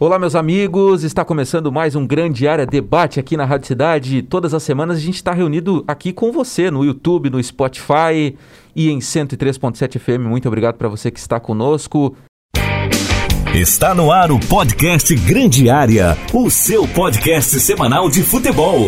Olá, 0.00 0.16
meus 0.16 0.36
amigos. 0.36 1.02
Está 1.02 1.24
começando 1.24 1.72
mais 1.72 1.96
um 1.96 2.06
Grande 2.06 2.46
Área 2.46 2.64
Debate 2.64 3.18
aqui 3.18 3.36
na 3.36 3.44
Rádio 3.44 3.66
Cidade. 3.66 4.22
Todas 4.22 4.54
as 4.54 4.62
semanas 4.62 4.96
a 4.96 5.00
gente 5.00 5.16
está 5.16 5.32
reunido 5.32 5.82
aqui 5.88 6.12
com 6.12 6.30
você 6.30 6.70
no 6.70 6.84
YouTube, 6.84 7.28
no 7.28 7.42
Spotify 7.42 8.36
e 8.76 8.90
em 8.90 9.00
103.7 9.00 9.98
FM. 9.98 10.28
Muito 10.28 10.46
obrigado 10.46 10.76
para 10.76 10.88
você 10.88 11.10
que 11.10 11.18
está 11.18 11.40
conosco. 11.40 12.14
Está 13.52 13.92
no 13.92 14.12
ar 14.12 14.30
o 14.30 14.38
podcast 14.38 15.12
Grande 15.16 15.68
Área, 15.68 16.16
o 16.32 16.48
seu 16.48 16.86
podcast 16.86 17.58
semanal 17.58 18.08
de 18.08 18.22
futebol. 18.22 18.86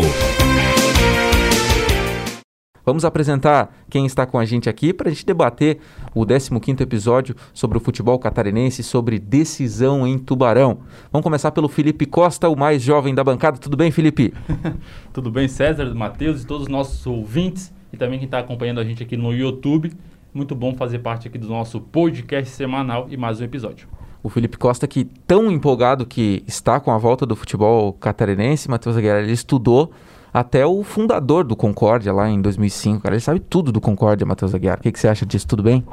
Vamos 2.91 3.05
apresentar 3.05 3.73
quem 3.89 4.05
está 4.05 4.25
com 4.25 4.37
a 4.37 4.43
gente 4.43 4.67
aqui 4.67 4.91
para 4.91 5.07
a 5.07 5.13
gente 5.13 5.25
debater 5.25 5.79
o 6.13 6.25
15º 6.25 6.81
episódio 6.81 7.33
sobre 7.53 7.77
o 7.77 7.79
futebol 7.79 8.19
catarinense, 8.19 8.83
sobre 8.83 9.17
decisão 9.17 10.05
em 10.05 10.19
Tubarão. 10.19 10.79
Vamos 11.09 11.23
começar 11.23 11.51
pelo 11.51 11.69
Felipe 11.69 12.05
Costa, 12.05 12.49
o 12.49 12.55
mais 12.59 12.81
jovem 12.81 13.15
da 13.15 13.23
bancada. 13.23 13.57
Tudo 13.57 13.77
bem, 13.77 13.91
Felipe? 13.91 14.33
Tudo 15.13 15.31
bem, 15.31 15.47
César, 15.47 15.85
Matheus 15.95 16.43
e 16.43 16.45
todos 16.45 16.63
os 16.63 16.67
nossos 16.67 17.07
ouvintes 17.07 17.73
e 17.93 17.95
também 17.95 18.19
quem 18.19 18.25
está 18.25 18.39
acompanhando 18.39 18.81
a 18.81 18.83
gente 18.83 19.01
aqui 19.01 19.15
no 19.15 19.33
YouTube. 19.33 19.93
Muito 20.33 20.53
bom 20.53 20.75
fazer 20.75 20.99
parte 20.99 21.29
aqui 21.29 21.37
do 21.37 21.47
nosso 21.47 21.79
podcast 21.79 22.53
semanal 22.53 23.07
e 23.09 23.15
mais 23.15 23.39
um 23.39 23.45
episódio. 23.45 23.87
O 24.21 24.27
Felipe 24.27 24.57
Costa, 24.57 24.85
que 24.85 25.05
tão 25.25 25.49
empolgado 25.49 26.05
que 26.05 26.43
está 26.45 26.77
com 26.77 26.91
a 26.91 26.97
volta 26.97 27.25
do 27.25 27.37
futebol 27.37 27.93
catarinense, 27.93 28.69
Matheus 28.69 28.97
Aguiar, 28.97 29.23
ele 29.23 29.31
estudou 29.31 29.93
até 30.33 30.65
o 30.65 30.83
fundador 30.83 31.43
do 31.43 31.55
Concórdia 31.55 32.13
lá 32.13 32.29
em 32.29 32.41
2005. 32.41 33.01
Cara, 33.01 33.15
ele 33.15 33.21
sabe 33.21 33.39
tudo 33.39 33.71
do 33.71 33.81
Concórdia, 33.81 34.25
Matheus 34.25 34.55
Aguiar. 34.55 34.79
O 34.79 34.81
que, 34.81 34.91
que 34.91 34.99
você 34.99 35.07
acha 35.07 35.25
disso? 35.25 35.47
Tudo 35.47 35.63
bem? 35.63 35.83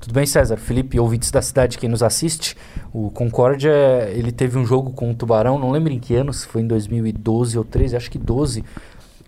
Tudo 0.00 0.14
bem, 0.14 0.26
César? 0.26 0.56
Felipe, 0.56 1.00
ouvintes 1.00 1.30
da 1.30 1.42
cidade, 1.42 1.76
quem 1.76 1.88
nos 1.88 2.04
assiste, 2.04 2.56
o 2.92 3.10
Concórdia, 3.10 3.72
ele 4.10 4.30
teve 4.30 4.56
um 4.56 4.64
jogo 4.64 4.92
com 4.92 5.10
o 5.10 5.14
Tubarão, 5.14 5.58
não 5.58 5.72
lembro 5.72 5.92
em 5.92 5.98
que 5.98 6.14
ano, 6.14 6.32
se 6.32 6.46
foi 6.46 6.62
em 6.62 6.66
2012 6.68 7.58
ou 7.58 7.64
13, 7.64 7.96
acho 7.96 8.10
que 8.10 8.18
12, 8.18 8.64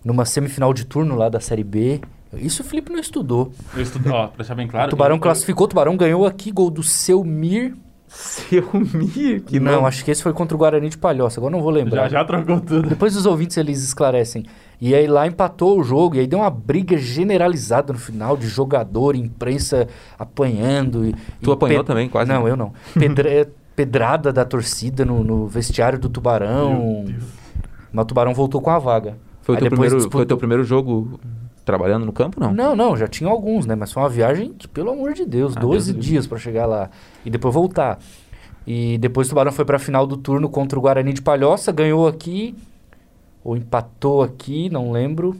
numa 0.03 0.23
semifinal 0.23 0.73
de 0.73 0.85
turno 0.85 1.15
lá 1.15 1.27
da 1.27 1.41
Série 1.41 1.63
B. 1.63 1.99
Isso 2.33 2.61
o 2.61 2.65
Felipe 2.65 2.89
não 2.89 2.99
estudou. 2.99 3.51
Eu 3.75 3.81
estudei, 3.81 4.11
ó, 4.13 4.27
pra 4.27 4.37
deixar 4.37 4.55
bem 4.55 4.65
claro. 4.65 4.87
O 4.87 4.89
Tubarão 4.89 5.17
eu, 5.17 5.21
classificou, 5.21 5.65
o 5.65 5.67
Tubarão 5.67 5.97
ganhou 5.97 6.25
aqui, 6.25 6.51
gol 6.51 6.69
do 6.69 6.81
Selmir. 6.81 7.75
Selmir? 8.11 9.41
Que 9.43 9.57
não, 9.57 9.85
acho 9.85 10.03
que 10.03 10.11
esse 10.11 10.21
foi 10.21 10.33
contra 10.33 10.53
o 10.53 10.59
Guarani 10.59 10.89
de 10.89 10.97
Palhoça, 10.97 11.39
agora 11.39 11.53
não 11.53 11.61
vou 11.61 11.71
lembrar. 11.71 12.09
Já, 12.09 12.19
já 12.19 12.25
trocou 12.25 12.59
tudo. 12.59 12.89
Depois 12.89 13.15
os 13.15 13.25
ouvintes 13.25 13.55
eles 13.55 13.81
esclarecem. 13.81 14.45
E 14.81 14.93
aí 14.93 15.07
lá 15.07 15.25
empatou 15.25 15.79
o 15.79 15.83
jogo, 15.83 16.15
e 16.15 16.19
aí 16.19 16.27
deu 16.27 16.39
uma 16.39 16.49
briga 16.49 16.97
generalizada 16.97 17.93
no 17.93 17.99
final, 17.99 18.35
de 18.35 18.47
jogador, 18.47 19.15
imprensa 19.15 19.87
apanhando. 20.19 21.05
E, 21.05 21.15
tu 21.41 21.51
e 21.51 21.53
apanhou 21.53 21.85
também, 21.85 22.09
quase? 22.09 22.29
Não, 22.29 22.45
eu 22.45 22.57
não. 22.57 22.73
Pedra... 22.93 23.49
pedrada 23.75 24.33
da 24.33 24.43
torcida 24.43 25.05
no, 25.05 25.23
no, 25.23 25.47
vestiário 25.47 25.97
do 25.97 26.09
Tubarão. 26.09 27.05
Mas 27.93 28.03
o 28.03 28.07
Tubarão 28.07 28.33
voltou 28.33 28.59
com 28.59 28.71
a 28.71 28.79
vaga. 28.79 29.17
Foi 29.41 29.55
o 29.55 29.57
teu, 29.57 29.69
primeiro, 29.69 29.95
disputou... 29.95 30.19
foi 30.19 30.25
teu 30.25 30.37
primeiro 30.37 30.63
jogo 30.65 31.17
trabalhando 31.71 32.05
no 32.05 32.11
campo, 32.11 32.39
não? 32.39 32.53
Não, 32.53 32.75
não, 32.75 32.97
já 32.97 33.07
tinha 33.07 33.29
alguns, 33.29 33.65
né? 33.65 33.75
Mas 33.75 33.91
foi 33.91 34.03
uma 34.03 34.09
viagem 34.09 34.53
que, 34.53 34.67
pelo 34.67 34.91
amor 34.91 35.13
de 35.13 35.25
Deus, 35.25 35.55
ah, 35.55 35.59
12 35.59 35.93
Deus 35.93 36.05
dias 36.05 36.27
para 36.27 36.37
chegar 36.37 36.65
lá 36.65 36.89
e 37.25 37.29
depois 37.29 37.53
voltar. 37.53 37.97
E 38.67 38.97
depois 38.97 39.27
o 39.27 39.29
Tubarão 39.31 39.51
foi 39.51 39.63
para 39.63 39.77
a 39.77 39.79
final 39.79 40.05
do 40.05 40.17
turno 40.17 40.49
contra 40.49 40.77
o 40.77 40.81
Guarani 40.81 41.13
de 41.13 41.21
Palhoça, 41.21 41.71
ganhou 41.71 42.07
aqui 42.07 42.55
ou 43.43 43.55
empatou 43.55 44.21
aqui, 44.21 44.69
não 44.69 44.91
lembro. 44.91 45.35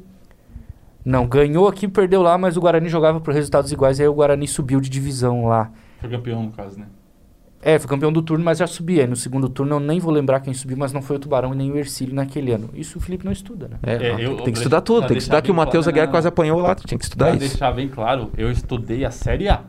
Não, 1.04 1.28
ganhou 1.28 1.68
aqui, 1.68 1.88
perdeu 1.88 2.22
lá, 2.22 2.38
mas 2.38 2.56
o 2.58 2.62
Guarani 2.62 2.88
jogava 2.88 3.20
por 3.20 3.34
resultados 3.34 3.72
iguais, 3.72 4.00
aí 4.00 4.08
o 4.08 4.14
Guarani 4.14 4.48
subiu 4.48 4.80
de 4.80 4.90
divisão 4.90 5.46
lá. 5.46 5.72
Foi 6.00 6.10
campeão 6.10 6.44
no 6.44 6.52
caso, 6.52 6.80
né? 6.80 6.86
É, 7.62 7.78
foi 7.78 7.88
campeão 7.88 8.12
do 8.12 8.22
turno, 8.22 8.44
mas 8.44 8.58
já 8.58 8.68
subia. 8.68 9.06
No 9.06 9.16
segundo 9.16 9.48
turno 9.48 9.76
eu 9.76 9.80
nem 9.80 10.00
vou 10.00 10.12
lembrar 10.12 10.40
quem 10.40 10.54
subiu, 10.54 10.78
mas 10.78 10.92
não 10.92 11.02
foi 11.02 11.18
o 11.18 11.20
Tubarão 11.20 11.54
e 11.54 11.58
nem 11.58 11.72
o 11.72 11.78
Ercílio 11.78 12.16
naquele 12.16 12.52
ano. 12.52 12.70
Isso 12.74 12.98
o 12.98 13.02
Felipe 13.02 13.24
não 13.24 13.32
estuda, 13.32 13.68
né? 13.68 13.78
É, 13.84 14.08
é 14.08 14.26
eu, 14.26 14.38
tem 14.38 14.52
que 14.52 14.58
estudar 14.60 14.82
tudo. 14.82 15.08
Tem 15.08 15.16
que 15.16 15.22
estudar 15.22 15.42
que 15.42 15.52
o 15.52 15.54
Matheus 15.54 15.88
Aguiar 15.88 16.10
quase 16.10 16.28
apanhou 16.28 16.60
lá. 16.60 16.76
Tinha 16.76 16.98
que 16.98 17.06
estudar 17.06 17.28
pra 17.28 17.36
isso. 17.36 17.50
deixar 17.50 17.72
bem 17.72 17.88
claro, 17.88 18.32
eu 18.38 18.52
estudei 18.52 19.06
a 19.06 19.12
Série 19.12 19.48
A. 19.48 19.62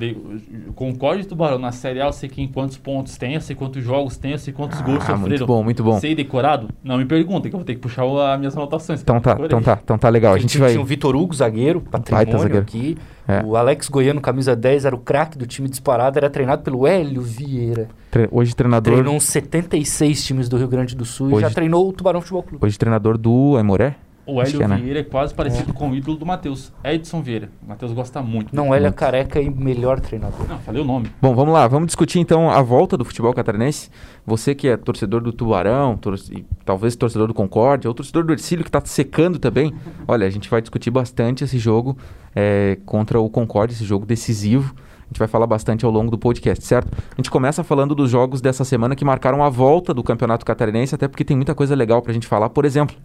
E 0.00 1.24
Tubarão 1.24 1.58
na 1.58 1.70
Série 1.70 2.00
A, 2.00 2.06
eu 2.06 2.12
sei 2.12 2.30
quem 2.30 2.48
quantos 2.48 2.78
pontos 2.78 3.18
tem, 3.18 3.34
eu 3.34 3.40
sei 3.42 3.54
quantos 3.54 3.84
jogos 3.84 4.16
tem, 4.16 4.32
eu 4.32 4.38
sei 4.38 4.52
quantos 4.52 4.80
ah, 4.80 4.82
gols 4.82 5.04
sofreram. 5.04 5.20
Muito 5.20 5.46
bom, 5.46 5.62
muito 5.62 5.84
bom. 5.84 6.00
Sei 6.00 6.14
decorado? 6.14 6.68
Não 6.82 6.96
me 6.96 7.04
perguntem, 7.04 7.50
que 7.50 7.54
eu 7.54 7.58
vou 7.58 7.64
ter 7.64 7.74
que 7.74 7.80
puxar 7.80 8.04
as 8.04 8.38
minhas 8.38 8.56
anotações. 8.56 9.02
Então 9.02 9.20
tá, 9.20 9.36
então 9.38 9.60
tá, 9.60 9.78
então 9.82 9.98
tá 9.98 10.08
legal. 10.08 10.34
A 10.34 10.38
gente, 10.38 10.56
vai... 10.56 10.70
Tinha 10.70 10.80
o 10.80 10.84
Vitor 10.84 11.14
Hugo, 11.14 11.34
zagueiro, 11.34 11.82
patrimônio 11.82 12.38
zagueiro. 12.38 12.58
aqui. 12.58 12.96
É. 13.28 13.42
O 13.44 13.56
Alex 13.56 13.88
Goiano, 13.88 14.20
camisa 14.20 14.56
10, 14.56 14.84
era 14.84 14.94
o 14.94 14.98
craque 14.98 15.36
do 15.36 15.46
time 15.46 15.68
disparado, 15.68 16.16
era 16.16 16.30
treinado 16.30 16.62
pelo 16.62 16.86
Hélio 16.86 17.20
Vieira. 17.20 17.88
Tre 18.10 18.28
hoje 18.30 18.54
treinador... 18.54 18.94
Treinou 18.94 19.14
uns 19.14 19.24
76 19.24 20.24
times 20.24 20.48
do 20.48 20.56
Rio 20.56 20.68
Grande 20.68 20.94
do 20.94 21.04
Sul 21.04 21.26
hoje... 21.26 21.38
e 21.38 21.40
já 21.40 21.50
treinou 21.50 21.88
o 21.88 21.92
Tubarão 21.92 22.20
Futebol 22.20 22.44
Clube. 22.44 22.64
Hoje 22.64 22.78
treinador 22.78 23.18
do 23.18 23.56
Aimoré? 23.56 23.96
O 24.26 24.42
Hélio 24.42 24.60
é, 24.60 24.68
né? 24.68 24.76
Vieira 24.76 25.00
é 25.00 25.02
quase 25.04 25.32
parecido 25.32 25.70
é. 25.70 25.72
com 25.72 25.90
o 25.90 25.94
ídolo 25.94 26.16
do 26.16 26.26
Matheus, 26.26 26.72
Edson 26.82 27.22
Vieira. 27.22 27.48
O 27.62 27.68
Matheus 27.68 27.92
gosta 27.92 28.20
muito. 28.20 28.54
Não, 28.54 28.74
Hélio 28.74 28.88
é 28.88 28.92
careca 28.92 29.40
e 29.40 29.48
melhor 29.48 30.00
treinador. 30.00 30.48
Não, 30.48 30.58
falei 30.58 30.82
o 30.82 30.84
nome. 30.84 31.12
Bom, 31.22 31.32
vamos 31.32 31.54
lá. 31.54 31.68
Vamos 31.68 31.86
discutir 31.86 32.18
então 32.18 32.50
a 32.50 32.60
volta 32.60 32.96
do 32.96 33.04
futebol 33.04 33.32
catarinense. 33.32 33.88
Você 34.26 34.52
que 34.52 34.66
é 34.66 34.76
torcedor 34.76 35.20
do 35.20 35.32
Tubarão, 35.32 35.96
tor 35.96 36.16
e 36.32 36.44
talvez 36.64 36.96
torcedor 36.96 37.28
do 37.28 37.34
Concórdia, 37.34 37.88
ou 37.88 37.94
torcedor 37.94 38.24
do 38.24 38.32
Ercílio 38.32 38.64
que 38.64 38.68
está 38.68 38.82
secando 38.84 39.38
também. 39.38 39.72
Olha, 40.08 40.26
a 40.26 40.30
gente 40.30 40.50
vai 40.50 40.60
discutir 40.60 40.90
bastante 40.90 41.44
esse 41.44 41.58
jogo 41.58 41.96
é, 42.34 42.78
contra 42.84 43.20
o 43.20 43.30
Concórdia, 43.30 43.74
esse 43.74 43.84
jogo 43.84 44.04
decisivo. 44.04 44.74
A 44.76 45.08
gente 45.08 45.20
vai 45.20 45.28
falar 45.28 45.46
bastante 45.46 45.84
ao 45.84 45.90
longo 45.92 46.10
do 46.10 46.18
podcast, 46.18 46.64
certo? 46.64 46.90
A 46.92 47.16
gente 47.16 47.30
começa 47.30 47.62
falando 47.62 47.94
dos 47.94 48.10
jogos 48.10 48.40
dessa 48.40 48.64
semana 48.64 48.96
que 48.96 49.04
marcaram 49.04 49.44
a 49.44 49.48
volta 49.48 49.94
do 49.94 50.02
Campeonato 50.02 50.44
Catarinense, 50.44 50.96
até 50.96 51.06
porque 51.06 51.24
tem 51.24 51.36
muita 51.36 51.54
coisa 51.54 51.76
legal 51.76 52.02
para 52.02 52.10
a 52.10 52.14
gente 52.14 52.26
falar. 52.26 52.50
Por 52.50 52.64
exemplo, 52.64 52.96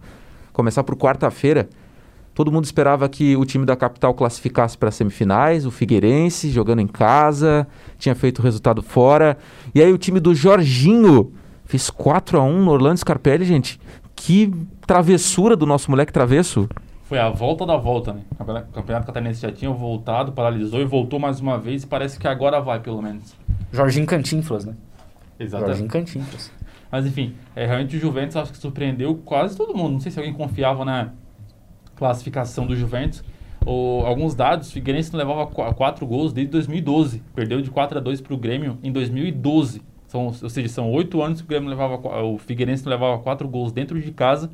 começar 0.52 0.84
por 0.84 0.96
quarta-feira, 0.96 1.68
todo 2.34 2.50
mundo 2.50 2.64
esperava 2.64 3.08
que 3.08 3.36
o 3.36 3.44
time 3.44 3.64
da 3.64 3.76
capital 3.76 4.14
classificasse 4.14 4.76
para 4.76 4.88
as 4.88 4.94
semifinais, 4.94 5.66
o 5.66 5.70
Figueirense 5.70 6.50
jogando 6.50 6.80
em 6.80 6.86
casa, 6.86 7.66
tinha 7.98 8.14
feito 8.14 8.38
o 8.38 8.42
resultado 8.42 8.82
fora. 8.82 9.36
E 9.74 9.82
aí 9.82 9.92
o 9.92 9.98
time 9.98 10.20
do 10.20 10.34
Jorginho 10.34 11.32
fez 11.64 11.90
4 11.90 12.38
a 12.38 12.42
1 12.42 12.64
no 12.64 12.70
Orlando 12.70 12.98
Scarpelli, 12.98 13.44
gente. 13.44 13.80
Que 14.14 14.52
travessura 14.86 15.56
do 15.56 15.66
nosso 15.66 15.90
moleque 15.90 16.12
travesso. 16.12 16.68
Foi 17.04 17.18
a 17.18 17.28
volta 17.28 17.66
da 17.66 17.76
volta, 17.76 18.12
né? 18.12 18.22
O 18.38 18.72
Campeonato 18.72 19.06
Catarinense 19.06 19.42
já 19.42 19.52
tinha 19.52 19.70
voltado, 19.70 20.32
paralisou 20.32 20.80
e 20.80 20.84
voltou 20.84 21.18
mais 21.18 21.40
uma 21.40 21.58
vez 21.58 21.82
e 21.82 21.86
parece 21.86 22.18
que 22.18 22.26
agora 22.26 22.60
vai, 22.60 22.80
pelo 22.80 23.02
menos. 23.02 23.34
Jorginho 23.72 24.06
Cantinflas, 24.06 24.64
né? 24.64 24.74
Exatamente. 25.38 25.78
Jorginho 25.78 25.88
Cantinflas. 25.88 26.50
Mas 26.92 27.06
enfim, 27.06 27.34
é, 27.56 27.64
realmente 27.64 27.96
o 27.96 27.98
Juventus 27.98 28.36
acho 28.36 28.52
que 28.52 28.58
surpreendeu 28.58 29.14
quase 29.24 29.56
todo 29.56 29.74
mundo. 29.74 29.92
Não 29.92 30.00
sei 30.00 30.12
se 30.12 30.18
alguém 30.18 30.34
confiava 30.34 30.84
na 30.84 31.14
classificação 31.96 32.66
do 32.66 32.76
Juventus. 32.76 33.24
Ou, 33.64 34.04
alguns 34.04 34.34
dados, 34.34 34.68
o 34.68 34.72
Figueirense 34.72 35.10
não 35.10 35.18
levava 35.18 35.46
qu 35.46 35.74
quatro 35.74 36.06
gols 36.06 36.34
desde 36.34 36.52
2012. 36.52 37.22
Perdeu 37.34 37.62
de 37.62 37.70
4 37.70 37.96
a 37.96 38.00
2 38.00 38.20
para 38.20 38.34
o 38.34 38.36
Grêmio 38.36 38.78
em 38.82 38.92
2012. 38.92 39.80
São, 40.06 40.26
ou 40.26 40.50
seja, 40.50 40.68
são 40.68 40.90
oito 40.92 41.22
anos 41.22 41.40
que 41.40 41.46
o 41.46 41.48
Grêmio 41.48 41.70
levava, 41.70 41.96
o 42.24 42.36
Figueirense 42.36 42.84
não 42.84 42.90
levava 42.90 43.18
quatro 43.20 43.48
gols 43.48 43.72
dentro 43.72 43.98
de 43.98 44.12
casa. 44.12 44.50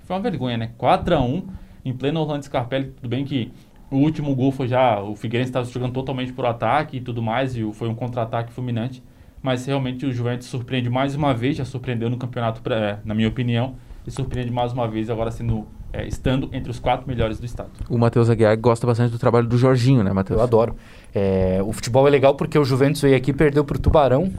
Foi 0.00 0.14
uma 0.16 0.22
vergonha, 0.22 0.58
né? 0.58 0.72
4 0.76 1.14
a 1.14 1.22
1 1.22 1.46
em 1.82 1.94
pleno 1.94 2.20
Orlando 2.20 2.44
Scarpelli. 2.44 2.88
Tudo 2.88 3.08
bem 3.08 3.24
que 3.24 3.50
o 3.90 3.96
último 3.96 4.34
gol 4.34 4.52
foi 4.52 4.68
já... 4.68 5.00
O 5.00 5.16
Figueirense 5.16 5.48
estava 5.48 5.64
jogando 5.64 5.94
totalmente 5.94 6.30
por 6.30 6.44
ataque 6.44 6.98
e 6.98 7.00
tudo 7.00 7.22
mais. 7.22 7.56
E 7.56 7.72
foi 7.72 7.88
um 7.88 7.94
contra-ataque 7.94 8.52
fulminante 8.52 9.02
mas 9.42 9.66
realmente 9.66 10.04
o 10.06 10.12
Juventus 10.12 10.48
surpreende 10.48 10.90
mais 10.90 11.14
uma 11.14 11.32
vez, 11.32 11.56
já 11.56 11.64
surpreendeu 11.64 12.10
no 12.10 12.16
campeonato, 12.16 12.60
pra, 12.60 12.76
é, 12.76 12.98
na 13.04 13.14
minha 13.14 13.28
opinião, 13.28 13.74
e 14.06 14.10
surpreende 14.10 14.50
mais 14.50 14.72
uma 14.72 14.86
vez 14.88 15.08
agora 15.08 15.30
sendo 15.30 15.66
é, 15.92 16.06
estando 16.06 16.48
entre 16.52 16.70
os 16.70 16.78
quatro 16.78 17.06
melhores 17.08 17.38
do 17.38 17.46
estado. 17.46 17.70
O 17.88 17.98
Matheus 17.98 18.30
Aguiar 18.30 18.56
gosta 18.58 18.86
bastante 18.86 19.10
do 19.10 19.18
trabalho 19.18 19.46
do 19.46 19.58
Jorginho, 19.58 20.02
né, 20.04 20.12
Matheus? 20.12 20.38
Eu 20.38 20.44
adoro. 20.44 20.76
É, 21.14 21.60
o 21.64 21.72
futebol 21.72 22.06
é 22.06 22.10
legal 22.10 22.34
porque 22.34 22.58
o 22.58 22.64
Juventus 22.64 23.00
veio 23.00 23.16
aqui 23.16 23.30
e 23.30 23.34
perdeu 23.34 23.64
para 23.64 23.76
o 23.76 23.80
Tubarão, 23.80 24.32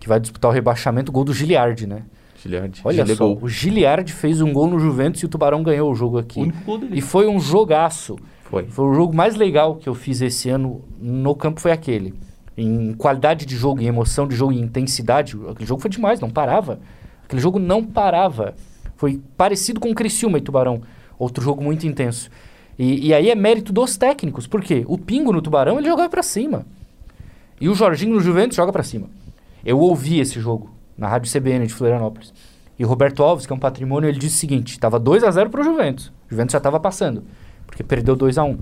que 0.00 0.08
vai 0.08 0.18
disputar 0.18 0.50
o 0.50 0.54
rebaixamento, 0.54 1.12
gol 1.12 1.24
do 1.24 1.34
Giliardi, 1.34 1.86
né? 1.86 2.02
Giliardi. 2.40 2.80
Olha 2.84 3.06
só, 3.06 3.32
o 3.32 3.48
Giliardi 3.48 4.12
fez 4.12 4.40
um 4.40 4.52
gol 4.52 4.66
no 4.66 4.78
Juventus 4.78 5.22
e 5.22 5.26
o 5.26 5.28
Tubarão 5.28 5.62
ganhou 5.62 5.90
o 5.90 5.94
jogo 5.94 6.18
aqui. 6.18 6.40
O 6.66 6.80
e 6.92 7.00
foi 7.00 7.26
um 7.26 7.40
jogaço. 7.40 8.16
Foi. 8.44 8.64
Foi 8.64 8.86
o 8.86 8.94
jogo 8.94 9.14
mais 9.14 9.34
legal 9.34 9.76
que 9.76 9.88
eu 9.88 9.94
fiz 9.94 10.20
esse 10.20 10.48
ano 10.48 10.82
no 11.00 11.34
campo 11.34 11.60
foi 11.60 11.72
aquele 11.72 12.14
em 12.56 12.92
qualidade 12.94 13.44
de 13.44 13.56
jogo, 13.56 13.80
em 13.80 13.86
emoção 13.86 14.26
de 14.26 14.36
jogo, 14.36 14.52
em 14.52 14.60
intensidade. 14.60 15.36
Aquele 15.48 15.66
jogo 15.66 15.80
foi 15.80 15.90
demais, 15.90 16.20
não 16.20 16.30
parava. 16.30 16.78
Aquele 17.24 17.40
jogo 17.40 17.58
não 17.58 17.82
parava. 17.82 18.54
Foi 18.96 19.20
parecido 19.36 19.80
com 19.80 19.90
o 19.90 19.94
Criciúma 19.94 20.38
e 20.38 20.40
Tubarão. 20.40 20.82
Outro 21.18 21.42
jogo 21.42 21.62
muito 21.62 21.86
intenso. 21.86 22.30
E, 22.78 23.08
e 23.08 23.14
aí 23.14 23.30
é 23.30 23.34
mérito 23.34 23.72
dos 23.72 23.96
técnicos. 23.96 24.46
Por 24.46 24.62
quê? 24.62 24.84
O 24.86 24.96
Pingo 24.96 25.32
no 25.32 25.42
Tubarão, 25.42 25.78
ele 25.78 25.88
jogava 25.88 26.08
para 26.08 26.22
cima. 26.22 26.64
E 27.60 27.68
o 27.68 27.74
Jorginho 27.74 28.14
no 28.14 28.20
Juventus 28.20 28.56
joga 28.56 28.72
para 28.72 28.82
cima. 28.82 29.08
Eu 29.64 29.78
ouvi 29.78 30.20
esse 30.20 30.40
jogo 30.40 30.70
na 30.96 31.08
Rádio 31.08 31.32
CBN 31.32 31.66
de 31.66 31.74
Florianópolis. 31.74 32.32
E 32.78 32.84
o 32.84 32.88
Roberto 32.88 33.22
Alves, 33.22 33.46
que 33.46 33.52
é 33.52 33.56
um 33.56 33.58
patrimônio, 33.58 34.08
ele 34.08 34.18
disse 34.18 34.36
o 34.36 34.40
seguinte: 34.40 34.72
estava 34.72 34.98
2 34.98 35.22
a 35.24 35.30
0 35.30 35.50
para 35.50 35.60
o 35.60 35.64
Juventus. 35.64 36.08
O 36.26 36.30
Juventus 36.30 36.52
já 36.52 36.58
estava 36.58 36.80
passando, 36.80 37.24
porque 37.66 37.82
perdeu 37.82 38.16
2 38.16 38.38
a 38.38 38.44
1 38.44 38.58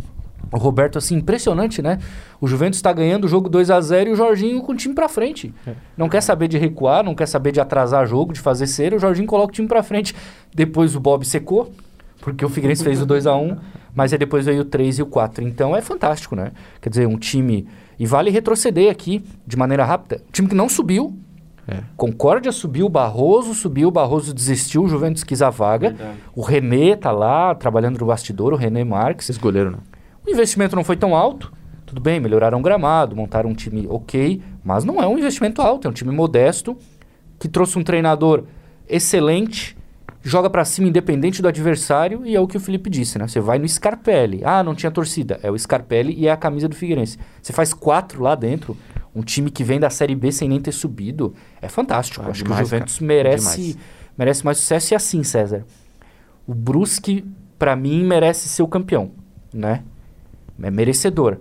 O 0.52 0.58
Roberto, 0.58 0.98
assim, 0.98 1.16
impressionante, 1.16 1.80
né? 1.80 1.98
O 2.40 2.46
Juventus 2.46 2.78
está 2.78 2.92
ganhando 2.92 3.24
o 3.24 3.28
jogo 3.28 3.48
2 3.48 3.70
a 3.70 3.80
0 3.80 4.10
e 4.10 4.12
o 4.12 4.16
Jorginho 4.16 4.60
com 4.60 4.72
o 4.72 4.76
time 4.76 4.94
pra 4.94 5.08
frente. 5.08 5.52
Não 5.96 6.08
quer 6.08 6.20
saber 6.20 6.46
de 6.46 6.58
recuar, 6.58 7.02
não 7.02 7.14
quer 7.14 7.26
saber 7.26 7.52
de 7.52 7.60
atrasar 7.60 8.06
jogo, 8.06 8.32
de 8.32 8.40
fazer 8.40 8.66
cera. 8.66 8.94
O 8.94 8.98
Jorginho 8.98 9.26
coloca 9.26 9.48
o 9.48 9.54
time 9.54 9.66
pra 9.66 9.82
frente. 9.82 10.14
Depois 10.54 10.94
o 10.94 11.00
Bob 11.00 11.24
secou, 11.24 11.72
porque 12.20 12.44
o 12.44 12.48
Figueirense 12.50 12.84
fez 12.84 13.00
o 13.00 13.06
2 13.06 13.26
a 13.26 13.34
1 13.34 13.56
mas 13.94 14.12
aí 14.12 14.18
depois 14.18 14.46
veio 14.46 14.62
o 14.62 14.64
3 14.64 14.98
e 14.98 15.02
o 15.02 15.06
4. 15.06 15.44
Então 15.44 15.76
é 15.76 15.80
fantástico, 15.80 16.34
né? 16.34 16.52
Quer 16.80 16.90
dizer, 16.90 17.06
um 17.06 17.18
time... 17.18 17.66
E 17.98 18.06
vale 18.06 18.30
retroceder 18.30 18.90
aqui, 18.90 19.22
de 19.46 19.56
maneira 19.56 19.84
rápida. 19.84 20.22
Um 20.28 20.32
time 20.32 20.48
que 20.48 20.54
não 20.54 20.68
subiu, 20.68 21.14
É. 21.68 21.78
Concórdia 21.96 22.50
subiu, 22.50 22.88
Barroso 22.88 23.54
subiu, 23.54 23.90
Barroso 23.90 24.34
desistiu, 24.34 24.82
o 24.82 24.88
Juventus 24.88 25.22
quis 25.22 25.40
a 25.42 25.50
vaga. 25.50 25.90
Verdade. 25.90 26.18
O 26.34 26.42
René 26.42 26.96
tá 26.96 27.12
lá, 27.12 27.54
trabalhando 27.54 27.98
no 27.98 28.06
bastidor, 28.06 28.52
o 28.52 28.56
René 28.56 28.82
Marques. 28.82 29.26
Vocês 29.26 29.38
goleiro, 29.38 29.70
né? 29.70 29.78
O 30.26 30.30
investimento 30.30 30.76
não 30.76 30.84
foi 30.84 30.96
tão 30.96 31.14
alto. 31.14 31.52
Tudo 31.86 32.00
bem, 32.00 32.20
melhoraram 32.20 32.58
o 32.58 32.62
gramado, 32.62 33.14
montaram 33.14 33.50
um 33.50 33.54
time 33.54 33.86
ok, 33.88 34.40
mas 34.64 34.84
não 34.84 35.02
é 35.02 35.06
um 35.06 35.18
investimento 35.18 35.60
alto, 35.60 35.86
é 35.86 35.90
um 35.90 35.92
time 35.92 36.10
modesto, 36.10 36.76
que 37.38 37.48
trouxe 37.48 37.78
um 37.78 37.82
treinador 37.84 38.44
excelente, 38.88 39.76
joga 40.22 40.48
pra 40.48 40.64
cima 40.64 40.88
independente 40.88 41.42
do 41.42 41.48
adversário, 41.48 42.24
e 42.24 42.34
é 42.34 42.40
o 42.40 42.46
que 42.46 42.56
o 42.56 42.60
Felipe 42.60 42.88
disse, 42.88 43.18
né? 43.18 43.26
Você 43.28 43.40
vai 43.40 43.58
no 43.58 43.68
Scarpelli. 43.68 44.40
Ah, 44.44 44.62
não 44.62 44.74
tinha 44.74 44.90
torcida. 44.90 45.38
É 45.42 45.50
o 45.50 45.58
Scarpelli 45.58 46.14
e 46.16 46.26
é 46.28 46.30
a 46.30 46.36
camisa 46.36 46.68
do 46.68 46.74
Figueirense. 46.76 47.18
Você 47.42 47.52
faz 47.52 47.74
quatro 47.74 48.22
lá 48.22 48.34
dentro, 48.34 48.76
um 49.14 49.22
time 49.22 49.50
que 49.50 49.62
vem 49.64 49.78
da 49.78 49.90
Série 49.90 50.14
B 50.14 50.32
sem 50.32 50.48
nem 50.48 50.60
ter 50.60 50.72
subido. 50.72 51.34
É 51.60 51.68
fantástico. 51.68 52.24
Ah, 52.24 52.30
Acho 52.30 52.42
demais, 52.44 52.60
que 52.60 52.62
o 52.62 52.66
Juventus 52.70 52.94
cara. 52.94 53.06
merece, 53.06 53.56
Demais. 53.60 53.78
merece 54.16 54.44
mais 54.44 54.58
sucesso. 54.58 54.94
E 54.94 54.96
assim, 54.96 55.22
César, 55.22 55.66
o 56.46 56.54
Brusque, 56.54 57.22
pra 57.58 57.76
mim, 57.76 58.02
merece 58.04 58.48
ser 58.48 58.62
o 58.62 58.68
campeão, 58.68 59.10
né? 59.52 59.82
É 60.60 60.70
merecedor. 60.70 61.38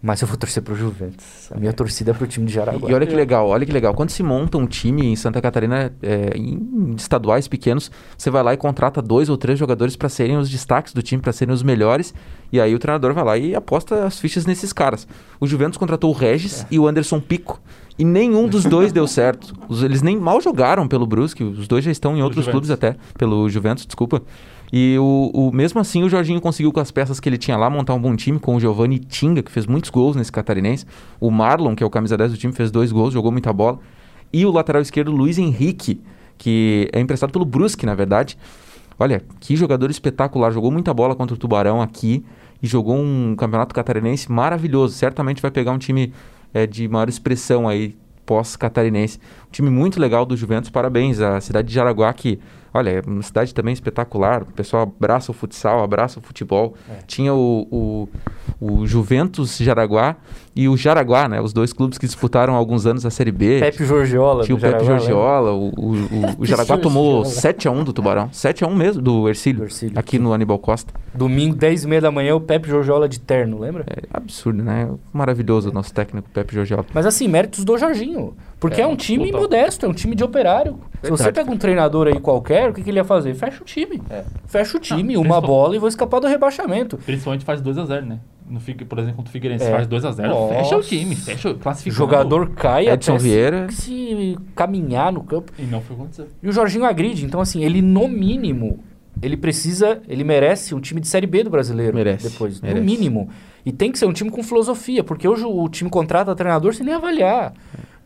Mas 0.00 0.22
eu 0.22 0.28
vou 0.28 0.36
torcer 0.36 0.62
pro 0.62 0.76
Juventus. 0.76 1.50
A 1.50 1.58
minha 1.58 1.72
torcida 1.72 2.12
é 2.12 2.14
pro 2.14 2.24
time 2.24 2.46
de 2.46 2.52
Jaraguá. 2.52 2.88
E 2.88 2.94
olha 2.94 3.04
que 3.04 3.16
legal, 3.16 3.48
olha 3.48 3.66
que 3.66 3.72
legal. 3.72 3.92
Quando 3.94 4.10
se 4.10 4.22
monta 4.22 4.56
um 4.56 4.64
time 4.64 5.04
em 5.04 5.16
Santa 5.16 5.42
Catarina, 5.42 5.92
é, 6.00 6.36
em 6.36 6.94
estaduais 6.96 7.48
pequenos, 7.48 7.90
você 8.16 8.30
vai 8.30 8.44
lá 8.44 8.54
e 8.54 8.56
contrata 8.56 9.02
dois 9.02 9.28
ou 9.28 9.36
três 9.36 9.58
jogadores 9.58 9.96
para 9.96 10.08
serem 10.08 10.36
os 10.36 10.48
destaques 10.48 10.92
do 10.92 11.02
time, 11.02 11.20
para 11.20 11.32
serem 11.32 11.52
os 11.52 11.64
melhores. 11.64 12.14
E 12.52 12.60
aí 12.60 12.72
o 12.76 12.78
treinador 12.78 13.12
vai 13.12 13.24
lá 13.24 13.36
e 13.36 13.56
aposta 13.56 14.04
as 14.04 14.20
fichas 14.20 14.46
nesses 14.46 14.72
caras. 14.72 15.04
O 15.40 15.48
Juventus 15.48 15.76
contratou 15.76 16.10
o 16.10 16.16
Regis 16.16 16.64
e 16.70 16.78
o 16.78 16.86
Anderson 16.86 17.18
Pico. 17.18 17.60
E 17.98 18.04
nenhum 18.04 18.46
dos 18.46 18.62
dois 18.64 18.92
deu 18.92 19.08
certo. 19.08 19.52
Os- 19.68 19.82
eles 19.82 20.00
nem 20.00 20.16
mal 20.16 20.40
jogaram 20.40 20.86
pelo 20.86 21.08
Brusque. 21.08 21.42
Os 21.42 21.66
dois 21.66 21.82
já 21.84 21.90
estão 21.90 22.16
em 22.16 22.22
outros 22.22 22.44
Juventus. 22.44 22.52
clubes 22.52 22.70
até. 22.70 22.94
Pelo 23.18 23.48
Juventus, 23.50 23.84
desculpa. 23.84 24.22
E 24.72 24.96
o, 24.98 25.30
o- 25.32 25.52
mesmo 25.52 25.80
assim, 25.80 26.02
o 26.02 26.08
Jorginho 26.08 26.40
conseguiu, 26.40 26.70
com 26.72 26.80
as 26.80 26.90
peças 26.90 27.18
que 27.18 27.28
ele 27.28 27.38
tinha 27.38 27.56
lá, 27.56 27.70
montar 27.70 27.94
um 27.94 28.00
bom 28.00 28.14
time 28.14 28.38
com 28.38 28.56
o 28.56 28.60
Giovanni 28.60 28.98
Tinga, 28.98 29.42
que 29.42 29.50
fez 29.50 29.66
muitos 29.66 29.88
gols 29.90 30.14
nesse 30.16 30.30
catarinense. 30.30 30.84
O 31.18 31.30
Marlon, 31.30 31.74
que 31.74 31.82
é 31.82 31.86
o 31.86 31.90
camisa 31.90 32.16
10 32.16 32.32
do 32.32 32.36
time, 32.38 32.52
fez 32.52 32.70
dois 32.70 32.92
gols, 32.92 33.14
jogou 33.14 33.32
muita 33.32 33.52
bola. 33.52 33.78
E 34.32 34.44
o 34.44 34.50
lateral 34.52 34.82
esquerdo, 34.82 35.10
Luiz 35.10 35.38
Henrique, 35.38 36.00
que 36.36 36.88
é 36.92 37.00
emprestado 37.00 37.32
pelo 37.32 37.44
Brusque, 37.46 37.86
na 37.86 37.94
verdade. 37.94 38.36
Olha, 38.98 39.22
que 39.40 39.56
jogador 39.56 39.90
espetacular. 39.90 40.50
Jogou 40.52 40.70
muita 40.70 40.92
bola 40.92 41.14
contra 41.14 41.34
o 41.34 41.38
Tubarão 41.38 41.80
aqui 41.80 42.24
e 42.62 42.66
jogou 42.66 42.96
um 42.96 43.34
campeonato 43.36 43.74
catarinense 43.74 44.30
maravilhoso. 44.30 44.94
Certamente 44.94 45.40
vai 45.40 45.50
pegar 45.50 45.72
um 45.72 45.78
time 45.78 46.12
eh, 46.52 46.66
de 46.66 46.86
maior 46.88 47.08
expressão 47.08 47.66
aí 47.68 47.96
pós-catarinense. 48.26 49.18
Um 49.48 49.50
time 49.52 49.70
muito 49.70 49.98
legal 50.00 50.26
do 50.26 50.36
Juventus, 50.36 50.68
parabéns. 50.70 51.20
A 51.20 51.40
cidade 51.40 51.68
de 51.68 51.74
Jaraguá, 51.74 52.12
que, 52.12 52.38
olha, 52.72 52.90
é 52.90 53.02
uma 53.06 53.22
cidade 53.22 53.52
também 53.54 53.72
espetacular. 53.72 54.42
O 54.42 54.46
pessoal 54.46 54.82
abraça 54.82 55.30
o 55.30 55.34
futsal, 55.34 55.82
abraça 55.82 56.18
o 56.18 56.22
futebol. 56.22 56.74
Tinha 57.06 57.34
o, 57.34 58.08
o, 58.60 58.68
o 58.80 58.86
Juventus 58.86 59.56
Jaraguá 59.58 60.16
e 60.54 60.68
o 60.68 60.76
Jaraguá, 60.76 61.28
né? 61.28 61.40
Os 61.40 61.52
dois 61.52 61.72
clubes 61.72 61.98
que 61.98 62.06
disputaram 62.06 62.54
há 62.54 62.56
alguns 62.56 62.84
anos 62.86 63.06
a 63.06 63.10
Série 63.10 63.30
B. 63.30 63.60
Pepe 63.60 63.84
Jorgiola. 63.84 64.44
Tinha 64.44 64.56
o 64.56 64.60
Pepe 64.60 64.84
Jaraguá, 64.84 64.98
Jorgiola, 64.98 65.52
o, 65.52 65.68
o, 65.68 65.94
o, 66.40 66.44
Jaraguá 66.46 66.76
tomou 66.78 67.24
Jorgiola. 67.24 67.54
7x1 67.54 67.84
do 67.84 67.92
Tubarão. 67.92 68.28
7x1 68.28 68.74
mesmo, 68.74 69.02
do 69.02 69.28
Ercílio, 69.28 69.60
Do 69.60 69.64
Ercílio. 69.66 69.98
aqui 69.98 70.18
no 70.18 70.32
Aníbal 70.32 70.58
Costa. 70.58 70.92
Domingo, 71.14 71.54
10 71.56 71.84
e 71.84 71.86
meia 71.88 72.00
da 72.00 72.10
manhã, 72.10 72.34
o 72.34 72.40
Pepe 72.40 72.68
Jorgiola 72.68 73.08
de 73.08 73.20
terno, 73.20 73.58
lembra? 73.58 73.84
É 73.88 74.02
absurdo, 74.12 74.62
né? 74.62 74.88
Maravilhoso 75.12 75.70
o 75.70 75.72
nosso 75.72 75.92
técnico 75.94 76.28
Pepe 76.30 76.54
Jorgiola. 76.54 76.84
Mas 76.92 77.06
assim, 77.06 77.28
méritos 77.28 77.64
do 77.64 77.76
Jorginho. 77.78 78.34
Porque 78.58 78.80
é, 78.80 78.84
É, 78.84 78.86
um 78.86 78.96
time 78.96 79.26
total. 79.26 79.40
modesto, 79.42 79.86
é 79.86 79.88
um 79.88 79.92
time 79.92 80.16
de 80.16 80.24
operário. 80.24 80.78
Se 81.02 81.10
você 81.10 81.30
pega 81.32 81.50
um 81.50 81.56
treinador 81.56 82.08
aí 82.08 82.18
qualquer, 82.20 82.70
o 82.70 82.72
que, 82.74 82.82
que 82.82 82.90
ele 82.90 82.98
ia 82.98 83.04
fazer? 83.04 83.34
Fecha 83.34 83.62
o 83.62 83.64
time. 83.64 84.02
Fecha 84.46 84.76
o 84.76 84.80
time, 84.80 85.16
uma 85.16 85.40
bola 85.40 85.76
e 85.76 85.78
vou 85.78 85.88
escapar 85.88 86.20
do 86.20 86.26
rebaixamento. 86.26 86.96
Principalmente 86.98 87.44
faz 87.44 87.60
2x0, 87.62 88.02
né? 88.04 88.18
No, 88.48 88.58
por 88.60 88.98
exemplo, 88.98 89.16
contra 89.16 89.28
o 89.28 89.32
Figueirense 89.32 89.64
É. 89.66 89.70
faz 89.70 89.86
2x0, 89.86 90.26
Nossa. 90.28 90.54
fecha 90.54 90.76
o 90.76 90.80
time, 90.82 91.14
fecha, 91.14 91.48
o- 91.50 91.52
O 91.52 91.58
classifica. 91.58 91.94
jogador 91.94 92.48
cai 92.50 92.88
Edson 92.88 93.18
Vieira. 93.18 93.66
se 93.70 94.38
caminhar 94.56 95.12
no 95.12 95.22
campo. 95.22 95.52
E 95.58 95.62
não 95.62 95.80
foi 95.82 95.94
aconteceu. 95.96 96.26
E 96.42 96.48
o 96.48 96.52
Jorginho 96.52 96.84
agride. 96.86 97.24
Então, 97.26 97.40
assim, 97.42 97.62
ele 97.62 97.82
no 97.82 98.08
mínimo, 98.08 98.80
ele 99.20 99.36
precisa, 99.36 100.00
ele 100.08 100.24
merece 100.24 100.74
um 100.74 100.80
time 100.80 100.98
de 101.00 101.08
Série 101.08 101.26
B 101.26 101.44
do 101.44 101.50
brasileiro. 101.50 101.94
Merece, 101.94 102.30
Depois, 102.30 102.58
merece. 102.60 102.80
no 102.80 102.86
mínimo. 102.86 103.28
E 103.66 103.70
tem 103.72 103.92
que 103.92 103.98
ser 103.98 104.06
um 104.06 104.12
time 104.14 104.30
com 104.30 104.42
filosofia, 104.42 105.04
porque 105.04 105.28
hoje 105.28 105.44
o 105.44 105.68
time 105.68 105.90
contrata 105.90 106.34
treinador 106.34 106.72
sem 106.74 106.86
nem 106.86 106.94
avaliar. 106.94 107.52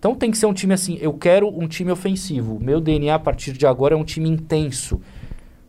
Então 0.02 0.16
tem 0.16 0.32
que 0.32 0.37
ser 0.37 0.46
um 0.46 0.52
time 0.52 0.75
assim, 0.75 0.99
eu 1.00 1.12
quero 1.12 1.46
um 1.49 1.69
time 1.69 1.93
ofensivo. 1.93 2.58
Meu 2.60 2.81
DNA 2.81 3.14
a 3.14 3.20
partir 3.20 3.52
de 3.52 3.64
agora 3.69 3.94
é 3.94 3.96
um 3.96 4.02
time 4.02 4.28
intenso. 4.28 5.00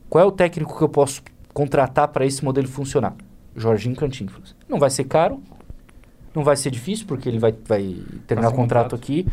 Qual 0.09 0.23
é 0.23 0.25
o 0.25 0.31
técnico 0.31 0.75
que 0.75 0.83
eu 0.83 0.89
posso 0.89 1.21
contratar 1.53 2.07
para 2.07 2.25
esse 2.25 2.43
modelo 2.43 2.67
funcionar? 2.67 3.13
Jorginho 3.55 3.95
Cantinflas. 3.95 4.55
Não 4.67 4.79
vai 4.79 4.89
ser 4.89 5.03
caro, 5.03 5.39
não 6.33 6.43
vai 6.43 6.55
ser 6.55 6.71
difícil, 6.71 7.05
porque 7.05 7.29
ele 7.29 7.37
vai, 7.37 7.53
vai 7.67 7.95
terminar 8.25 8.49
o 8.49 8.53
um 8.53 8.55
contrato 8.55 8.95
contrato. 8.95 8.95
aqui. 8.95 9.27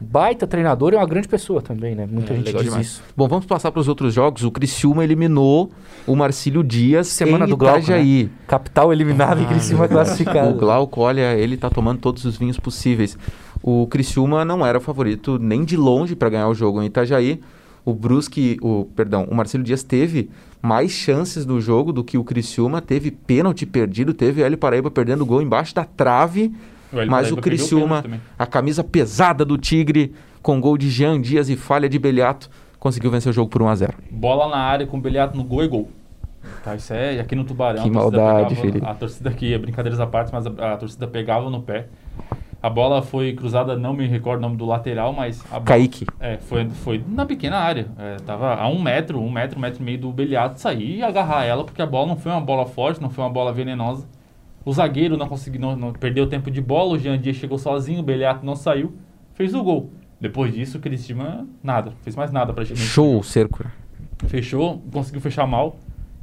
Baita 0.00 0.46
treinador 0.46 0.92
e 0.92 0.96
uma 0.96 1.06
grande 1.06 1.26
pessoa 1.26 1.60
também, 1.60 1.96
né? 1.96 2.06
Muita 2.08 2.32
É, 2.32 2.36
gente 2.36 2.52
diz 2.52 2.62
demais. 2.62 2.86
isso. 2.86 3.02
Bom, 3.16 3.26
vamos 3.26 3.46
passar 3.46 3.72
para 3.72 3.80
os 3.80 3.88
outros 3.88 4.14
jogos. 4.14 4.44
O 4.44 4.52
Criciúma 4.52 5.02
eliminou 5.02 5.72
o 6.06 6.14
Marcílio 6.14 6.62
Dias 6.62 7.08
Semana 7.08 7.44
em 7.44 7.48
do 7.48 7.56
Glauco, 7.56 7.78
Itajaí. 7.80 8.30
Capital 8.46 8.92
eliminado 8.92 9.40
e 9.40 9.46
Ah, 9.46 9.48
Criciúma 9.48 9.88
meu 9.88 9.88
Deus. 9.88 10.06
classificado. 10.06 10.50
O 10.50 10.54
Glauco, 10.54 11.00
olha, 11.00 11.34
ele 11.36 11.56
tá 11.56 11.68
tomando 11.68 11.98
todos 11.98 12.24
os 12.24 12.36
vinhos 12.36 12.56
possíveis. 12.56 13.18
O 13.66 13.86
Criciúma 13.86 14.44
não 14.44 14.64
era 14.64 14.78
favorito 14.78 15.38
nem 15.38 15.64
de 15.64 15.74
longe 15.74 16.14
para 16.14 16.28
ganhar 16.28 16.48
o 16.48 16.54
jogo 16.54 16.82
em 16.82 16.86
Itajaí. 16.86 17.40
O 17.82 17.94
Brusque, 17.94 18.58
o, 18.60 18.84
perdão, 18.94 19.26
o 19.30 19.34
Marcelo 19.34 19.64
Dias 19.64 19.82
teve 19.82 20.28
mais 20.60 20.90
chances 20.90 21.46
no 21.46 21.58
jogo 21.62 21.90
do 21.90 22.04
que 22.04 22.18
o 22.18 22.24
Criciúma, 22.24 22.82
teve 22.82 23.10
pênalti 23.10 23.64
perdido, 23.64 24.12
teve 24.12 24.42
o 24.42 24.44
Hélio 24.44 24.58
Paraíba 24.58 24.90
perdendo 24.90 25.24
gol 25.24 25.40
embaixo 25.40 25.74
da 25.74 25.82
trave. 25.84 26.52
O 26.92 26.96
Mas 26.96 27.08
Paraíba 27.08 27.36
o 27.36 27.38
o 27.38 27.42
Criciúma, 27.42 28.02
também. 28.02 28.20
a 28.38 28.46
camisa 28.46 28.84
pesada 28.84 29.46
do 29.46 29.56
Tigre, 29.56 30.12
com 30.42 30.60
gol 30.60 30.76
de 30.76 30.90
Jean 30.90 31.18
Dias 31.18 31.48
e 31.48 31.56
falha 31.56 31.88
de 31.88 31.98
Beliato, 31.98 32.50
conseguiu 32.78 33.10
vencer 33.10 33.30
o 33.30 33.32
jogo 33.32 33.48
por 33.50 33.62
1 33.62 33.68
a 33.68 33.74
0 33.76 33.94
Bola 34.10 34.46
na 34.48 34.58
área 34.58 34.86
com 34.86 34.98
o 34.98 35.00
Beliato 35.00 35.36
no 35.38 35.42
gol 35.42 35.64
e 35.64 35.68
gol. 35.68 35.90
Tá, 36.62 36.74
isso 36.76 36.92
é 36.92 37.18
aqui 37.18 37.34
no 37.34 37.44
Tubarão. 37.44 37.82
Que 37.82 37.88
a 37.88 37.92
torcida 37.92 38.18
maldade, 38.18 38.48
pegava- 38.54 38.66
Felipe. 38.66 38.86
A 38.86 38.94
torcida 38.94 39.30
aqui, 39.30 39.54
é 39.54 39.58
brincadeiras 39.58 39.98
à 40.00 40.06
parte, 40.06 40.30
mas 40.30 40.46
a, 40.46 40.74
a 40.74 40.76
torcida 40.76 41.06
pegava 41.06 41.48
no 41.48 41.62
pé. 41.62 41.86
A 42.64 42.70
bola 42.70 43.02
foi 43.02 43.34
cruzada, 43.34 43.76
não 43.76 43.92
me 43.92 44.06
recordo 44.06 44.38
o 44.38 44.40
nome 44.40 44.56
do 44.56 44.64
lateral, 44.64 45.12
mas 45.12 45.44
a 45.52 45.60
Kaique. 45.60 46.06
É, 46.18 46.38
foi, 46.38 46.66
foi 46.70 47.04
na 47.06 47.26
pequena 47.26 47.58
área. 47.58 47.88
É, 47.98 48.16
tava 48.24 48.54
a 48.54 48.66
um 48.68 48.80
metro, 48.80 49.20
um 49.20 49.30
metro, 49.30 49.58
um 49.58 49.60
metro 49.60 49.82
e 49.82 49.84
meio 49.84 49.98
do 49.98 50.10
Beliato 50.10 50.58
sair 50.58 50.96
e 50.96 51.02
agarrar 51.02 51.44
ela, 51.44 51.62
porque 51.62 51.82
a 51.82 51.86
bola 51.86 52.06
não 52.06 52.16
foi 52.16 52.32
uma 52.32 52.40
bola 52.40 52.64
forte, 52.64 53.02
não 53.02 53.10
foi 53.10 53.22
uma 53.22 53.28
bola 53.28 53.52
venenosa. 53.52 54.06
O 54.64 54.72
zagueiro 54.72 55.14
não 55.18 55.28
conseguiu, 55.28 55.60
não, 55.60 55.76
não- 55.76 55.92
perdeu 55.92 56.26
tempo 56.26 56.50
de 56.50 56.62
bola, 56.62 56.94
o 56.94 56.98
Jean 56.98 57.18
Dias 57.20 57.36
chegou 57.36 57.58
sozinho, 57.58 58.00
o 58.00 58.02
Beliato 58.02 58.46
não 58.46 58.56
saiu, 58.56 58.94
fez 59.34 59.54
o 59.54 59.62
gol. 59.62 59.90
Depois 60.18 60.54
disso, 60.54 60.78
o 60.78 60.80
Cristiano 60.80 61.46
nada, 61.62 61.92
fez 62.00 62.16
mais 62.16 62.32
nada 62.32 62.50
praticamente. 62.54 62.88
Show 62.88 63.18
o 63.18 63.22
cerco. 63.22 63.62
Fechou, 64.26 64.82
conseguiu 64.90 65.20
fechar 65.20 65.46
mal. 65.46 65.76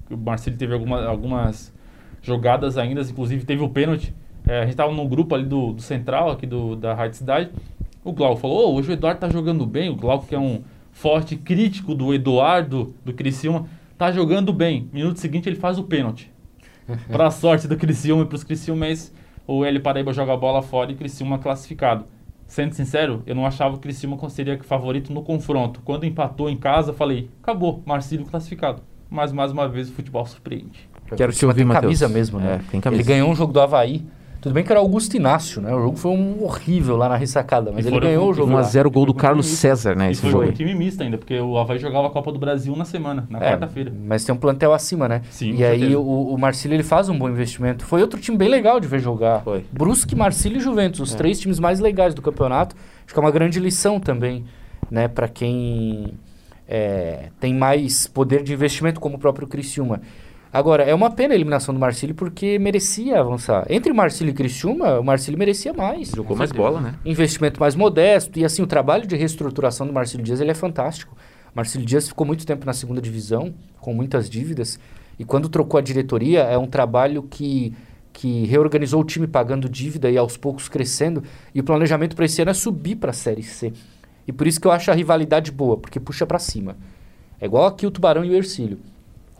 O 0.09 0.17
Marcelo 0.17 0.57
teve 0.57 0.73
alguma, 0.73 1.05
algumas 1.05 1.71
jogadas 2.19 2.79
ainda, 2.79 3.01
inclusive 3.01 3.45
teve 3.45 3.61
o 3.61 3.69
pênalti. 3.69 4.11
É, 4.47 4.61
a 4.61 4.65
gente 4.65 4.75
tava 4.75 4.91
no 4.91 5.07
grupo 5.07 5.35
ali 5.35 5.45
do, 5.45 5.73
do 5.73 5.81
Central, 5.81 6.31
aqui 6.31 6.45
do, 6.45 6.75
da 6.75 6.93
Rádio 6.93 7.17
Cidade. 7.17 7.49
O 8.03 8.11
Glauco 8.11 8.39
falou: 8.39 8.69
"Ô, 8.69 8.75
hoje 8.75 8.89
o 8.89 8.93
Eduardo 8.93 9.19
tá 9.19 9.29
jogando 9.29 9.65
bem. 9.65 9.89
O 9.89 9.95
Glauco, 9.95 10.25
que 10.25 10.35
é 10.35 10.39
um 10.39 10.61
forte 10.91 11.35
crítico 11.35 11.95
do 11.95 12.13
Eduardo, 12.13 12.93
do 13.03 13.13
Criciúma, 13.13 13.65
tá 13.97 14.11
jogando 14.11 14.51
bem. 14.51 14.89
Minuto 14.91 15.17
seguinte 15.19 15.47
ele 15.47 15.55
faz 15.55 15.77
o 15.77 15.83
pênalti. 15.83 16.31
Pra 17.07 17.31
sorte 17.31 17.67
do 17.67 17.77
Criciúma 17.77 18.23
e 18.23 18.25
pros 18.25 18.43
Criciúmenses, 18.43 19.13
o 19.47 19.63
Hélio 19.63 19.81
Paraíba 19.81 20.11
joga 20.11 20.33
a 20.33 20.37
bola 20.37 20.61
fora 20.61 20.91
e 20.91 20.95
Criciúma 20.95 21.39
classificado. 21.39 22.05
Sendo 22.47 22.73
sincero, 22.73 23.23
eu 23.25 23.33
não 23.33 23.45
achava 23.45 23.73
que 23.73 23.77
o 23.77 23.81
Criciúma 23.81 24.17
seria 24.29 24.59
favorito 24.61 25.13
no 25.13 25.23
confronto. 25.23 25.79
Quando 25.85 26.05
empatou 26.05 26.49
em 26.49 26.57
casa, 26.57 26.91
falei, 26.91 27.29
acabou, 27.41 27.81
Marcílio 27.85 28.25
classificado. 28.25 28.81
Mas 29.09 29.31
mais 29.31 29.53
uma 29.53 29.69
vez 29.69 29.89
o 29.89 29.93
futebol 29.93 30.25
surpreende. 30.25 30.89
Quero 31.15 31.31
te 31.31 31.45
ouvir, 31.45 31.57
tem 31.57 31.65
Matheus. 31.65 31.83
camisa 31.83 32.09
mesmo, 32.09 32.39
né? 32.39 32.55
É, 32.55 32.71
tem 32.71 32.81
camisa. 32.81 33.01
Ele 33.01 33.07
ganhou 33.07 33.29
um 33.29 33.35
jogo 33.35 33.53
do 33.53 33.61
Havaí. 33.61 34.05
Tudo 34.41 34.53
bem 34.53 34.63
que 34.63 34.71
era 34.71 34.79
Augusto 34.79 35.15
Inácio, 35.15 35.61
né? 35.61 35.71
O 35.71 35.79
jogo 35.79 35.97
foi 35.97 36.09
um 36.11 36.43
horrível 36.43 36.97
lá 36.97 37.07
na 37.07 37.15
ressacada, 37.15 37.71
mas 37.71 37.85
ele 37.85 37.99
ganhou 37.99 38.31
o 38.31 38.33
jogo. 38.33 38.51
1 38.51 38.57
a 38.57 38.61
lá. 38.61 38.63
0 38.63 38.89
gol 38.89 39.05
do 39.05 39.13
Carlos 39.13 39.45
César, 39.45 39.95
né? 39.95 40.07
E 40.07 40.11
Esse 40.13 40.21
foi 40.21 40.31
jogo 40.31 40.45
um 40.45 40.51
time 40.51 40.73
misto 40.73 41.03
ainda, 41.03 41.15
porque 41.15 41.39
o 41.39 41.59
Havaí 41.59 41.77
jogava 41.77 42.07
a 42.07 42.09
Copa 42.09 42.31
do 42.31 42.39
Brasil 42.39 42.75
na 42.75 42.83
semana, 42.83 43.27
na 43.29 43.37
É, 43.37 43.51
quarta-feira. 43.51 43.93
Mas 44.03 44.25
tem 44.25 44.33
um 44.33 44.37
plantel 44.39 44.73
acima, 44.73 45.07
né? 45.07 45.21
Sim, 45.29 45.51
e 45.51 45.57
com 45.57 45.63
aí 45.63 45.95
o, 45.95 46.01
o 46.01 46.37
Marcílio 46.39 46.75
ele 46.75 46.81
faz 46.81 47.07
um 47.07 47.15
bom 47.15 47.29
investimento. 47.29 47.85
Foi 47.85 48.01
outro 48.01 48.19
time 48.19 48.35
bem 48.35 48.49
legal 48.49 48.79
de 48.79 48.87
ver 48.87 48.99
jogar. 48.99 49.41
Foi. 49.43 49.63
Brusque, 49.71 50.15
Marcílio 50.15 50.57
e 50.57 50.59
Juventus, 50.59 50.99
os 50.99 51.13
três 51.13 51.39
times 51.39 51.59
mais 51.59 51.79
legais 51.79 52.15
do 52.15 52.21
campeonato. 52.23 52.75
Acho 53.05 53.13
que 53.13 53.19
é 53.19 53.21
uma 53.21 53.31
grande 53.31 53.59
lição 53.59 53.99
também, 53.99 54.43
né, 54.89 55.07
para 55.07 55.27
quem 55.27 56.13
é, 56.67 57.29
tem 57.39 57.53
mais 57.53 58.07
poder 58.07 58.41
de 58.41 58.53
investimento, 58.53 58.99
como 58.99 59.17
o 59.17 59.19
próprio 59.19 59.45
Criciúma. 59.47 60.01
Agora, 60.53 60.83
é 60.83 60.93
uma 60.93 61.09
pena 61.09 61.33
a 61.33 61.35
eliminação 61.35 61.73
do 61.73 61.79
Marcílio 61.79 62.13
porque 62.13 62.59
merecia 62.59 63.21
avançar. 63.21 63.65
Entre 63.69 63.93
Marcílio 63.93 64.31
e 64.31 64.33
Criciúma, 64.33 64.99
o 64.99 65.03
Marcílio 65.03 65.39
merecia 65.39 65.71
mais. 65.71 66.09
Jogou 66.09 66.35
mais 66.35 66.51
bola, 66.51 66.81
né? 66.81 66.95
investimento 67.05 67.57
mais 67.59 67.73
modesto 67.73 68.37
e 68.37 68.43
assim 68.43 68.61
o 68.61 68.67
trabalho 68.67 69.07
de 69.07 69.15
reestruturação 69.15 69.87
do 69.87 69.93
Marcelo 69.93 70.23
Dias 70.23 70.41
ele 70.41 70.51
é 70.51 70.53
fantástico. 70.53 71.15
Marcelo 71.55 71.85
Dias 71.85 72.09
ficou 72.09 72.27
muito 72.27 72.45
tempo 72.45 72.65
na 72.65 72.73
segunda 72.73 73.01
divisão 73.01 73.53
com 73.79 73.93
muitas 73.93 74.29
dívidas 74.29 74.77
e 75.17 75.23
quando 75.23 75.47
trocou 75.47 75.77
a 75.77 75.81
diretoria 75.81 76.41
é 76.41 76.57
um 76.57 76.67
trabalho 76.67 77.23
que 77.23 77.73
que 78.13 78.45
reorganizou 78.45 78.99
o 78.99 79.05
time 79.05 79.25
pagando 79.25 79.69
dívida 79.69 80.11
e 80.11 80.17
aos 80.17 80.35
poucos 80.35 80.67
crescendo 80.67 81.23
e 81.55 81.61
o 81.61 81.63
planejamento 81.63 82.13
para 82.13 82.25
esse 82.25 82.41
ano 82.41 82.51
é 82.51 82.53
subir 82.53 82.97
para 82.97 83.11
a 83.11 83.13
série 83.13 83.41
C. 83.41 83.71
E 84.27 84.33
por 84.33 84.47
isso 84.47 84.59
que 84.59 84.67
eu 84.67 84.71
acho 84.71 84.91
a 84.91 84.93
rivalidade 84.93 85.49
boa, 85.49 85.77
porque 85.77 85.97
puxa 85.97 86.25
para 86.25 86.37
cima. 86.37 86.75
É 87.39 87.45
igual 87.45 87.65
aqui 87.65 87.87
o 87.87 87.91
Tubarão 87.91 88.25
e 88.25 88.29
o 88.29 88.35
Ercílio. 88.35 88.79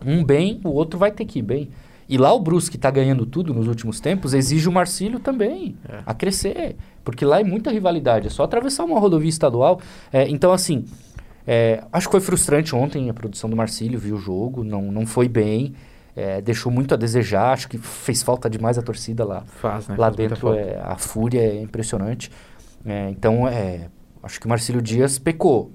Um 0.06 0.24
bem, 0.24 0.60
o 0.64 0.70
outro 0.70 1.00
vai 1.00 1.12
ter 1.12 1.26
que 1.26 1.40
ir 1.40 1.44
bem. 1.44 1.70
E 2.10 2.18
lá 2.18 2.34
o 2.34 2.40
Brusque 2.42 2.76
está 2.76 2.92
ganhando 2.92 3.26
tudo 3.26 3.54
nos 3.54 3.68
últimos 3.68 4.02
tempos, 4.02 4.34
exige 4.34 4.68
o 4.68 4.72
Marcílio 4.72 5.18
também 5.18 5.78
a 6.06 6.14
crescer. 6.14 6.76
Porque 7.06 7.24
lá 7.24 7.40
é 7.40 7.44
muita 7.44 7.72
rivalidade, 7.72 8.28
é 8.28 8.30
só 8.30 8.44
atravessar 8.44 8.84
uma 8.84 9.00
rodovia 9.00 9.30
estadual. 9.30 9.80
É, 10.12 10.28
então, 10.28 10.52
assim, 10.52 10.84
é, 11.48 11.84
acho 11.92 12.08
que 12.08 12.12
foi 12.12 12.20
frustrante 12.20 12.76
ontem 12.76 13.10
a 13.10 13.14
produção 13.14 13.50
do 13.50 13.56
Marcílio, 13.56 13.98
viu 13.98 14.16
o 14.16 14.20
jogo, 14.20 14.64
não, 14.64 14.92
não 14.92 15.06
foi 15.06 15.30
bem, 15.30 15.74
é, 16.16 16.42
deixou 16.42 16.72
muito 16.72 16.94
a 16.94 16.98
desejar, 16.98 17.54
acho 17.54 17.70
que 17.70 17.78
fez 17.78 18.22
falta 18.22 18.50
demais 18.50 18.78
a 18.78 18.82
torcida 18.82 19.24
lá. 19.24 19.44
Faz, 19.46 19.88
né? 19.88 19.96
Lá 19.98 20.08
Faz 20.08 20.16
dentro 20.18 20.54
é, 20.54 20.82
a 20.84 20.98
fúria 20.98 21.40
é 21.40 21.62
impressionante. 21.62 22.30
É, 22.86 23.10
então, 23.10 23.48
é, 23.48 23.88
acho 24.22 24.40
que 24.40 24.46
o 24.46 24.50
Marcílio 24.50 24.82
Dias 24.82 25.18
pecou. 25.18 25.72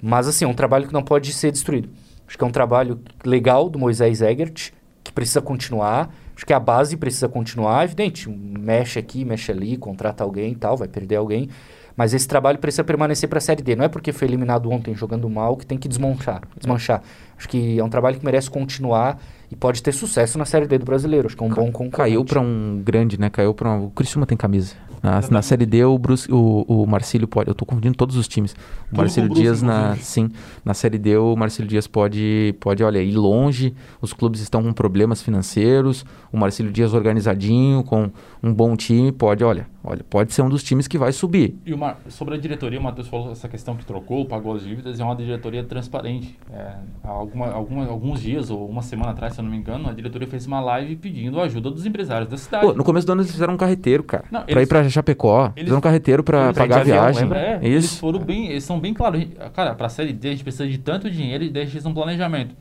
Mas, 0.00 0.28
assim, 0.28 0.44
é 0.44 0.48
um 0.48 0.54
trabalho 0.54 0.86
que 0.86 0.92
não 0.92 1.02
pode 1.02 1.32
ser 1.32 1.50
destruído. 1.50 1.88
Acho 2.26 2.36
que 2.36 2.44
é 2.44 2.46
um 2.46 2.50
trabalho 2.50 3.00
legal 3.24 3.68
do 3.68 3.78
Moisés 3.78 4.20
Egert, 4.20 4.72
que 5.02 5.12
precisa 5.12 5.40
continuar. 5.40 6.12
Acho 6.34 6.44
que 6.44 6.52
a 6.52 6.60
base 6.60 6.96
precisa 6.96 7.28
continuar. 7.28 7.84
Evidente, 7.84 8.28
mexe 8.28 8.98
aqui, 8.98 9.24
mexe 9.24 9.50
ali, 9.50 9.76
contrata 9.76 10.22
alguém 10.22 10.52
e 10.52 10.56
tal, 10.56 10.76
vai 10.76 10.88
perder 10.88 11.16
alguém. 11.16 11.48
Mas 11.96 12.12
esse 12.12 12.28
trabalho 12.28 12.58
precisa 12.58 12.84
permanecer 12.84 13.26
para 13.26 13.38
a 13.38 13.40
Série 13.40 13.62
D. 13.62 13.74
Não 13.74 13.86
é 13.86 13.88
porque 13.88 14.12
foi 14.12 14.28
eliminado 14.28 14.70
ontem 14.70 14.94
jogando 14.94 15.30
mal 15.30 15.56
que 15.56 15.64
tem 15.64 15.78
que 15.78 15.88
desmanchar. 15.88 16.42
desmanchar. 16.54 17.02
Acho 17.38 17.48
que 17.48 17.78
é 17.78 17.82
um 17.82 17.88
trabalho 17.88 18.18
que 18.18 18.24
merece 18.24 18.50
continuar 18.50 19.18
e 19.50 19.56
pode 19.56 19.82
ter 19.82 19.92
sucesso 19.92 20.36
na 20.36 20.44
Série 20.44 20.66
D 20.66 20.76
do 20.76 20.84
brasileiro. 20.84 21.26
Acho 21.26 21.36
que 21.36 21.42
é 21.42 21.46
um 21.46 21.50
bom 21.50 21.72
concorrente. 21.72 21.96
Caiu 21.96 22.22
pra 22.22 22.38
um 22.38 22.82
grande, 22.84 23.18
né? 23.18 23.30
Caiu 23.30 23.54
pra 23.54 23.70
um... 23.70 23.86
O 23.86 23.90
Criciúma 23.90 24.26
tem 24.26 24.36
camisa. 24.36 24.74
Na, 25.06 25.20
na 25.30 25.40
Série 25.40 25.64
D, 25.64 25.84
o, 25.84 25.96
Brus... 25.96 26.26
o, 26.28 26.64
o 26.66 26.84
Marcílio 26.84 27.28
pode... 27.28 27.48
Eu 27.48 27.54
tô 27.54 27.64
confundindo 27.64 27.96
todos 27.96 28.16
os 28.16 28.26
times. 28.26 28.56
O 28.92 28.96
Marcílio 28.96 29.32
Dias, 29.32 29.62
na... 29.62 29.92
inclusive. 29.92 30.04
sim. 30.04 30.30
Na 30.64 30.74
Série 30.74 30.98
D, 30.98 31.16
o 31.16 31.36
Marcílio 31.36 31.68
Dias 31.68 31.86
pode, 31.86 32.56
pode, 32.58 32.82
olha, 32.82 33.00
ir 33.00 33.16
longe. 33.16 33.72
Os 34.00 34.12
clubes 34.12 34.40
estão 34.40 34.64
com 34.64 34.72
problemas 34.72 35.22
financeiros. 35.22 36.04
O 36.32 36.36
Marcílio 36.36 36.72
Dias 36.72 36.92
organizadinho, 36.92 37.84
com 37.84 38.10
um 38.42 38.52
bom 38.52 38.74
time, 38.76 39.12
pode, 39.12 39.44
olha... 39.44 39.68
Olha, 39.88 40.02
pode 40.10 40.32
ser 40.32 40.42
um 40.42 40.48
dos 40.48 40.64
times 40.64 40.88
que 40.88 40.98
vai 40.98 41.12
subir. 41.12 41.56
E 41.64 41.72
uma, 41.72 41.96
sobre 42.08 42.34
a 42.34 42.36
diretoria, 42.36 42.80
o 42.80 42.82
Matheus 42.82 43.06
falou 43.06 43.30
essa 43.30 43.48
questão 43.48 43.76
que 43.76 43.84
trocou, 43.86 44.24
pagou 44.26 44.54
as 44.56 44.62
dívidas, 44.64 44.98
é 44.98 45.04
uma 45.04 45.14
diretoria 45.14 45.62
transparente. 45.62 46.36
É, 46.52 46.72
há 47.04 47.08
alguma, 47.08 47.52
alguma, 47.52 47.86
alguns 47.86 48.20
dias, 48.20 48.50
ou 48.50 48.68
uma 48.68 48.82
semana 48.82 49.12
atrás, 49.12 49.34
se 49.34 49.38
eu 49.40 49.44
não 49.44 49.50
me 49.52 49.56
engano, 49.56 49.88
a 49.88 49.92
diretoria 49.92 50.26
fez 50.26 50.44
uma 50.44 50.58
live 50.60 50.96
pedindo 50.96 51.40
a 51.40 51.44
ajuda 51.44 51.70
dos 51.70 51.86
empresários 51.86 52.28
da 52.28 52.36
cidade. 52.36 52.66
Pô, 52.66 52.72
no 52.74 52.82
começo 52.82 53.06
do 53.06 53.12
ano 53.12 53.22
eles 53.22 53.30
fizeram 53.30 53.54
um 53.54 53.56
carreteiro, 53.56 54.02
cara. 54.02 54.24
Não, 54.28 54.42
pra 54.42 54.50
eles- 54.52 54.64
ir 54.64 54.66
pra 54.68 54.88
Chapecó. 54.88 55.44
eles- 55.54 55.60
fizeram 55.60 55.78
um 55.78 55.80
carreteiro 55.80 56.24
pra 56.24 56.46
Eles- 56.46 56.58
pagar 56.58 56.78
a 56.78 56.80
avião, 56.80 56.96
viagem. 56.96 57.32
É, 57.32 57.58
eles 57.62 57.84
Isso. 57.84 57.98
foram 58.00 58.18
bem, 58.18 58.48
eles 58.48 58.64
são 58.64 58.80
bem 58.80 58.92
claros. 58.92 59.24
Cara, 59.54 59.72
pra 59.74 59.88
série 59.88 60.12
D 60.12 60.28
a 60.28 60.30
gente 60.32 60.42
precisa 60.42 60.66
de 60.66 60.78
tanto 60.78 61.08
dinheiro 61.08 61.44
e 61.44 61.48
deixa 61.48 61.88
um 61.88 61.94
planejamento. 61.94 62.54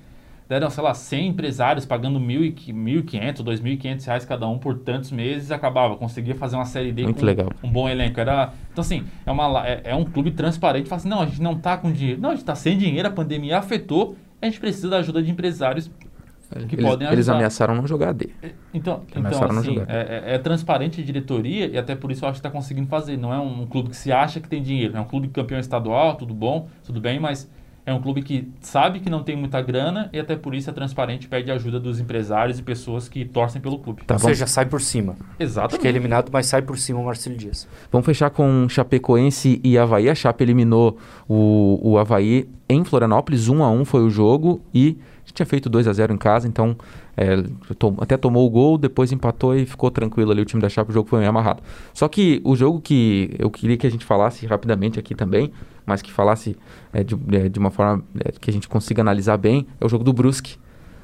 Deram, 0.48 0.70
sei 0.70 0.84
lá, 0.84 0.94
100 0.94 1.30
empresários 1.30 1.86
pagando 1.86 2.20
mil 2.20 2.44
e 2.46 2.52
qui- 2.52 2.72
1.500, 2.72 3.42
2.500 3.44 4.06
reais 4.06 4.26
cada 4.26 4.48
um 4.48 4.60
por 4.60 4.78
tantos 4.78 5.12
meses 5.12 5.50
acabava. 5.52 5.96
Conseguia 5.96 6.36
fazer 6.36 6.56
uma 6.56 6.66
série 6.66 6.92
D 6.92 7.02
Muito 7.04 7.20
com 7.20 7.26
legal. 7.26 7.50
um 7.64 7.70
bom 7.72 7.90
elenco. 7.90 8.20
Era, 8.20 8.54
então, 8.72 8.82
assim, 8.84 9.04
é, 9.26 9.32
uma, 9.32 9.68
é, 9.68 9.82
é 9.86 9.96
um 9.96 10.04
clube 10.06 10.30
transparente. 10.32 10.88
Fala 10.88 11.00
assim, 11.00 11.10
não, 11.10 11.22
a 11.22 11.26
gente 11.26 11.42
não 11.42 11.56
tá 11.58 11.76
com 11.78 11.92
dinheiro. 11.92 12.22
Não, 12.22 12.30
a 12.30 12.36
gente 12.36 12.46
tá 12.46 12.54
sem 12.54 12.78
dinheiro, 12.78 13.08
a 13.08 13.12
pandemia 13.12 13.58
afetou. 13.58 14.16
A 14.40 14.46
gente 14.46 14.60
precisa 14.60 14.88
da 14.90 14.98
ajuda 14.98 15.24
de 15.24 15.32
empresários 15.32 15.90
que 16.70 16.76
eles, 16.76 16.86
podem 16.86 17.08
eles 17.08 17.20
ajudar. 17.22 17.36
ameaçaram 17.38 17.74
não 17.74 17.88
jogar 17.88 18.14
D. 18.14 18.30
Então, 18.72 19.02
então 19.08 19.24
Começaram 19.24 19.50
a 19.50 19.54
não 19.54 19.62
assim, 19.62 19.74
jogar. 19.74 19.92
é, 19.94 20.24
é- 20.28 20.36
é 20.36 20.38
transparente 20.38 21.02
a 21.02 21.04
diretoria 21.04 21.66
e 21.66 21.76
até 21.76 21.96
por 21.96 22.12
isso 22.12 22.24
eu 22.24 22.30
acho 22.30 22.40
que 22.40 22.48
está 22.48 22.52
conseguindo 22.56 22.88
fazer. 22.88 23.18
Não 23.18 23.34
é 23.34 23.40
um, 23.40 23.66
clube 23.66 23.90
que 23.90 23.96
se 23.98 24.12
acha 24.12 24.40
que 24.40 24.48
tem 24.48 24.62
dinheiro. 24.62 24.96
É 24.96 25.02
um 25.02 25.06
clube 25.06 25.28
campeão 25.30 25.60
estadual, 25.60 26.14
tudo 26.16 26.36
bom, 26.36 26.68
tudo 26.84 27.02
bem, 27.02 27.20
mas 27.20 27.50
é 27.86 27.94
um 27.94 28.02
clube 28.02 28.24
que 28.24 28.52
sabe 28.62 29.00
que 29.00 29.10
não 29.10 29.22
tem 29.22 29.36
muita 29.36 29.62
grana 29.62 30.10
e 30.12 30.20
até 30.20 30.36
por 30.36 30.56
isso 30.56 30.70
é 30.70 30.74
transparente 30.74 31.26
e 31.26 31.28
pede 31.28 31.52
ajuda 31.52 31.80
dos 31.80 32.00
empresários 32.00 32.58
e 32.58 32.64
pessoas 32.64 33.08
que 33.08 33.24
torcem 33.24 33.62
pelo 33.62 33.78
clube. 33.78 34.04
Tá, 34.06 34.16
Ou 34.16 34.20
vamos, 34.20 34.38
seja, 34.38 34.48
sai 34.48 34.66
por 34.66 34.82
cima. 34.82 35.14
Acho 35.14 35.20
que 35.20 35.44
é 35.44 35.46
Exatamente. 35.46 35.88
eliminado, 35.88 36.30
mas 36.32 36.48
sai 36.48 36.64
por 36.64 36.80
cima 36.80 37.00
o 37.00 37.06
Marcelo 37.06 37.38
Dias. 37.38 37.68
vamos 37.92 38.06
fechar 38.06 38.32
com 38.32 38.68
Chapecoense 38.68 39.62
e 39.64 39.78
Havaí. 39.78 40.10
A 40.10 40.16
Chape 40.16 40.44
eliminou 40.44 40.98
o, 41.30 41.80
o 41.84 41.98
Havaí 42.00 42.50
em 42.68 42.84
Florianópolis. 42.84 43.48
1 43.48 43.64
a 43.64 43.70
1 43.70 43.86
foi 43.86 44.02
o 44.02 44.10
jogo 44.10 44.62
e 44.74 44.98
a 45.24 45.28
gente 45.28 45.34
tinha 45.36 45.46
feito 45.46 45.70
2 45.70 45.88
a 45.88 45.94
0 45.94 46.14
em 46.14 46.18
casa, 46.18 46.48
então 46.48 46.76
é, 47.18 47.36
até 48.00 48.18
tomou 48.18 48.46
o 48.46 48.50
gol, 48.50 48.78
depois 48.78 49.12
empatou 49.12 49.56
e 49.56 49.66
ficou 49.66 49.92
tranquilo 49.92 50.32
ali 50.32 50.42
o 50.42 50.46
time 50.46 50.62
da 50.62 50.70
Chape. 50.70 50.90
O 50.90 50.94
jogo 50.94 51.08
foi 51.08 51.20
meio 51.20 51.30
amarrado. 51.30 51.62
Só 51.94 52.08
que 52.08 52.42
o 52.44 52.56
jogo 52.56 52.82
que 52.82 53.36
eu 53.38 53.52
queria 53.52 53.78
que 53.78 53.86
a 53.86 53.92
gente 53.92 54.06
falasse 54.06 54.46
rapidamente 54.48 55.00
aqui 55.00 55.14
também, 55.14 55.52
mas 55.86 56.02
que 56.02 56.12
falasse 56.12 56.58
é, 56.92 57.04
de, 57.04 57.16
é, 57.32 57.50
de 57.50 57.60
uma 57.60 57.70
forma 57.70 58.04
é, 58.24 58.32
que 58.32 58.50
a 58.50 58.54
gente 58.54 58.68
consiga 58.68 59.02
analisar 59.02 59.38
bem, 59.38 59.68
é 59.80 59.86
o 59.86 59.90
jogo 59.90 60.04
do 60.04 60.14
Brusque. 60.14 60.58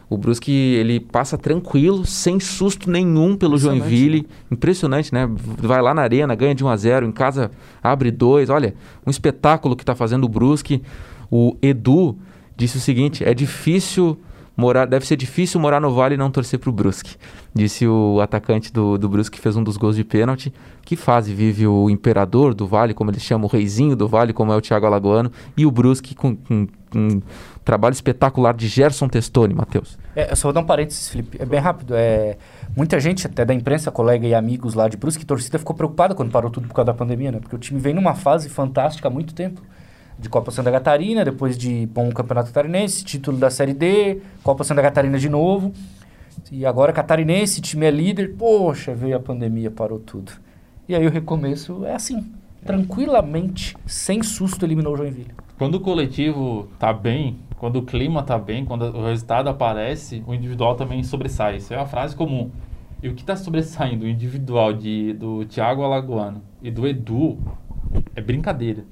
O 0.10 0.18
Brusque, 0.18 0.52
ele 0.52 1.00
passa 1.00 1.38
tranquilo, 1.38 2.06
sem 2.06 2.38
susto 2.38 2.92
nenhum 2.92 3.38
pelo 3.38 3.56
Impressionante, 3.56 3.80
Joinville. 3.80 4.28
Impressionante, 4.52 5.14
né? 5.14 5.30
Vai 5.58 5.82
lá 5.82 5.94
na 5.94 6.02
arena, 6.02 6.36
ganha 6.36 6.54
de 6.54 6.66
1 6.66 6.68
a 6.68 6.76
0 6.76 7.06
em 7.06 7.12
casa 7.14 7.50
abre 7.82 8.12
dois. 8.12 8.50
Olha, 8.50 8.76
um 9.08 9.10
espetáculo 9.10 9.74
que 9.74 9.84
está 9.84 9.96
fazendo 9.96 10.26
o 10.26 10.30
Brusque. 10.30 10.82
O 11.30 11.56
Edu 11.62 12.18
disse 12.58 12.76
o 12.76 12.82
seguinte: 12.82 13.24
é 13.24 13.34
difícil 13.34 14.20
morar, 14.56 14.86
deve 14.86 15.06
ser 15.06 15.16
difícil 15.16 15.60
morar 15.60 15.80
no 15.80 15.94
Vale 15.94 16.16
e 16.16 16.18
não 16.18 16.30
torcer 16.32 16.60
pro 16.60 16.72
Brusque. 16.72 17.16
Disse 17.54 17.88
o 17.88 18.20
atacante 18.22 18.72
do, 18.72 18.98
do 18.98 19.10
Brusque 19.10 19.38
que 19.38 19.42
fez 19.42 19.56
um 19.58 19.64
dos 19.64 19.78
gols 19.78 19.96
de 19.96 20.04
pênalti. 20.04 20.54
Que 20.84 20.96
fase 20.96 21.34
vive 21.34 21.66
o 21.68 21.90
imperador 21.90 22.54
do 22.54 22.66
Vale, 22.68 22.94
como 22.94 23.12
eles 23.12 23.22
chamam, 23.24 23.48
o 23.48 23.52
reizinho 23.52 23.96
do 23.96 24.08
Vale, 24.08 24.34
como 24.34 24.52
é 24.52 24.56
o 24.56 24.62
Thiago 24.62 24.86
Alagoano, 24.86 25.32
e 25.56 25.66
o 25.66 25.72
Brusque 25.72 26.14
com, 26.16 26.36
com- 26.36 26.68
com 26.90 27.00
um 27.00 27.22
trabalho 27.64 27.94
espetacular 27.94 28.54
de 28.54 28.68
Gerson 28.68 29.08
Testoni, 29.08 29.54
Matheus. 29.54 29.98
É, 30.16 30.36
só 30.36 30.48
vou 30.50 30.54
dar 30.54 30.60
um 30.62 30.66
parênteses, 30.66 31.08
Felipe. 31.10 31.38
É 31.40 31.46
bem 31.46 31.60
rápido. 31.60 31.94
É, 31.96 32.38
muita 32.76 33.00
gente, 33.00 33.26
até 33.28 33.46
da 33.46 33.54
imprensa, 33.54 33.90
colega 33.92 34.28
e 34.28 34.34
amigos 34.36 34.74
lá 34.74 34.90
de 34.90 34.98
Brusque, 34.98 35.26
torcida, 35.26 35.58
ficou 35.58 35.74
preocupada 35.76 36.14
quando 36.14 36.32
parou 36.32 36.50
tudo 36.52 36.68
por 36.68 36.74
causa 36.74 36.88
da 36.88 36.94
pandemia, 36.94 37.32
né? 37.32 37.40
Porque 37.40 37.56
o 37.56 37.60
time 37.60 37.80
vem 37.80 37.94
numa 37.94 38.14
fase 38.14 38.50
fantástica 38.50 39.08
há 39.08 39.12
muito 39.12 39.34
tempo. 39.34 39.62
De 40.20 40.30
Copa 40.30 40.52
Santa 40.52 40.72
Catarina, 40.72 41.26
depois 41.26 41.58
de 41.58 41.88
bom 41.88 42.10
campeonato 42.12 42.48
catarinense, 42.48 43.04
título 43.04 43.38
da 43.38 43.50
Série 43.50 43.74
D, 43.74 44.22
Copa 44.44 44.64
Santa 44.64 44.82
Catarina 44.82 45.18
de 45.18 45.30
novo. 45.30 45.74
E 46.52 46.66
agora 46.66 46.94
catarinense, 46.94 47.62
time 47.62 47.86
é 47.86 47.92
líder. 47.92 48.36
Poxa, 48.38 48.94
veio 48.94 49.18
a 49.18 49.20
pandemia, 49.20 49.72
parou 49.72 50.00
tudo. 50.00 50.32
E 50.88 50.96
aí 50.96 51.06
o 51.06 51.10
recomeço 51.10 51.86
é 51.86 51.96
assim. 51.96 52.32
Tranquilamente, 52.66 53.76
sem 53.86 54.22
susto, 54.22 54.66
eliminou 54.66 54.94
o 54.94 54.98
Joinville. 54.98 55.32
Quando 55.58 55.76
o 55.76 55.80
coletivo 55.80 56.68
tá 56.78 56.94
bem, 56.94 57.40
quando 57.58 57.78
o 57.78 57.84
clima 57.84 58.24
tá 58.24 58.38
bem, 58.38 58.66
quando 58.66 58.84
o 58.84 59.06
resultado 59.06 59.48
aparece, 59.50 60.24
o 60.28 60.34
individual 60.34 60.76
também 60.76 61.04
sobressai. 61.04 61.58
Isso 61.58 61.74
é 61.74 61.78
uma 61.78 61.88
frase 61.88 62.16
comum. 62.16 62.52
E 63.02 63.08
o 63.10 63.16
que 63.16 63.22
está 63.22 63.36
sobressaindo, 63.36 64.06
o 64.06 64.08
individual 64.08 64.74
de, 64.74 65.14
do 65.14 65.46
Thiago 65.46 65.84
Alagoano 65.84 66.42
e 66.62 66.70
do 66.70 66.88
Edu, 66.88 67.40
é 68.16 68.22
brincadeira. 68.22 68.84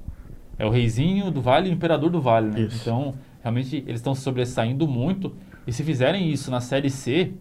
É 0.60 0.66
o 0.66 0.70
reizinho 0.70 1.32
do 1.32 1.42
Vale 1.42 1.70
e 1.70 1.72
o 1.72 1.74
imperador 1.74 2.10
do 2.10 2.22
Vale, 2.22 2.52
né? 2.52 2.62
Isso. 2.68 2.82
Então, 2.82 3.16
realmente, 3.42 3.78
eles 3.78 4.02
estão 4.02 4.14
sobressaindo 4.14 4.86
muito. 4.86 5.34
E 5.66 5.72
se 5.72 5.86
fizerem 5.86 6.30
isso 6.30 6.52
na 6.52 6.60
Série 6.60 6.90
C, 6.90 7.32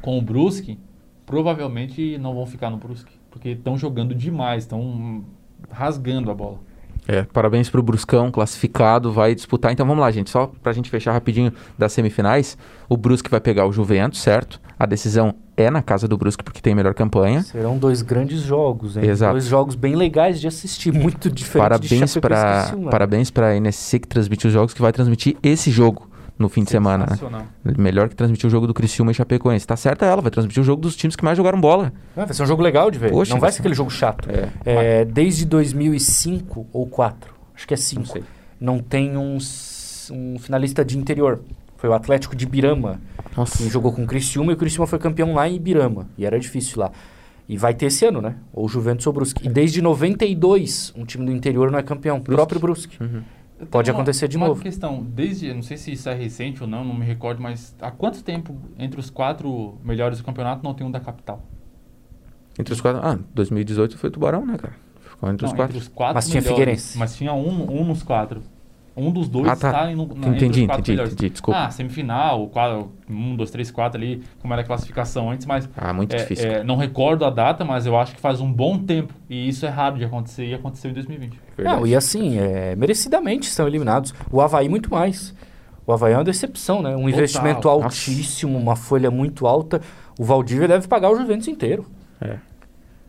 com 0.00 0.18
o 0.18 0.22
Brusque, 0.22 0.78
provavelmente 1.26 2.16
não 2.16 2.34
vão 2.34 2.46
ficar 2.46 2.70
no 2.70 2.78
Brusque. 2.78 3.12
Porque 3.30 3.50
estão 3.50 3.76
jogando 3.76 4.14
demais, 4.14 4.64
estão 4.64 5.22
rasgando 5.70 6.30
a 6.30 6.34
bola. 6.34 6.58
É, 7.06 7.22
parabéns 7.22 7.68
pro 7.68 7.82
Bruscão, 7.82 8.30
classificado, 8.30 9.12
vai 9.12 9.34
disputar. 9.34 9.72
Então 9.72 9.86
vamos 9.86 10.00
lá, 10.00 10.10
gente, 10.10 10.30
só 10.30 10.50
pra 10.62 10.72
gente 10.72 10.90
fechar 10.90 11.12
rapidinho 11.12 11.52
das 11.78 11.92
semifinais. 11.92 12.56
O 12.88 12.96
Brusque 12.96 13.30
vai 13.30 13.40
pegar 13.40 13.66
o 13.66 13.72
Juventus, 13.72 14.20
certo? 14.20 14.60
A 14.78 14.86
decisão 14.86 15.34
é 15.56 15.70
na 15.70 15.82
casa 15.82 16.08
do 16.08 16.16
Brusque 16.16 16.42
porque 16.42 16.60
tem 16.60 16.74
melhor 16.74 16.94
campanha. 16.94 17.42
Serão 17.42 17.76
dois 17.76 18.02
grandes 18.02 18.40
jogos, 18.40 18.96
hein? 18.96 19.04
Exato. 19.04 19.32
Dois 19.32 19.46
jogos 19.46 19.74
bem 19.74 19.94
legais 19.94 20.40
de 20.40 20.48
assistir, 20.48 20.92
muito 20.92 21.30
diferente 21.30 21.68
Parabéns 21.68 22.16
para 22.16 22.74
parabéns 22.90 23.30
para 23.30 23.48
a 23.48 23.56
NSC 23.56 23.98
que 24.00 24.08
transmitiu 24.08 24.48
os 24.48 24.54
jogos 24.54 24.74
que 24.74 24.80
vai 24.80 24.92
transmitir 24.92 25.36
esse 25.42 25.70
jogo 25.70 26.09
no 26.40 26.48
fim 26.48 26.64
de 26.64 26.70
semana, 26.70 27.06
né? 27.30 27.46
Melhor 27.76 28.08
que 28.08 28.16
transmitir 28.16 28.46
o 28.46 28.50
jogo 28.50 28.66
do 28.66 28.72
Criciúma 28.72 29.12
e 29.12 29.14
Chapecoense. 29.14 29.66
Tá 29.66 29.76
certa 29.76 30.06
ela, 30.06 30.22
vai 30.22 30.30
transmitir 30.30 30.62
o 30.62 30.64
jogo 30.64 30.80
dos 30.80 30.96
times 30.96 31.14
que 31.14 31.22
mais 31.22 31.36
jogaram 31.36 31.60
bola. 31.60 31.92
Ah, 32.16 32.24
vai 32.24 32.34
ser 32.34 32.42
um 32.42 32.46
jogo 32.46 32.62
legal 32.62 32.90
de 32.90 32.98
ver. 32.98 33.10
Poxa, 33.10 33.34
não 33.34 33.40
vai 33.40 33.52
ser 33.52 33.60
aquele 33.60 33.74
jogo 33.74 33.90
chato. 33.90 34.28
É. 34.30 34.48
É, 34.64 35.04
desde 35.04 35.44
2005 35.44 36.66
ou 36.72 36.86
4, 36.86 37.34
acho 37.54 37.68
que 37.68 37.74
é 37.74 37.76
5, 37.76 38.06
sei. 38.06 38.24
não 38.58 38.78
tem 38.78 39.18
um, 39.18 39.36
um 40.10 40.38
finalista 40.38 40.82
de 40.82 40.96
interior. 40.96 41.40
Foi 41.76 41.90
o 41.90 41.92
Atlético 41.92 42.34
de 42.34 42.44
Ibirama, 42.44 43.00
Nossa. 43.36 43.58
que 43.58 43.68
jogou 43.68 43.92
com 43.92 44.04
o 44.04 44.06
Criciúma 44.06 44.52
e 44.52 44.54
o 44.54 44.58
Criciúma 44.58 44.86
foi 44.86 44.98
campeão 44.98 45.34
lá 45.34 45.46
em 45.46 45.56
Ibirama. 45.56 46.08
E 46.16 46.24
era 46.24 46.40
difícil 46.40 46.80
lá. 46.80 46.90
E 47.46 47.56
vai 47.56 47.74
ter 47.74 47.86
esse 47.86 48.06
ano, 48.06 48.22
né? 48.22 48.36
Ou 48.52 48.68
Juventus 48.68 49.06
ou 49.06 49.12
Brusque. 49.12 49.46
E 49.46 49.50
desde 49.50 49.82
92, 49.82 50.92
um 50.96 51.04
time 51.04 51.26
do 51.26 51.32
interior 51.32 51.70
não 51.70 51.78
é 51.78 51.82
campeão. 51.82 52.18
O 52.18 52.20
próprio 52.20 52.60
Brusque. 52.60 52.96
Uhum. 53.02 53.22
Pode 53.70 53.90
uma- 53.90 53.96
acontecer 53.98 54.28
de 54.28 54.36
uma 54.36 54.48
novo. 54.48 54.62
questão, 54.62 55.02
desde, 55.02 55.52
não 55.52 55.62
sei 55.62 55.76
se 55.76 55.92
isso 55.92 56.08
é 56.08 56.14
recente 56.14 56.62
ou 56.62 56.68
não, 56.68 56.84
não 56.84 56.94
me 56.94 57.04
recordo, 57.04 57.42
mas 57.42 57.74
há 57.80 57.90
quanto 57.90 58.22
tempo 58.22 58.56
entre 58.78 58.98
os 58.98 59.10
quatro 59.10 59.78
melhores 59.84 60.18
do 60.18 60.24
campeonato 60.24 60.62
não 60.64 60.72
tem 60.74 60.86
um 60.86 60.90
da 60.90 61.00
capital? 61.00 61.44
Entre 62.58 62.72
os 62.72 62.80
quatro. 62.80 63.00
Ah, 63.04 63.18
2018 63.34 63.96
foi 63.98 64.08
o 64.08 64.12
Tubarão, 64.12 64.44
né, 64.46 64.56
cara? 64.56 64.74
Ficou 65.02 65.28
entre 65.30 65.44
não, 65.46 65.52
os 65.52 65.56
quatro. 65.56 65.76
entre 65.76 65.82
os 65.86 65.88
quatro 65.88 66.14
Mas 66.14 66.24
tinha 66.28 66.40
melhores, 66.40 66.58
Figueirense. 66.58 66.98
Mas 66.98 67.16
tinha 67.16 67.32
um, 67.32 67.80
um 67.80 67.84
nos 67.84 68.02
quatro. 68.02 68.42
Um 68.96 69.10
dos 69.12 69.28
dois 69.28 69.46
Ah, 69.48 69.56
tá. 69.56 69.68
está 69.70 69.86
no, 69.94 70.06
na, 70.06 70.12
entre 70.28 70.28
Entendi, 70.46 70.60
os 70.62 70.66
quatro 70.66 70.80
entendi, 70.80 70.90
melhores. 70.92 71.12
entendi, 71.12 71.30
desculpa. 71.30 71.60
Ah, 71.60 71.70
semifinal, 71.70 72.46
quatro, 72.48 72.92
um, 73.08 73.36
dois, 73.36 73.50
três, 73.50 73.70
quatro 73.70 73.98
ali, 73.98 74.22
como 74.40 74.52
era 74.52 74.62
a 74.62 74.64
classificação 74.64 75.30
antes, 75.30 75.46
mas 75.46 75.68
Ah, 75.76 75.92
muito 75.92 76.14
é, 76.14 76.18
difícil. 76.18 76.50
é, 76.50 76.64
não 76.64 76.76
recordo 76.76 77.24
a 77.24 77.30
data, 77.30 77.64
mas 77.64 77.86
eu 77.86 77.96
acho 77.98 78.14
que 78.14 78.20
faz 78.20 78.40
um 78.40 78.52
bom 78.52 78.78
tempo. 78.78 79.14
E 79.28 79.48
isso 79.48 79.64
é 79.64 79.68
raro 79.68 79.96
de 79.96 80.04
acontecer 80.04 80.46
e 80.46 80.54
aconteceu 80.54 80.90
em 80.90 80.94
2020. 80.94 81.38
Verdade. 81.56 81.76
Não, 81.80 81.86
e 81.86 81.94
assim, 81.94 82.38
é, 82.38 82.74
merecidamente 82.76 83.48
estão 83.48 83.66
eliminados. 83.66 84.12
O 84.30 84.40
Havaí 84.40 84.68
muito 84.68 84.90
mais. 84.90 85.34
O 85.86 85.92
Havaí 85.92 86.12
é 86.12 86.16
uma 86.16 86.24
decepção, 86.24 86.82
né? 86.82 86.94
Um 86.96 87.08
investimento 87.08 87.68
Nossa. 87.68 87.84
altíssimo, 87.84 88.58
uma 88.58 88.76
folha 88.76 89.10
muito 89.10 89.46
alta. 89.46 89.80
O 90.18 90.24
Valdívia 90.24 90.68
deve 90.68 90.86
pagar 90.88 91.10
o 91.10 91.16
Juventus 91.16 91.48
inteiro. 91.48 91.86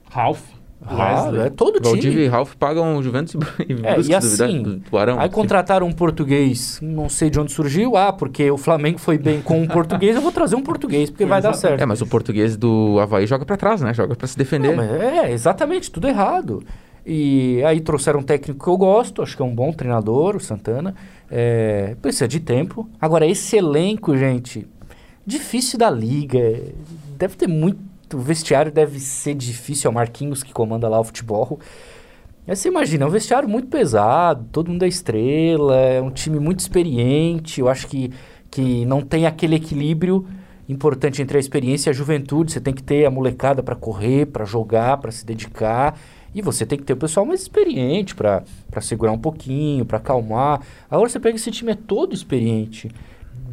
Ralph, 0.10 0.42
Ah, 0.84 1.26
Wesley. 1.26 1.42
é 1.46 1.50
todo 1.50 1.74
time. 1.80 1.90
Valdívia 1.92 2.26
e 2.26 2.28
Ralf 2.28 2.56
pagam 2.56 2.98
o 2.98 3.04
Juventus 3.04 3.36
e 3.68 3.74
É, 3.84 3.94
Brusque, 3.94 4.12
e 4.12 4.16
assim, 4.16 4.64
do 4.64 4.80
Tubarão. 4.80 5.20
Aí 5.20 5.30
contrataram 5.30 5.86
um 5.86 5.92
português, 5.92 6.80
não 6.82 7.08
sei 7.08 7.30
de 7.30 7.40
onde 7.40 7.52
surgiu. 7.52 7.96
Ah, 7.96 8.12
porque 8.12 8.50
o 8.50 8.58
Flamengo 8.58 8.98
foi 9.00 9.18
bem 9.18 9.42
com 9.42 9.62
um 9.62 9.68
português, 9.68 10.16
eu 10.16 10.22
vou 10.22 10.32
trazer 10.32 10.56
um 10.56 10.62
português, 10.64 11.10
porque 11.10 11.26
vai 11.26 11.42
dar 11.42 11.54
certo. 11.54 11.82
É, 11.82 11.86
mas 11.86 12.02
o 12.02 12.08
português 12.08 12.58
do 12.58 12.98
Havaí 13.00 13.28
joga 13.28 13.46
pra 13.46 13.56
trás, 13.58 13.82
né? 13.82 13.94
Joga 13.94 14.16
pra 14.16 14.28
se 14.28 14.38
defender. 14.38 14.70
Não, 14.70 14.78
mas 14.78 14.90
é, 14.92 15.32
exatamente, 15.32 15.92
tudo 15.92 16.08
errado. 16.08 16.64
E 17.06 17.64
aí 17.64 17.80
trouxeram 17.82 18.20
um 18.20 18.24
técnico 18.24 18.64
que 18.64 18.70
eu 18.70 18.78
gosto, 18.78 19.22
acho 19.22 19.36
que 19.36 19.42
é 19.42 19.46
um 19.46 19.54
bom 19.54 19.72
treinador, 19.72 20.36
o 20.36 20.40
Santana. 20.40 20.94
É, 21.30 21.96
precisa 22.02 22.28
de 22.28 22.40
tempo. 22.40 22.90
Agora, 23.00 23.26
esse 23.26 23.56
elenco, 23.58 24.16
gente, 24.18 24.68
difícil 25.26 25.78
da 25.80 25.90
liga. 25.90 26.38
é, 26.40 26.62
Deve 27.18 27.36
ter 27.36 27.48
muito. 27.48 27.91
O 28.14 28.20
vestiário 28.20 28.72
deve 28.72 29.00
ser 29.00 29.34
difícil. 29.34 29.88
É 29.88 29.92
o 29.92 29.94
Marquinhos 29.94 30.44
que 30.44 30.54
comanda 30.54 30.88
lá 30.88 31.00
o 31.00 31.04
futebol. 31.04 31.60
Você 32.48 32.70
imagina, 32.70 33.06
é 33.06 33.08
um 33.08 33.12
vestiário 33.12 33.48
muito 33.48 33.68
pesado, 33.68 34.46
todo 34.52 34.72
mundo 34.72 34.84
é 34.84 34.88
estrela, 34.88 35.76
é 35.78 36.02
um 36.02 36.10
time 36.10 36.40
muito 36.40 36.60
experiente. 36.60 37.62
Eu 37.62 37.70
acho 37.70 37.88
que, 37.88 38.12
que 38.50 38.84
não 38.86 39.02
tem 39.02 39.26
aquele 39.26 39.56
equilíbrio 39.56 40.28
importante 40.68 41.22
entre 41.22 41.38
a 41.38 41.40
experiência 41.40 41.90
e 41.90 41.92
a 41.92 41.94
juventude. 41.94 42.52
Você 42.52 42.60
tem 42.60 42.74
que 42.74 42.84
ter 42.84 43.06
a 43.06 43.12
molecada 43.12 43.62
para 43.62 43.76
correr, 43.76 44.26
para 44.26 44.44
jogar, 44.44 44.98
para 44.98 45.12
se 45.12 45.26
dedicar. 45.26 45.98
E 46.34 46.42
você 46.42 46.66
tem 46.66 46.80
que 46.80 46.84
ter 46.84 46.94
o 46.94 46.98
pessoal 46.98 47.26
mais 47.26 47.42
experiente 47.42 48.16
para 48.16 48.44
segurar 48.82 49.12
um 49.12 49.20
pouquinho, 49.20 49.86
para 49.86 49.98
acalmar. 49.98 50.62
Agora 50.90 51.10
você 51.10 51.20
pega 51.20 51.36
esse 51.36 51.52
time 51.52 51.74
é 51.74 51.76
todo 51.76 52.14
experiente. 52.14 52.90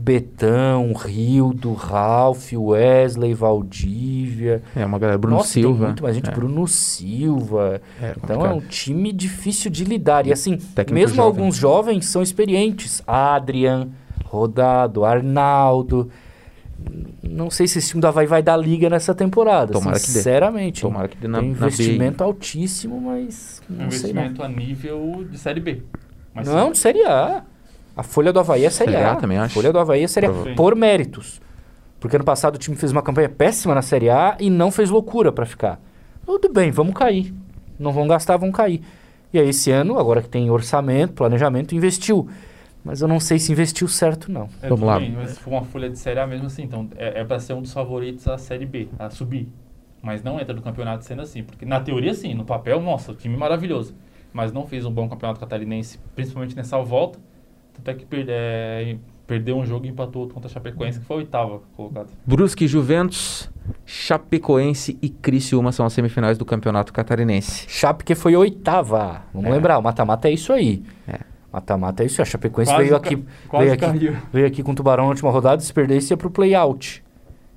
Betão, 0.09 0.93
Rildo, 0.95 1.73
Ralph, 1.75 2.53
Wesley, 2.55 3.35
Valdívia. 3.35 4.63
É, 4.75 4.85
uma 4.87 4.99
galera. 4.99 5.19
Bruno 5.19 5.37
Nossa, 5.37 5.55
tem 5.55 5.63
Silva. 5.63 5.85
muito 5.87 6.03
mais 6.03 6.15
gente. 6.17 6.31
É. 6.31 6.33
Bruno 6.33 6.67
Silva. 6.67 7.81
É, 8.01 8.15
Então 8.17 8.37
é 8.37 8.49
um 8.49 8.53
complicado. 8.55 8.71
time 8.71 9.13
difícil 9.13 9.71
de 9.71 9.85
lidar. 9.85 10.27
E 10.27 10.33
assim, 10.33 10.57
Técnico 10.57 10.95
mesmo 10.95 11.17
jovem. 11.17 11.31
alguns 11.41 11.57
jovens 11.57 12.07
são 12.07 12.23
experientes. 12.23 13.03
Adrian, 13.07 13.89
Rodado, 14.25 15.05
Arnaldo. 15.05 16.11
Não 17.23 17.51
sei 17.51 17.67
se 17.67 17.79
esse 17.79 17.89
time 17.89 18.01
do 18.01 18.07
Havaí 18.07 18.27
vai 18.27 18.43
dar 18.43 18.57
liga 18.57 18.89
nessa 18.89 19.15
temporada. 19.15 19.73
Tomara 19.73 19.99
que 19.99 20.07
dê. 20.07 20.13
sinceramente. 20.13 20.81
Tomara 20.83 21.09
que 21.09 21.17
dê 21.17 21.29
na, 21.29 21.41
Tem 21.41 21.49
na 21.49 21.55
investimento 21.55 22.25
altíssimo, 22.25 23.01
mas 23.01 23.61
Um 23.69 23.75
não 23.85 23.91
sei 23.91 24.13
não. 24.13 24.23
investimento 24.23 24.43
a 24.43 24.49
nível 24.49 25.27
de 25.31 25.37
Série 25.39 25.61
B. 25.61 25.83
Mas 26.35 26.47
Não, 26.47 26.71
de 26.73 26.79
Série 26.79 27.03
A. 27.05 27.43
A 27.99 28.05
folha 28.05 28.33
do 28.33 28.39
Havaí 28.39 28.65
é 28.65 28.71
Série 28.71 28.93
Série 28.93 29.03
A 29.03 29.13
A. 29.13 29.17
também, 29.17 29.39
A 29.39 29.43
acho. 29.43 29.55
folha 29.55 29.73
do 29.73 29.79
Havaí 29.81 30.05
é 30.05 30.07
Série 30.07 30.27
A. 30.27 30.55
Por 30.55 30.77
méritos. 30.77 31.41
Porque 31.99 32.15
ano 32.15 32.25
passado 32.25 32.55
o 32.55 32.59
time 32.59 32.77
fez 32.77 32.93
uma 32.93 33.03
campanha 33.03 33.29
péssima 33.29 33.75
na 33.75 33.83
Série 33.83 34.09
A 34.09 34.37
e 34.39 34.49
não 34.49 34.71
fez 34.71 34.89
loucura 34.89 35.33
pra 35.33 35.45
ficar. 35.45 35.81
Tudo 36.25 36.49
bem, 36.49 36.71
vamos 36.71 36.95
cair. 36.95 37.35
Não 37.77 37.93
vão 37.93 38.07
gastar, 38.07 38.37
vão 38.37 38.53
cair. 38.53 38.83
E 39.33 39.39
aí 39.41 39.49
esse 39.49 39.73
ano, 39.73 39.99
agora 39.99 40.23
que 40.23 40.29
tem 40.29 40.49
orçamento, 40.49 41.13
planejamento, 41.15 41.75
investiu. 41.75 42.29
Mas 42.85 43.01
eu 43.03 43.09
não 43.09 43.19
sei 43.19 43.41
se 43.41 43.51
investiu 43.51 43.89
certo, 43.89 44.31
não. 44.31 44.49
É, 44.63 44.69
Vamos 44.69 44.87
lá. 44.87 45.01
bem, 45.01 45.11
mas 45.11 45.31
se 45.31 45.41
for 45.41 45.51
uma 45.51 45.65
folha 45.65 45.91
de 45.91 45.99
Série 45.99 46.21
A 46.21 46.27
mesmo 46.27 46.47
assim, 46.47 46.63
então 46.63 46.89
é, 46.97 47.23
é 47.23 47.25
para 47.25 47.41
ser 47.41 47.53
um 47.55 47.63
dos 47.63 47.73
favoritos 47.73 48.29
à 48.29 48.39
Série 48.39 48.65
B, 48.65 48.87
a 48.97 49.11
subir. 49.11 49.49
Mas 50.01 50.23
não 50.23 50.39
entra 50.39 50.55
no 50.55 50.63
campeonato 50.63 51.05
sendo 51.05 51.23
assim, 51.23 51.43
porque 51.43 51.67
na 51.67 51.81
teoria 51.81 52.15
sim, 52.15 52.33
no 52.33 52.45
papel, 52.45 52.81
nossa, 52.81 53.13
time 53.13 53.37
maravilhoso. 53.37 53.93
Mas 54.33 54.53
não 54.53 54.65
fez 54.69 54.87
um 54.87 54.93
bom 54.93 55.09
campeonato 55.09 55.41
catarinense, 55.41 55.99
principalmente 56.15 56.55
nessa 56.55 56.79
volta. 56.79 57.19
Tanto 57.79 57.91
é 57.91 57.95
que 57.95 58.05
per- 58.05 58.27
é, 58.29 58.97
perdeu 59.27 59.57
um 59.57 59.65
jogo 59.65 59.87
e 59.87 59.89
empatou 59.89 60.21
outro 60.23 60.35
contra 60.35 60.51
a 60.51 60.53
Chapecoense, 60.53 61.01
que 61.01 61.07
foi 61.07 61.17
a 61.17 61.19
oitava 61.21 61.61
colocado. 61.77 62.09
Brusque, 62.27 62.67
Juventus, 62.67 63.51
Chapecoense 63.87 64.99
e 65.03 65.09
Criciúma 65.09 65.71
são 65.73 65.85
as 65.87 65.93
semifinais 65.93 66.37
do 66.39 66.45
Campeonato 66.45 66.93
Catarinense. 66.93 67.67
Chape 67.69 68.05
que 68.05 68.15
foi 68.15 68.35
oitava. 68.37 69.23
Vamos 69.33 69.51
É. 69.51 69.53
lembrar, 69.53 69.79
o 69.79 69.83
mata-mata 69.83 70.29
é 70.29 70.33
isso 70.33 70.53
aí. 70.53 70.83
É. 71.07 71.21
Mata-mata 71.53 72.03
é 72.03 72.07
isso 72.07 72.21
aí. 72.21 72.23
A 72.23 72.27
Chapecoense 72.31 72.71
Quase 72.73 72.85
veio 72.85 72.97
aqui, 72.97 73.25
quase 73.49 73.65
veio, 73.65 73.75
aqui, 73.75 73.87
caiu. 73.99 74.17
veio 74.33 74.47
aqui 74.47 74.63
com 74.63 74.73
o 74.73 74.75
Tubarão 74.75 75.05
na 75.05 75.11
última 75.11 75.31
rodada, 75.31 75.61
se 75.63 75.73
perdesse 75.73 76.13
ia 76.13 76.17
pro 76.17 76.31
play-out. 76.31 77.03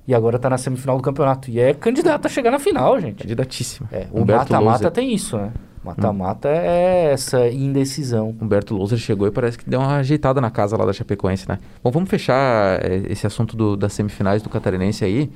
E 0.06 0.14
agora 0.14 0.38
tá 0.38 0.50
na 0.50 0.58
semifinal 0.58 0.96
do 0.96 1.02
campeonato. 1.02 1.48
E 1.50 1.60
é 1.60 1.72
candidato 1.74 2.26
a 2.26 2.28
chegar 2.28 2.50
na 2.50 2.58
final, 2.58 2.98
gente. 3.00 3.22
Candidatíssima. 3.22 3.88
É, 3.92 4.06
o 4.10 4.24
mata-mata 4.24 4.90
tem 4.90 5.14
isso, 5.14 5.36
né? 5.38 5.52
Mata-mata 5.84 6.48
é 6.48 7.12
essa 7.12 7.48
indecisão. 7.48 8.34
Humberto 8.40 8.74
Louser 8.74 8.98
chegou 8.98 9.26
e 9.26 9.30
parece 9.30 9.58
que 9.58 9.68
deu 9.68 9.80
uma 9.80 9.96
ajeitada 9.96 10.40
na 10.40 10.50
casa 10.50 10.76
lá 10.76 10.84
da 10.86 10.92
Chapecoense, 10.92 11.48
né? 11.48 11.58
Bom, 11.82 11.90
vamos 11.90 12.08
fechar 12.08 12.80
eh, 12.84 13.02
esse 13.08 13.26
assunto 13.26 13.56
do- 13.56 13.76
das 13.76 13.92
semifinais 13.92 14.42
do 14.42 14.48
Catarinense 14.48 15.04
aí. 15.04 15.30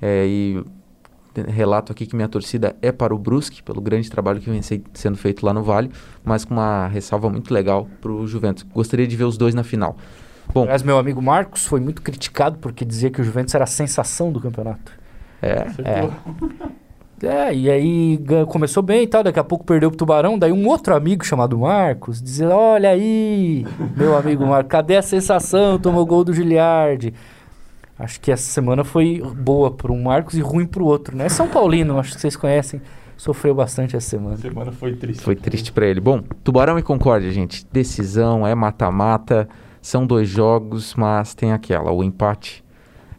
eh, 0.00 0.26
e 0.26 0.64
relato 1.48 1.92
aqui 1.92 2.04
que 2.04 2.14
minha 2.14 2.28
torcida 2.28 2.76
é 2.82 2.90
para 2.92 3.14
o 3.14 3.18
Brusque, 3.18 3.62
pelo 3.62 3.80
grande 3.80 4.10
trabalho 4.10 4.38
que 4.40 4.50
vem 4.50 4.60
se- 4.60 4.82
sendo 4.92 5.16
feito 5.16 5.46
lá 5.46 5.54
no 5.54 5.62
Vale, 5.62 5.90
mas 6.24 6.44
com 6.44 6.52
uma 6.54 6.88
ressalva 6.88 7.30
muito 7.30 7.54
legal 7.54 7.88
para 8.02 8.10
o 8.12 8.26
Juventus. 8.26 8.64
Gostaria 8.74 9.06
de 9.06 9.16
ver 9.16 9.24
os 9.24 9.38
dois 9.38 9.54
na 9.54 9.62
final. 9.64 9.96
Bom, 10.52 10.64
Aliás, 10.64 10.82
meu 10.82 10.98
amigo 10.98 11.22
Marcos 11.22 11.64
foi 11.64 11.80
muito 11.80 12.02
criticado 12.02 12.58
porque 12.58 12.84
dizia 12.84 13.08
que 13.10 13.20
o 13.20 13.24
Juventus 13.24 13.54
era 13.54 13.64
a 13.64 13.66
sensação 13.68 14.30
do 14.32 14.40
campeonato. 14.40 14.92
é, 15.40 15.62
Acertou. 15.62 15.84
É, 15.86 16.10
e 17.22 17.70
aí 17.70 18.18
começou 18.48 18.82
bem 18.82 19.04
e 19.04 19.06
tal, 19.06 19.22
daqui 19.22 19.38
a 19.38 19.44
pouco 19.44 19.64
perdeu 19.64 19.90
pro 19.90 19.96
Tubarão, 19.96 20.38
daí 20.38 20.52
um 20.52 20.66
outro 20.66 20.94
amigo 20.94 21.24
chamado 21.24 21.58
Marcos 21.58 22.20
dizia, 22.20 22.48
olha 22.48 22.90
aí, 22.90 23.64
meu 23.96 24.16
amigo 24.16 24.44
Marcos, 24.44 24.70
cadê 24.70 24.96
a 24.96 25.02
sensação? 25.02 25.78
Tomou 25.78 26.04
gol 26.04 26.24
do 26.24 26.32
Giliardi. 26.32 27.14
Acho 27.98 28.20
que 28.20 28.32
essa 28.32 28.50
semana 28.50 28.82
foi 28.82 29.22
boa 29.36 29.70
para 29.70 29.92
um 29.92 30.02
Marcos 30.02 30.34
e 30.34 30.40
ruim 30.40 30.66
pro 30.66 30.84
outro, 30.84 31.16
né? 31.16 31.28
São 31.28 31.46
Paulino, 31.46 31.98
acho 31.98 32.14
que 32.14 32.20
vocês 32.20 32.34
conhecem, 32.34 32.82
sofreu 33.16 33.54
bastante 33.54 33.94
essa 33.94 34.08
semana. 34.08 34.34
A 34.34 34.38
semana 34.38 34.72
foi 34.72 34.94
triste. 34.94 35.22
Foi 35.22 35.36
triste 35.36 35.70
pra 35.70 35.86
ele. 35.86 36.00
Bom, 36.00 36.22
Tubarão 36.42 36.78
e 36.78 36.82
Concórdia, 36.82 37.30
gente. 37.30 37.64
Decisão, 37.70 38.44
é 38.44 38.54
mata-mata. 38.54 39.48
São 39.80 40.04
dois 40.06 40.28
jogos, 40.28 40.94
mas 40.96 41.34
tem 41.34 41.52
aquela. 41.52 41.92
O 41.92 42.02
empate, 42.02 42.64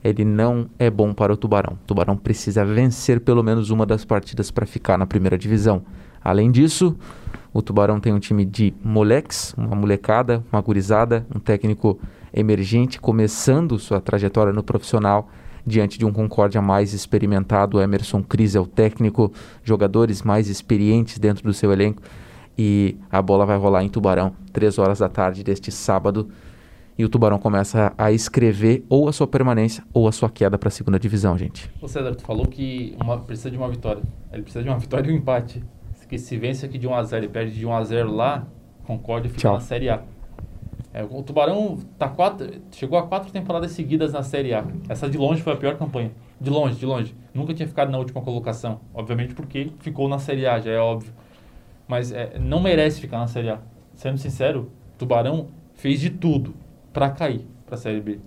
ele 0.03 0.25
não 0.25 0.69
é 0.77 0.89
bom 0.89 1.13
para 1.13 1.31
o 1.31 1.37
Tubarão. 1.37 1.73
O 1.73 1.87
Tubarão 1.87 2.17
precisa 2.17 2.65
vencer 2.65 3.19
pelo 3.21 3.41
menos 3.41 3.69
uma 3.69 3.85
das 3.85 4.03
partidas 4.03 4.51
para 4.51 4.65
ficar 4.65 4.97
na 4.97 5.05
primeira 5.05 5.37
divisão. 5.37 5.83
Além 6.21 6.51
disso, 6.51 6.95
o 7.53 7.61
Tubarão 7.61 7.99
tem 7.99 8.11
um 8.11 8.19
time 8.19 8.43
de 8.43 8.73
moleques, 8.83 9.53
uma 9.57 9.75
molecada, 9.75 10.43
uma 10.51 10.61
gurizada, 10.61 11.25
um 11.33 11.39
técnico 11.39 11.99
emergente 12.33 12.99
começando 12.99 13.79
sua 13.79 14.01
trajetória 14.01 14.51
no 14.51 14.63
profissional 14.63 15.29
diante 15.65 15.97
de 15.97 16.05
um 16.05 16.11
Concórdia 16.11 16.61
mais 16.61 16.93
experimentado. 16.93 17.81
Emerson 17.81 18.21
Cris 18.21 18.55
é 18.55 18.59
o 18.59 18.65
técnico, 18.65 19.31
jogadores 19.63 20.21
mais 20.21 20.49
experientes 20.49 21.17
dentro 21.17 21.43
do 21.43 21.53
seu 21.53 21.71
elenco. 21.71 22.01
e 22.55 22.97
a 23.11 23.19
bola 23.19 23.47
vai 23.47 23.57
rolar 23.57 23.83
em 23.83 23.89
Tubarão, 23.89 24.33
3 24.51 24.77
horas 24.77 24.99
da 24.99 25.09
tarde 25.09 25.43
deste 25.43 25.71
sábado. 25.71 26.29
E 26.97 27.03
o 27.03 27.09
Tubarão 27.09 27.39
começa 27.39 27.91
a 27.97 28.11
escrever 28.11 28.85
ou 28.87 29.09
a 29.09 29.13
sua 29.13 29.25
permanência 29.25 29.83
ou 29.91 30.07
a 30.07 30.11
sua 30.11 30.29
queda 30.29 30.57
para 30.57 30.67
a 30.67 30.71
segunda 30.71 30.99
divisão, 30.99 31.35
gente. 31.37 31.69
Ô 31.81 31.87
César, 31.87 32.13
tu 32.13 32.23
falou 32.23 32.45
que 32.45 32.95
uma, 33.01 33.17
precisa 33.17 33.49
de 33.49 33.57
uma 33.57 33.67
vitória. 33.67 34.03
Ele 34.31 34.43
precisa 34.43 34.63
de 34.63 34.69
uma 34.69 34.77
vitória 34.79 35.09
e 35.09 35.13
um 35.13 35.17
empate. 35.17 35.63
Que 36.07 36.19
se 36.19 36.37
vence 36.37 36.63
aqui 36.63 36.77
de 36.77 36.87
1x0 36.87 37.23
e 37.23 37.27
perde 37.27 37.55
de 37.55 37.65
1x0 37.65 38.11
lá, 38.11 38.45
Concorde 38.85 39.29
fica 39.29 39.41
Tchau. 39.41 39.53
na 39.53 39.59
Série 39.59 39.89
A. 39.89 40.03
É, 40.93 41.03
o 41.03 41.23
Tubarão 41.23 41.79
tá 41.97 42.07
quatro, 42.07 42.47
chegou 42.71 42.99
a 42.99 43.07
quatro 43.07 43.31
temporadas 43.31 43.71
seguidas 43.71 44.13
na 44.13 44.21
Série 44.21 44.53
A. 44.53 44.63
Essa 44.87 45.09
de 45.09 45.17
longe 45.17 45.41
foi 45.41 45.53
a 45.53 45.55
pior 45.55 45.75
campanha. 45.75 46.11
De 46.39 46.51
longe, 46.51 46.75
de 46.75 46.85
longe. 46.85 47.15
Nunca 47.33 47.51
tinha 47.51 47.67
ficado 47.67 47.91
na 47.91 47.97
última 47.97 48.21
colocação. 48.21 48.81
Obviamente 48.93 49.33
porque 49.33 49.71
ficou 49.79 50.07
na 50.07 50.19
Série 50.19 50.45
A, 50.45 50.59
já 50.59 50.71
é 50.71 50.77
óbvio. 50.77 51.11
Mas 51.87 52.11
é, 52.11 52.37
não 52.37 52.59
merece 52.59 53.01
ficar 53.01 53.17
na 53.17 53.27
Série 53.27 53.49
A. 53.49 53.59
Sendo 53.95 54.19
sincero, 54.19 54.71
o 54.93 54.97
Tubarão 54.99 55.47
fez 55.73 55.99
de 55.99 56.11
tudo 56.11 56.53
para 56.93 57.09
cair 57.09 57.45
para 57.65 57.75
a 57.75 57.77
Série 57.77 57.99
B. 57.99 58.19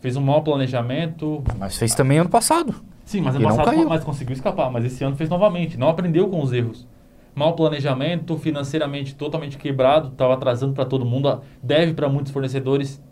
Fez 0.00 0.16
um 0.16 0.22
mau 0.22 0.42
planejamento. 0.42 1.42
Mas 1.58 1.76
fez 1.76 1.94
também 1.94 2.18
ano 2.18 2.30
passado. 2.30 2.74
Sim, 3.04 3.20
mas 3.20 3.34
ano 3.34 3.42
não 3.42 3.50
passado 3.50 3.74
caiu. 3.74 3.88
mas 3.88 4.04
conseguiu 4.04 4.32
escapar. 4.32 4.70
Mas 4.70 4.84
esse 4.84 5.04
ano 5.04 5.16
fez 5.16 5.28
novamente. 5.28 5.76
Não 5.76 5.88
aprendeu 5.88 6.28
com 6.28 6.40
os 6.42 6.52
erros. 6.52 6.86
Mau 7.34 7.54
planejamento, 7.54 8.36
financeiramente 8.38 9.14
totalmente 9.14 9.56
quebrado, 9.58 10.08
estava 10.08 10.34
atrasando 10.34 10.72
para 10.74 10.84
todo 10.84 11.04
mundo, 11.04 11.40
deve 11.62 11.94
para 11.94 12.08
muitos 12.08 12.32
fornecedores. 12.32 13.02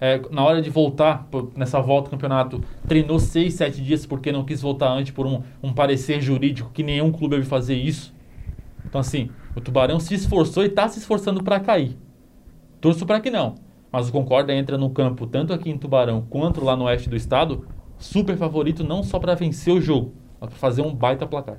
É, 0.00 0.20
na 0.30 0.44
hora 0.44 0.60
de 0.60 0.68
voltar, 0.68 1.26
nessa 1.56 1.80
volta 1.80 2.08
do 2.08 2.10
campeonato, 2.10 2.62
treinou 2.86 3.18
seis, 3.18 3.54
sete 3.54 3.82
dias 3.82 4.04
porque 4.04 4.30
não 4.30 4.44
quis 4.44 4.60
voltar 4.60 4.90
antes 4.90 5.12
por 5.12 5.26
um, 5.26 5.42
um 5.62 5.72
parecer 5.72 6.20
jurídico 6.20 6.70
que 6.72 6.82
nenhum 6.82 7.10
clube 7.10 7.36
deve 7.36 7.46
fazer 7.46 7.74
isso. 7.74 8.14
Então, 8.84 9.00
assim, 9.00 9.30
o 9.54 9.60
Tubarão 9.60 9.98
se 9.98 10.14
esforçou 10.14 10.62
e 10.62 10.66
está 10.66 10.88
se 10.88 10.98
esforçando 10.98 11.42
para 11.42 11.58
cair. 11.58 11.96
Torço 12.80 13.04
para 13.06 13.20
que 13.20 13.30
não. 13.30 13.54
Mas 13.96 14.10
o 14.10 14.12
Concórdia 14.12 14.52
entra 14.52 14.76
no 14.76 14.90
campo, 14.90 15.26
tanto 15.26 15.54
aqui 15.54 15.70
em 15.70 15.78
Tubarão 15.78 16.20
quanto 16.28 16.62
lá 16.62 16.76
no 16.76 16.84
oeste 16.84 17.08
do 17.08 17.16
estado, 17.16 17.66
super 17.98 18.36
favorito 18.36 18.84
não 18.84 19.02
só 19.02 19.18
para 19.18 19.34
vencer 19.34 19.72
o 19.72 19.80
jogo, 19.80 20.12
mas 20.38 20.50
para 20.50 20.58
fazer 20.58 20.82
um 20.82 20.94
baita 20.94 21.26
placar. 21.26 21.56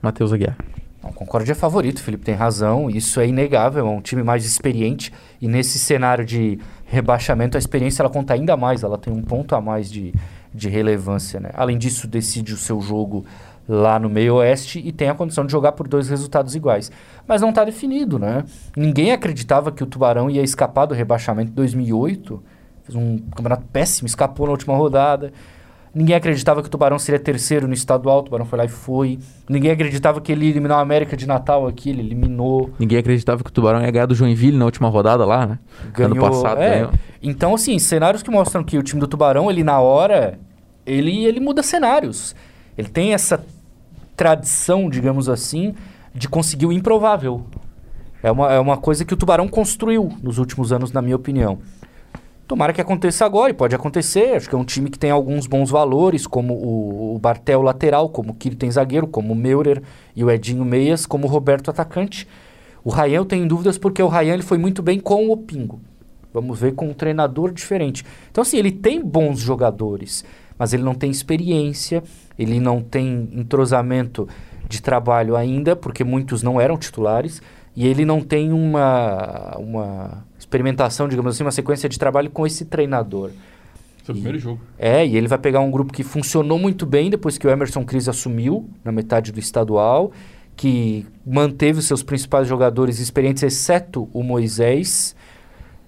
Matheus 0.00 0.32
Aguiar. 0.32 0.56
O 1.02 1.12
Concorde 1.12 1.52
é 1.52 1.54
favorito, 1.54 1.98
o 1.98 2.00
Felipe 2.00 2.24
tem 2.24 2.34
razão, 2.34 2.88
isso 2.88 3.20
é 3.20 3.28
inegável, 3.28 3.86
é 3.86 3.90
um 3.90 4.00
time 4.00 4.22
mais 4.22 4.46
experiente 4.46 5.12
e 5.38 5.46
nesse 5.46 5.78
cenário 5.78 6.24
de 6.24 6.58
rebaixamento 6.86 7.58
a 7.58 7.60
experiência 7.60 8.00
ela 8.00 8.08
conta 8.08 8.32
ainda 8.32 8.56
mais, 8.56 8.82
ela 8.82 8.96
tem 8.96 9.12
um 9.12 9.20
ponto 9.20 9.54
a 9.54 9.60
mais 9.60 9.90
de, 9.90 10.14
de 10.54 10.70
relevância. 10.70 11.40
Né? 11.40 11.50
Além 11.52 11.76
disso, 11.76 12.08
decide 12.08 12.54
o 12.54 12.56
seu 12.56 12.80
jogo 12.80 13.26
lá 13.68 13.98
no 13.98 14.08
meio 14.08 14.36
oeste 14.36 14.80
e 14.84 14.92
tem 14.92 15.08
a 15.08 15.14
condição 15.14 15.44
de 15.46 15.52
jogar 15.52 15.72
por 15.72 15.88
dois 15.88 16.08
resultados 16.08 16.54
iguais. 16.54 16.90
Mas 17.26 17.40
não 17.40 17.50
está 17.50 17.64
definido, 17.64 18.18
né? 18.18 18.44
Ninguém 18.76 19.12
acreditava 19.12 19.72
que 19.72 19.82
o 19.82 19.86
Tubarão 19.86 20.30
ia 20.30 20.42
escapar 20.42 20.86
do 20.86 20.94
rebaixamento 20.94 21.50
em 21.50 21.54
2008, 21.54 22.42
fez 22.84 22.96
um 22.96 23.18
campeonato 23.18 23.64
péssimo, 23.72 24.06
escapou 24.06 24.46
na 24.46 24.52
última 24.52 24.76
rodada. 24.76 25.32
Ninguém 25.94 26.16
acreditava 26.16 26.60
que 26.60 26.66
o 26.66 26.70
Tubarão 26.70 26.98
seria 26.98 27.20
terceiro 27.20 27.68
no 27.68 27.72
estadual, 27.72 28.18
o 28.18 28.22
Tubarão 28.24 28.44
foi 28.44 28.58
lá 28.58 28.64
e 28.64 28.68
foi. 28.68 29.18
Ninguém 29.48 29.70
acreditava 29.70 30.20
que 30.20 30.32
ele 30.32 30.46
ia 30.46 30.50
eliminar 30.50 30.78
o 30.78 30.80
América 30.80 31.16
de 31.16 31.24
Natal 31.24 31.68
aqui, 31.68 31.90
ele 31.90 32.00
eliminou. 32.00 32.70
Ninguém 32.80 32.98
acreditava 32.98 33.44
que 33.44 33.50
o 33.50 33.52
Tubarão 33.52 33.80
ia 33.80 33.90
ganhar 33.92 34.06
do 34.06 34.14
Joinville 34.14 34.58
na 34.58 34.64
última 34.64 34.88
rodada 34.88 35.24
lá, 35.24 35.46
né? 35.46 35.58
Ano 35.84 36.14
Ganhou, 36.16 36.30
passado 36.30 36.60
é. 36.60 36.70
ganhou. 36.70 36.90
Então, 37.22 37.54
assim, 37.54 37.78
cenários 37.78 38.24
que 38.24 38.30
mostram 38.30 38.64
que 38.64 38.76
o 38.76 38.82
time 38.82 39.00
do 39.00 39.06
Tubarão, 39.06 39.48
ele 39.48 39.62
na 39.62 39.78
hora, 39.78 40.36
ele, 40.84 41.24
ele 41.24 41.38
muda 41.38 41.62
cenários. 41.62 42.34
Ele 42.76 42.88
tem 42.88 43.14
essa 43.14 43.44
tradição, 44.16 44.88
digamos 44.88 45.28
assim, 45.28 45.74
de 46.14 46.28
conseguir 46.28 46.66
o 46.66 46.72
improvável. 46.72 47.42
É 48.22 48.30
uma, 48.30 48.52
é 48.52 48.58
uma 48.58 48.76
coisa 48.76 49.04
que 49.04 49.12
o 49.12 49.16
Tubarão 49.16 49.48
construiu 49.48 50.12
nos 50.22 50.38
últimos 50.38 50.72
anos, 50.72 50.92
na 50.92 51.02
minha 51.02 51.16
opinião. 51.16 51.58
Tomara 52.46 52.72
que 52.72 52.80
aconteça 52.80 53.24
agora, 53.24 53.50
e 53.50 53.54
pode 53.54 53.74
acontecer. 53.74 54.36
Acho 54.36 54.48
que 54.48 54.54
é 54.54 54.58
um 54.58 54.64
time 54.64 54.90
que 54.90 54.98
tem 54.98 55.10
alguns 55.10 55.46
bons 55.46 55.70
valores, 55.70 56.26
como 56.26 56.54
o, 56.54 57.16
o 57.16 57.18
Bartel 57.18 57.62
lateral, 57.62 58.08
como 58.08 58.32
o 58.32 58.34
Kiri 58.34 58.56
tem 58.56 58.70
zagueiro, 58.70 59.06
como 59.06 59.32
o 59.32 59.36
Meurer 59.36 59.82
e 60.14 60.22
o 60.22 60.30
Edinho 60.30 60.64
Meias, 60.64 61.06
como 61.06 61.26
o 61.26 61.30
Roberto 61.30 61.70
atacante. 61.70 62.28
O 62.82 62.90
Rayan 62.90 63.16
eu 63.16 63.24
tenho 63.24 63.48
dúvidas 63.48 63.78
porque 63.78 64.02
o 64.02 64.08
Rayan 64.08 64.34
ele 64.34 64.42
foi 64.42 64.58
muito 64.58 64.82
bem 64.82 65.00
com 65.00 65.30
o 65.30 65.36
Pingo. 65.38 65.80
Vamos 66.34 66.58
ver 66.58 66.74
com 66.74 66.88
um 66.88 66.92
treinador 66.92 67.52
diferente. 67.52 68.04
Então, 68.30 68.42
assim, 68.42 68.58
ele 68.58 68.72
tem 68.72 69.02
bons 69.02 69.38
jogadores, 69.38 70.24
mas 70.58 70.72
ele 70.72 70.82
não 70.82 70.94
tem 70.94 71.10
experiência, 71.10 72.02
ele 72.38 72.60
não 72.60 72.80
tem 72.80 73.28
entrosamento 73.32 74.28
de 74.68 74.80
trabalho 74.80 75.36
ainda, 75.36 75.76
porque 75.76 76.04
muitos 76.04 76.42
não 76.42 76.60
eram 76.60 76.76
titulares, 76.76 77.42
e 77.76 77.86
ele 77.86 78.04
não 78.04 78.20
tem 78.20 78.52
uma, 78.52 79.56
uma 79.58 80.24
experimentação, 80.38 81.08
digamos 81.08 81.34
assim, 81.34 81.44
uma 81.44 81.50
sequência 81.50 81.88
de 81.88 81.98
trabalho 81.98 82.30
com 82.30 82.46
esse 82.46 82.64
treinador. 82.64 83.30
Seu 84.04 84.14
primeiro 84.14 84.38
jogo. 84.38 84.60
É, 84.78 85.04
e 85.04 85.16
ele 85.16 85.26
vai 85.26 85.38
pegar 85.38 85.60
um 85.60 85.70
grupo 85.70 85.92
que 85.92 86.02
funcionou 86.02 86.58
muito 86.58 86.84
bem 86.84 87.08
depois 87.08 87.38
que 87.38 87.46
o 87.46 87.50
Emerson 87.50 87.84
Cris 87.84 88.08
assumiu 88.08 88.68
na 88.84 88.92
metade 88.92 89.32
do 89.32 89.40
estadual, 89.40 90.12
que 90.54 91.06
manteve 91.26 91.78
os 91.78 91.86
seus 91.86 92.02
principais 92.02 92.46
jogadores 92.46 92.98
experientes, 93.00 93.42
exceto 93.42 94.08
o 94.12 94.22
Moisés. 94.22 95.16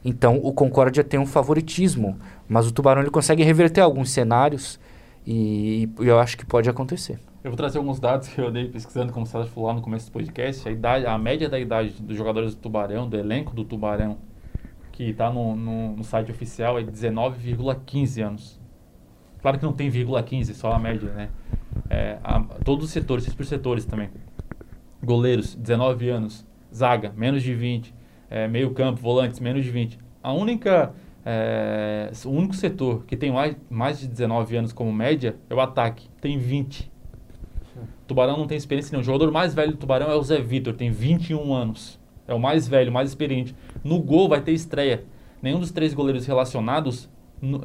Então 0.09 0.39
o 0.41 0.53
Concórdia 0.53 1.03
tem 1.03 1.19
um 1.19 1.27
favoritismo, 1.27 2.17
mas 2.49 2.67
o 2.69 2.73
Tubarão 2.73 3.03
ele 3.03 3.11
consegue 3.11 3.43
reverter 3.43 3.81
alguns 3.81 4.11
cenários 4.11 4.79
e, 5.27 5.89
e 6.01 6.07
eu 6.07 6.21
acho 6.21 6.39
que 6.39 6.47
pode 6.47 6.71
acontecer. 6.71 7.19
Eu 7.43 7.51
vou 7.51 7.57
trazer 7.57 7.79
alguns 7.79 7.99
dados 7.99 8.29
que 8.29 8.41
eu 8.41 8.47
andei 8.47 8.69
pesquisando, 8.69 9.13
como 9.13 9.27
César 9.27 9.47
falou 9.47 9.69
lá 9.69 9.75
no 9.75 9.83
começo 9.83 10.07
do 10.07 10.13
podcast. 10.13 10.69
A, 10.69 10.71
idade, 10.71 11.07
a 11.07 11.19
média 11.19 11.49
da 11.49 11.59
idade 11.59 12.01
dos 12.01 12.17
jogadores 12.17 12.55
do 12.55 12.61
Tubarão, 12.61 13.09
do 13.09 13.17
elenco 13.17 13.53
do 13.55 13.65
Tubarão, 13.65 14.19
que 14.93 15.11
está 15.11 15.29
no, 15.31 15.57
no, 15.57 15.97
no 15.97 16.05
site 16.05 16.31
oficial, 16.31 16.79
é 16.79 16.85
19,15 16.85 18.25
anos. 18.25 18.61
Claro 19.43 19.59
que 19.59 19.65
não 19.65 19.73
tem 19.73 19.91
vírgula 19.91 20.23
15, 20.23 20.55
só 20.55 20.73
a 20.73 20.79
média, 20.79 21.11
né? 21.13 21.29
É, 21.91 22.19
a- 22.23 22.41
todos 22.65 22.85
os 22.85 22.91
setores, 22.93 23.25
esses 23.25 23.35
por 23.37 23.45
setores 23.45 23.85
também. 23.85 24.09
Goleiros, 25.03 25.55
19 25.55 26.09
anos. 26.09 26.47
Zaga, 26.75 27.13
menos 27.17 27.43
de 27.43 27.55
20. 27.55 27.95
É, 28.37 28.47
meio 28.47 28.71
campo, 28.73 29.01
volantes, 29.01 29.41
menos 29.41 29.65
de 29.65 29.71
20. 29.71 29.99
A 30.23 30.33
única... 30.33 30.93
é, 31.25 32.11
o 32.27 32.31
único 32.31 32.55
setor 32.55 33.05
que 33.07 33.17
tem 33.17 33.33
mais, 33.33 33.57
mais 33.71 33.99
de 33.99 34.07
19 34.07 34.57
anos 34.57 34.73
como 34.75 34.93
média 34.93 35.37
é 35.49 35.55
o 35.55 35.61
ataque. 35.61 36.09
Tem 36.21 36.37
20. 36.37 36.91
Tubarão 38.07 38.37
não 38.37 38.47
tem 38.47 38.59
experiência 38.59 38.93
nenhuma. 38.93 39.03
O 39.03 39.07
jogador 39.07 39.33
mais 39.33 39.55
velho 39.55 39.73
do 39.73 39.79
Tubarão 39.79 40.11
é 40.11 40.15
o 40.15 40.23
Zé 40.23 40.39
Vitor, 40.41 40.75
tem 40.75 40.91
21 40.91 41.53
anos. 41.53 41.99
É 42.29 42.35
o 42.35 42.39
mais 42.39 42.69
velho, 42.69 42.93
mais 42.93 43.09
experiente. 43.09 43.55
No 43.83 44.01
gol 44.01 44.29
vai 44.29 44.41
ter 44.43 44.53
estreia. 44.53 45.05
Nenhum 45.41 45.59
dos 45.59 45.71
três 45.71 45.95
goleiros 45.95 46.27
relacionados 46.27 47.09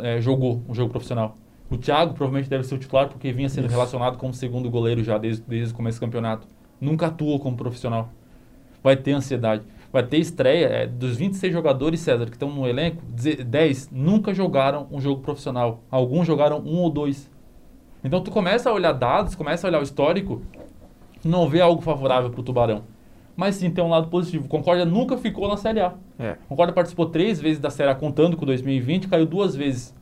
é, 0.01 0.21
jogou 0.21 0.63
um 0.69 0.73
jogo 0.73 0.89
profissional. 0.89 1.35
O 1.69 1.77
Thiago 1.77 2.13
provavelmente 2.13 2.49
deve 2.49 2.63
ser 2.63 2.75
o 2.75 2.77
titular 2.77 3.09
porque 3.09 3.31
vinha 3.31 3.49
sendo 3.49 3.67
relacionado 3.67 4.17
como 4.17 4.33
segundo 4.33 4.69
goleiro 4.69 5.03
já 5.03 5.17
desde, 5.17 5.43
desde 5.43 5.73
o 5.73 5.75
começo 5.75 5.99
do 5.99 6.01
campeonato. 6.01 6.47
Nunca 6.79 7.07
atuou 7.07 7.39
como 7.39 7.57
profissional. 7.57 8.09
Vai 8.83 8.95
ter 8.95 9.11
ansiedade. 9.11 9.63
Vai 9.91 10.03
ter 10.03 10.17
estreia. 10.17 10.65
é, 10.67 10.87
dos 10.87 11.17
26 11.17 11.51
jogadores, 11.51 11.99
César, 11.99 12.25
que 12.25 12.31
estão 12.33 12.49
no 12.49 12.67
elenco, 12.67 13.01
10 13.05 13.89
nunca 13.91 14.33
jogaram 14.33 14.87
um 14.91 15.01
jogo 15.01 15.21
profissional. 15.21 15.81
Alguns 15.91 16.25
jogaram 16.25 16.59
um 16.59 16.77
ou 16.79 16.89
dois. 16.89 17.29
Então 18.03 18.21
tu 18.21 18.31
começa 18.31 18.69
a 18.69 18.73
olhar 18.73 18.93
dados, 18.93 19.35
começa 19.35 19.67
a 19.67 19.69
olhar 19.69 19.79
o 19.79 19.83
histórico, 19.83 20.41
não 21.23 21.47
vê 21.49 21.61
algo 21.61 21.81
favorável 21.81 22.29
para 22.29 22.39
o 22.39 22.43
Tubarão. 22.43 22.83
Mas 23.35 23.55
sim 23.55 23.69
tem 23.69 23.83
um 23.83 23.89
lado 23.89 24.07
positivo. 24.07 24.47
Concórdia 24.47 24.85
nunca 24.85 25.17
ficou 25.17 25.47
na 25.47 25.57
Série 25.57 25.79
A. 25.79 25.93
É. 26.19 26.35
Concórdia 26.47 26.73
participou 26.73 27.05
três 27.07 27.39
vezes 27.39 27.59
da 27.59 27.69
Série 27.69 27.89
A, 27.89 27.95
contando 27.95 28.35
com 28.37 28.45
2020, 28.45 29.07
caiu 29.07 29.25
duas 29.25 29.55
vezes. 29.55 29.95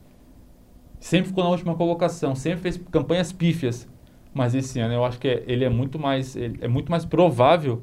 Sempre 0.98 1.28
ficou 1.28 1.42
na 1.44 1.50
última 1.50 1.74
colocação, 1.74 2.34
sempre 2.34 2.60
fez 2.60 2.76
campanhas 2.90 3.32
pífias. 3.32 3.88
Mas 4.34 4.54
esse 4.54 4.78
ano 4.78 4.94
eu 4.94 5.04
acho 5.04 5.18
que 5.18 5.26
é- 5.28 5.42
ele 5.46 5.64
é 5.64 5.68
muito 5.68 5.98
mais, 5.98 6.36
ele- 6.36 6.58
é 6.60 6.68
muito 6.68 6.90
mais 6.90 7.04
provável 7.04 7.82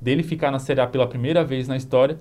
dele 0.00 0.22
ficar 0.22 0.50
na 0.50 0.58
Série 0.58 0.80
A 0.80 0.86
pela 0.86 1.06
primeira 1.06 1.44
vez 1.44 1.66
na 1.68 1.76
história 1.76 2.18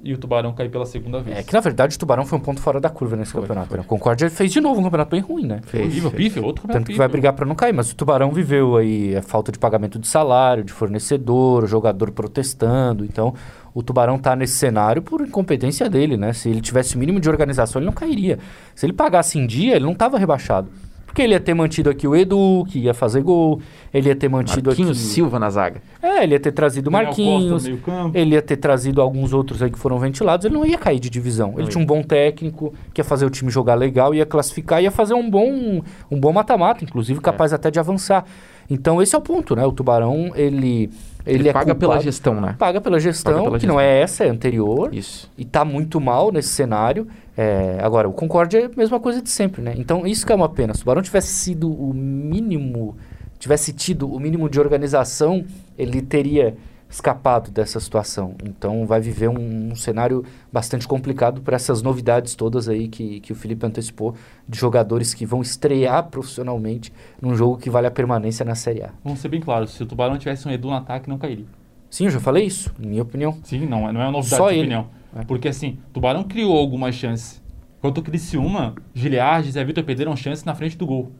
e 0.00 0.14
o 0.14 0.18
Tubarão 0.18 0.52
cair 0.52 0.70
pela 0.70 0.86
segunda 0.86 1.20
vez. 1.20 1.36
É 1.36 1.42
que 1.42 1.52
na 1.52 1.58
verdade 1.58 1.96
o 1.96 1.98
Tubarão 1.98 2.24
foi 2.24 2.38
um 2.38 2.40
ponto 2.40 2.60
fora 2.60 2.80
da 2.80 2.88
curva 2.88 3.16
nesse 3.16 3.32
Foi, 3.32 3.40
campeonato. 3.40 3.68
foi. 3.68 3.78
né? 3.78 3.82
O 3.84 3.86
Concórdia 3.86 4.30
fez 4.30 4.52
de 4.52 4.60
novo 4.60 4.80
um 4.80 4.84
campeonato 4.84 5.10
bem 5.10 5.20
ruim, 5.20 5.44
né? 5.44 5.60
Fez, 5.66 5.84
Horrível, 5.84 6.10
fez. 6.10 6.22
pífio, 6.22 6.44
outro 6.44 6.62
campeonato 6.62 6.84
Tanto 6.84 6.92
que 6.92 6.98
vai 6.98 7.08
brigar 7.08 7.32
para 7.32 7.44
não 7.44 7.56
cair, 7.56 7.72
mas 7.74 7.90
o 7.90 7.96
Tubarão 7.96 8.30
viveu 8.30 8.76
aí 8.76 9.16
a 9.16 9.22
falta 9.22 9.50
de 9.50 9.58
pagamento 9.58 9.98
de 9.98 10.06
salário, 10.06 10.62
de 10.62 10.72
fornecedor, 10.72 11.64
o 11.64 11.66
jogador 11.66 12.12
protestando. 12.12 13.04
Então, 13.04 13.34
o 13.74 13.82
Tubarão 13.82 14.18
tá 14.20 14.36
nesse 14.36 14.54
cenário 14.54 15.02
por 15.02 15.20
incompetência 15.20 15.90
dele, 15.90 16.16
né? 16.16 16.32
Se 16.32 16.48
ele 16.48 16.60
tivesse 16.60 16.94
o 16.94 16.98
mínimo 16.98 17.18
de 17.18 17.28
organização, 17.28 17.80
ele 17.80 17.86
não 17.86 17.92
cairia. 17.92 18.38
Se 18.76 18.86
ele 18.86 18.92
pagasse 18.92 19.36
em 19.36 19.48
dia, 19.48 19.74
ele 19.74 19.84
não 19.84 19.94
tava 19.94 20.16
rebaixado. 20.16 20.68
Porque 21.08 21.22
ele 21.22 21.32
ia 21.32 21.40
ter 21.40 21.52
mantido 21.54 21.90
aqui 21.90 22.06
o 22.06 22.14
Edu, 22.14 22.64
que 22.68 22.78
ia 22.78 22.94
fazer 22.94 23.22
gol, 23.22 23.60
ele 23.92 24.08
ia 24.08 24.14
ter 24.14 24.28
mantido 24.28 24.68
Marquinhos 24.70 24.96
aqui. 24.96 25.06
Silva 25.08 25.38
na 25.38 25.50
zaga. 25.50 25.82
É, 26.00 26.22
ele 26.22 26.34
ia 26.34 26.38
ter 26.40 26.52
trazido 26.52 26.90
Marquinhos, 26.92 27.66
ele 28.14 28.34
ia 28.34 28.42
ter 28.42 28.56
trazido 28.56 29.00
alguns 29.02 29.32
outros 29.32 29.60
aí 29.60 29.70
que 29.70 29.78
foram 29.78 29.98
ventilados, 29.98 30.44
ele 30.46 30.54
não 30.54 30.64
ia 30.64 30.78
cair 30.78 31.00
de 31.00 31.10
divisão. 31.10 31.54
Ele 31.54 31.62
Não 31.62 31.68
tinha 31.68 31.82
um 31.82 31.86
bom 31.86 32.02
técnico, 32.02 32.72
que 32.94 33.00
ia 33.00 33.04
fazer 33.04 33.26
o 33.26 33.30
time 33.30 33.50
jogar 33.50 33.74
legal, 33.74 34.14
ia 34.14 34.24
classificar, 34.26 34.80
ia 34.80 34.90
fazer 34.92 35.14
um 35.14 35.28
bom 35.28 35.82
um 36.10 36.20
bom 36.20 36.32
mata-mata, 36.32 36.84
inclusive 36.84 37.20
capaz 37.20 37.52
até 37.52 37.70
de 37.70 37.80
avançar. 37.80 38.24
Então 38.70 39.02
esse 39.02 39.14
é 39.16 39.18
o 39.18 39.22
ponto, 39.22 39.56
né? 39.56 39.64
O 39.64 39.72
Tubarão, 39.72 40.30
ele 40.36 40.90
Ele, 41.26 41.40
Ele, 41.40 41.48
é 41.48 41.52
paga 41.52 41.74
pela 41.74 41.94
culpado. 41.94 42.04
gestão, 42.04 42.40
né? 42.40 42.54
Paga 42.58 42.80
pela 42.80 42.98
gestão, 43.00 43.32
Paga 43.32 43.44
pela 43.44 43.58
que 43.58 43.66
não 43.66 43.78
é 43.80 44.00
essa, 44.00 44.24
é 44.24 44.28
anterior. 44.28 44.94
Isso. 44.94 45.30
E 45.36 45.44
tá 45.44 45.64
muito 45.64 46.00
mal 46.00 46.30
nesse 46.32 46.48
cenário. 46.48 47.06
É, 47.40 47.78
agora, 47.80 48.08
o 48.08 48.12
Concórdia 48.12 48.58
é 48.62 48.64
a 48.66 48.70
mesma 48.76 48.98
coisa 48.98 49.22
de 49.22 49.30
sempre, 49.30 49.62
né? 49.62 49.72
Então, 49.76 50.04
isso 50.04 50.26
que 50.26 50.32
é 50.32 50.34
uma 50.34 50.48
pena. 50.48 50.74
Se 50.74 50.80
o 50.80 50.82
Tubarão 50.82 51.00
tivesse 51.00 51.28
sido 51.28 51.70
o 51.72 51.94
mínimo, 51.94 52.96
tivesse 53.38 53.72
tido 53.72 54.12
o 54.12 54.18
mínimo 54.18 54.50
de 54.50 54.58
organização, 54.58 55.44
ele 55.78 56.02
teria 56.02 56.56
escapado 56.90 57.52
dessa 57.52 57.78
situação. 57.78 58.34
Então, 58.42 58.84
vai 58.86 59.00
viver 59.00 59.28
um, 59.28 59.70
um 59.70 59.76
cenário 59.76 60.24
bastante 60.52 60.88
complicado 60.88 61.40
para 61.40 61.54
essas 61.54 61.80
novidades 61.80 62.34
todas 62.34 62.68
aí 62.68 62.88
que, 62.88 63.20
que 63.20 63.30
o 63.30 63.36
Felipe 63.36 63.64
antecipou, 63.64 64.16
de 64.48 64.58
jogadores 64.58 65.14
que 65.14 65.24
vão 65.24 65.40
estrear 65.40 66.08
profissionalmente 66.08 66.92
num 67.22 67.36
jogo 67.36 67.56
que 67.56 67.70
vale 67.70 67.86
a 67.86 67.90
permanência 67.90 68.44
na 68.44 68.56
Série 68.56 68.82
A. 68.82 68.90
Vamos 69.04 69.20
ser 69.20 69.28
bem 69.28 69.40
claros, 69.40 69.70
se 69.74 69.82
o 69.82 69.86
Tubarão 69.86 70.18
tivesse 70.18 70.48
um 70.48 70.50
Edu 70.50 70.68
no 70.70 70.74
ataque, 70.74 71.08
não 71.08 71.18
cairia. 71.18 71.46
Sim, 71.88 72.06
eu 72.06 72.10
já 72.10 72.18
falei 72.18 72.44
isso, 72.44 72.74
minha 72.76 73.02
opinião. 73.02 73.38
Sim, 73.44 73.64
não, 73.64 73.88
é- 73.88 73.92
não 73.92 74.00
é 74.00 74.04
uma 74.06 74.12
novidade 74.12 74.42
Só 74.42 74.48
de 74.48 74.54
ele. 74.56 74.62
opinião. 74.62 74.97
É. 75.16 75.24
Porque 75.24 75.48
assim, 75.48 75.78
o 75.88 75.92
Tubarão 75.94 76.24
criou 76.24 76.56
algumas 76.56 76.94
chances. 76.94 77.42
Enquanto 77.78 77.98
o 77.98 78.02
Criciúma, 78.02 78.74
Giliardi 78.94 79.48
e 79.48 79.52
Zé 79.52 79.64
Vitor 79.64 79.84
perderam 79.84 80.16
chances 80.16 80.44
na 80.44 80.54
frente 80.54 80.76
do 80.76 80.84
gol. 80.86 81.12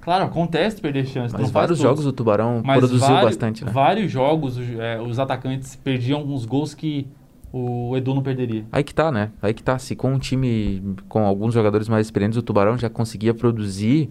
Claro, 0.00 0.24
acontece 0.24 0.80
perder 0.80 1.06
chances. 1.06 1.32
Mas 1.38 1.50
vários 1.50 1.78
jogos 1.78 2.06
o 2.06 2.12
Tubarão 2.12 2.62
Mas 2.64 2.78
produziu 2.78 3.06
vários- 3.06 3.24
bastante, 3.24 3.64
né? 3.64 3.70
Vários 3.70 4.10
jogos, 4.10 4.56
os, 4.56 4.68
é, 4.78 5.00
os 5.00 5.18
atacantes 5.18 5.76
perdiam 5.76 6.18
alguns 6.20 6.44
gols 6.46 6.72
que 6.72 7.06
o 7.52 7.96
Edu 7.96 8.14
não 8.14 8.22
perderia. 8.22 8.64
Aí 8.70 8.82
que 8.84 8.94
tá, 8.94 9.10
né? 9.10 9.30
Aí 9.42 9.52
que 9.52 9.62
tá. 9.62 9.78
Se 9.78 9.96
com 9.96 10.12
um 10.12 10.18
time 10.18 10.96
com 11.08 11.26
alguns 11.26 11.52
jogadores 11.54 11.88
mais 11.88 12.06
experientes, 12.06 12.38
o 12.38 12.42
Tubarão 12.42 12.76
já 12.78 12.88
conseguia 12.88 13.34
produzir, 13.34 14.10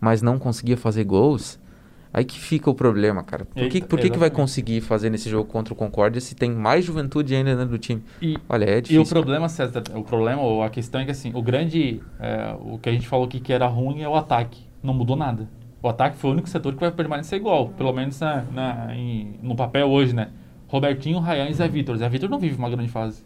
mas 0.00 0.20
não 0.22 0.38
conseguia 0.38 0.76
fazer 0.76 1.04
gols, 1.04 1.59
aí 2.12 2.24
que 2.24 2.38
fica 2.38 2.68
o 2.70 2.74
problema, 2.74 3.22
cara. 3.22 3.44
Por 3.44 3.68
que, 3.68 3.80
por 3.82 3.98
que, 3.98 4.10
que 4.10 4.18
vai 4.18 4.30
conseguir 4.30 4.80
fazer 4.80 5.10
nesse 5.10 5.28
jogo 5.30 5.48
contra 5.48 5.72
o 5.72 5.76
Concórdia 5.76 6.20
se 6.20 6.34
tem 6.34 6.50
mais 6.50 6.84
juventude 6.84 7.34
ainda 7.34 7.54
dentro 7.54 7.70
do 7.70 7.78
time? 7.78 8.02
E, 8.20 8.36
Olha, 8.48 8.64
é 8.64 8.78
e 8.78 8.82
difícil. 8.82 9.02
o 9.02 9.06
problema, 9.06 9.48
César, 9.48 9.82
o 9.94 10.02
problema, 10.02 10.42
ou 10.42 10.62
a 10.62 10.70
questão 10.70 11.00
é 11.00 11.04
que 11.04 11.10
assim, 11.10 11.32
o 11.34 11.42
grande, 11.42 12.00
é, 12.18 12.54
o 12.60 12.78
que 12.78 12.88
a 12.88 12.92
gente 12.92 13.06
falou 13.08 13.26
aqui 13.26 13.40
que 13.40 13.52
era 13.52 13.66
ruim 13.66 14.02
é 14.02 14.08
o 14.08 14.14
ataque. 14.16 14.62
Não 14.82 14.94
mudou 14.94 15.16
nada. 15.16 15.48
O 15.82 15.88
ataque 15.88 16.16
foi 16.16 16.30
o 16.30 16.32
único 16.34 16.48
setor 16.48 16.74
que 16.74 16.80
vai 16.80 16.90
permanecer 16.90 17.38
igual, 17.38 17.68
pelo 17.70 17.92
menos 17.92 18.18
na, 18.20 18.42
na- 18.52 18.94
em- 18.96 19.34
no 19.42 19.56
papel 19.56 19.88
hoje, 19.88 20.14
né? 20.14 20.28
Robertinho, 20.68 21.18
Rayan 21.18 21.48
e 21.48 21.54
Zé 21.54 21.66
Vitor. 21.68 21.96
Zé 21.96 22.08
Vitor 22.08 22.28
não 22.28 22.38
vive 22.38 22.56
uma 22.56 22.68
grande 22.70 22.88
fase. 22.90 23.24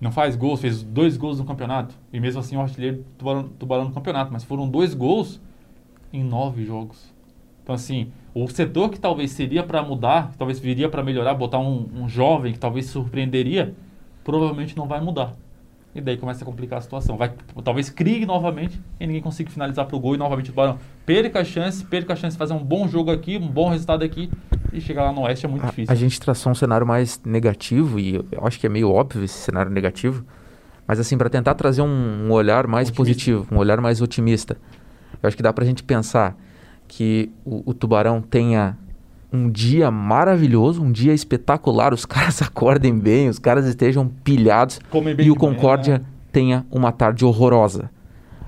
Não 0.00 0.10
faz 0.12 0.36
gols, 0.36 0.60
fez 0.60 0.82
dois 0.82 1.16
gols 1.16 1.38
no 1.38 1.44
campeonato. 1.44 1.94
E 2.12 2.20
mesmo 2.20 2.40
assim 2.40 2.56
o 2.56 2.60
artilheiro 2.60 3.04
tubarão, 3.16 3.44
tubarão 3.48 3.84
no 3.86 3.92
campeonato. 3.92 4.32
Mas 4.32 4.44
foram 4.44 4.68
dois 4.68 4.92
gols 4.94 5.40
em 6.12 6.22
nove 6.22 6.64
jogos. 6.64 7.13
Então 7.64 7.74
assim, 7.74 8.12
o 8.34 8.46
setor 8.46 8.90
que 8.90 9.00
talvez 9.00 9.32
seria 9.32 9.62
para 9.64 9.82
mudar, 9.82 10.30
que 10.30 10.38
talvez 10.38 10.60
viria 10.60 10.88
para 10.88 11.02
melhorar, 11.02 11.34
botar 11.34 11.58
um, 11.58 11.88
um 11.96 12.08
jovem 12.08 12.52
que 12.52 12.58
talvez 12.58 12.86
surpreenderia, 12.86 13.74
provavelmente 14.22 14.76
não 14.76 14.86
vai 14.86 15.00
mudar. 15.00 15.34
E 15.94 16.00
daí 16.00 16.16
começa 16.16 16.42
a 16.42 16.44
complicar 16.44 16.78
a 16.78 16.82
situação. 16.82 17.16
Vai, 17.16 17.32
talvez 17.62 17.88
crie 17.88 18.26
novamente 18.26 18.80
e 18.98 19.06
ninguém 19.06 19.22
consiga 19.22 19.48
finalizar 19.48 19.86
pro 19.86 19.98
gol 19.98 20.16
e 20.16 20.18
novamente 20.18 20.46
o 20.46 20.52
Tubarão 20.52 20.76
perca 21.06 21.40
a 21.40 21.44
chance, 21.44 21.84
perca 21.84 22.12
a 22.12 22.16
chance 22.16 22.34
de 22.34 22.38
fazer 22.38 22.52
um 22.52 22.62
bom 22.64 22.88
jogo 22.88 23.10
aqui, 23.12 23.36
um 23.36 23.46
bom 23.48 23.68
resultado 23.70 24.02
aqui 24.04 24.28
e 24.72 24.80
chegar 24.80 25.04
lá 25.04 25.12
no 25.12 25.22
Oeste 25.22 25.46
é 25.46 25.48
muito 25.48 25.62
A, 25.64 25.68
difícil. 25.68 25.92
a 25.92 25.94
gente 25.94 26.20
traçou 26.20 26.50
um 26.50 26.54
cenário 26.54 26.84
mais 26.84 27.20
negativo 27.24 28.00
e 28.00 28.16
eu 28.16 28.44
acho 28.44 28.58
que 28.58 28.66
é 28.66 28.68
meio 28.68 28.90
óbvio 28.90 29.22
esse 29.22 29.38
cenário 29.38 29.70
negativo, 29.70 30.24
mas 30.86 30.98
assim 30.98 31.16
para 31.16 31.30
tentar 31.30 31.54
trazer 31.54 31.80
um, 31.82 32.26
um 32.26 32.32
olhar 32.32 32.66
mais 32.66 32.88
Otimista. 32.88 32.96
positivo, 32.96 33.46
um 33.54 33.58
olhar 33.58 33.80
mais 33.80 34.02
otimista. 34.02 34.56
Eu 35.22 35.28
acho 35.28 35.36
que 35.36 35.42
dá 35.44 35.52
pra 35.52 35.64
gente 35.64 35.84
pensar 35.84 36.36
que 36.96 37.28
o, 37.44 37.70
o 37.70 37.74
Tubarão 37.74 38.20
tenha 38.22 38.78
um 39.32 39.50
dia 39.50 39.90
maravilhoso, 39.90 40.80
um 40.80 40.92
dia 40.92 41.12
espetacular, 41.12 41.92
os 41.92 42.06
caras 42.06 42.40
acordem 42.40 42.96
bem, 42.96 43.28
os 43.28 43.40
caras 43.40 43.66
estejam 43.66 44.06
pilhados 44.22 44.78
e 45.24 45.30
o 45.30 45.34
manhã, 45.34 45.34
Concórdia 45.34 46.02
tenha 46.30 46.64
uma 46.70 46.92
tarde 46.92 47.24
horrorosa. 47.24 47.90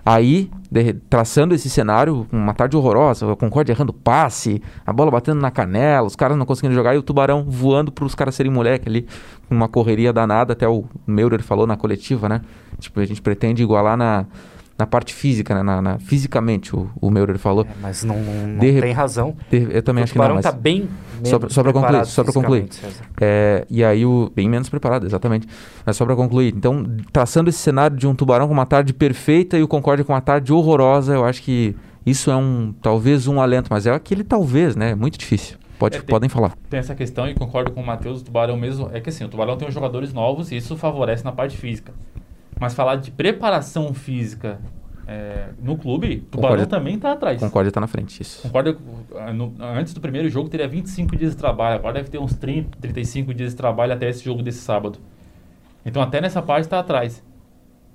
Aí, 0.05 0.49
de- 0.71 0.93
traçando 1.11 1.57
esse 1.57 1.69
cenário, 1.69 2.25
uma 2.31 2.55
tarde 2.55 2.77
horrorosa, 2.77 3.27
o 3.27 3.37
Concórdia 3.37 3.73
errando 3.73 3.93
passe, 3.93 4.63
a 4.87 4.93
bola 4.93 5.11
batendo 5.11 5.41
na 5.41 5.51
canela, 5.51 6.07
os 6.07 6.15
caras 6.15 6.37
não 6.39 6.47
conseguindo 6.47 6.73
jogar 6.77 6.95
e 6.95 6.99
o 6.99 7.03
Tubarão 7.03 7.45
voando 7.49 7.91
para 7.91 8.05
os 8.05 8.15
caras 8.15 8.37
serem 8.37 8.53
moleque 8.53 8.89
ali, 8.89 9.09
com 9.49 9.57
uma 9.57 9.67
correria 9.67 10.13
danada, 10.13 10.53
até 10.53 10.69
o 10.69 10.85
Meurer 11.05 11.43
falou 11.43 11.67
na 11.67 11.77
coletiva, 11.77 12.29
né? 12.29 12.43
Tipo, 12.79 13.01
a 13.01 13.05
gente 13.05 13.21
pretende 13.21 13.65
igualar 13.65 13.97
na, 13.97 14.25
na 14.79 14.87
parte 14.87 15.15
física, 15.15 15.55
né? 15.55 15.63
Na, 15.63 15.81
na- 15.81 15.99
fisicamente, 15.99 16.75
o, 16.77 16.91
o 17.01 17.11
Meurer 17.11 17.39
falou. 17.39 17.65
É, 17.65 17.69
mas 17.81 18.05
não, 18.05 18.17
não 18.19 18.59
De 18.59 18.81
tem 18.81 18.93
razão. 18.93 19.35
De- 19.51 19.69
Eu 19.71 19.83
também 19.83 20.03
o 20.03 20.05
acho 20.05 20.13
que 20.13 20.19
não, 20.19 20.25
Tubarão 20.25 20.35
mas... 20.37 20.45
tá 20.45 20.53
bem 20.53 20.89
Só 21.25 21.39
pra- 21.39 21.49
só 21.49 21.63
pra 21.63 21.73
concluir, 21.73 22.05
só 22.07 22.23
pra 22.25 22.33
concluir. 22.33 22.69
É, 23.21 23.65
e 23.71 23.83
aí 23.85 24.05
o 24.05 24.31
bem 24.35 24.49
menos 24.49 24.69
preparado, 24.69 25.07
exatamente. 25.07 25.47
Mas 25.85 25.97
só 25.97 26.05
para 26.05 26.15
concluir, 26.15 26.53
então 26.55 26.85
traçando 27.13 27.49
esse 27.49 27.59
cenário 27.59 27.97
de 27.97 28.07
um 28.07 28.15
tubarão 28.15 28.47
com 28.47 28.53
uma 28.55 28.67
tarde 28.67 28.93
perfeita 28.93 29.57
e 29.59 29.63
o 29.63 29.69
Concórdia 29.69 30.05
com 30.05 30.13
uma 30.13 30.21
tarde 30.21 30.53
horrorosa, 30.53 31.15
eu 31.15 31.25
acho 31.25 31.43
que 31.43 31.75
isso 32.05 32.31
é 32.31 32.37
um 32.37 32.75
talvez 32.83 33.27
um 33.27 33.41
alento, 33.41 33.69
mas 33.71 33.87
é 33.87 33.91
aquele 33.93 34.23
talvez, 34.23 34.77
né? 34.77 34.91
É 34.91 34.95
muito 34.95 35.19
difícil. 35.19 35.57
Pode, 35.79 35.97
É, 35.97 36.01
tem- 36.01 36.09
podem 36.09 36.29
falar. 36.29 36.53
Tem 36.71 36.81
essa 36.81 36.95
questão 36.95 37.29
e 37.29 37.35
concordo 37.35 37.71
com 37.71 37.81
o 37.83 37.87
Matheus, 37.87 38.21
o 38.21 38.25
Tubarão 38.25 38.57
mesmo, 38.57 38.89
é 38.93 39.01
que 39.01 39.09
assim, 39.11 39.25
o 39.25 39.29
Tubarão 39.29 39.57
tem 39.57 39.69
os 39.69 39.75
jogadores 39.75 40.13
novos 40.13 40.51
e 40.53 40.57
isso 40.57 40.77
favorece 40.77 41.25
na 41.25 41.33
parte 41.33 41.57
física. 41.57 41.93
Mas 42.59 42.75
falar 42.75 42.97
de 42.97 43.11
preparação 43.11 43.93
física 43.93 44.59
é, 45.07 45.51
no 45.63 45.77
clube, 45.77 46.17
o 46.17 46.21
Tubarão 46.31 46.57
Concórdia- 46.57 46.67
também 46.67 46.99
tá 46.99 47.13
atrás. 47.13 47.39
Concórdia 47.41 47.71
tá 47.71 47.81
na 47.81 47.87
frente, 47.87 48.21
isso. 48.23 48.43
Concorda? 48.43 48.77
ah, 49.17 49.33
no- 49.33 49.55
antes 49.61 49.93
do 49.95 50.01
primeiro 50.01 50.29
jogo 50.29 50.49
teria 50.49 50.67
25 50.67 51.15
dias 51.17 51.33
de 51.33 51.37
trabalho, 51.37 51.77
agora 51.77 51.95
deve 51.95 52.09
ter 52.11 52.19
uns 52.19 52.35
30, 52.35 52.77
35 52.81 53.33
dias 53.35 53.51
de 53.51 53.57
trabalho 53.57 53.93
até 53.93 54.09
esse 54.09 54.25
jogo 54.25 54.43
desse 54.43 54.59
sábado. 54.59 54.99
Então 55.85 56.03
até 56.03 56.21
nessa 56.21 56.43
parte 56.43 56.65
está 56.65 56.81
atrás. 56.81 57.23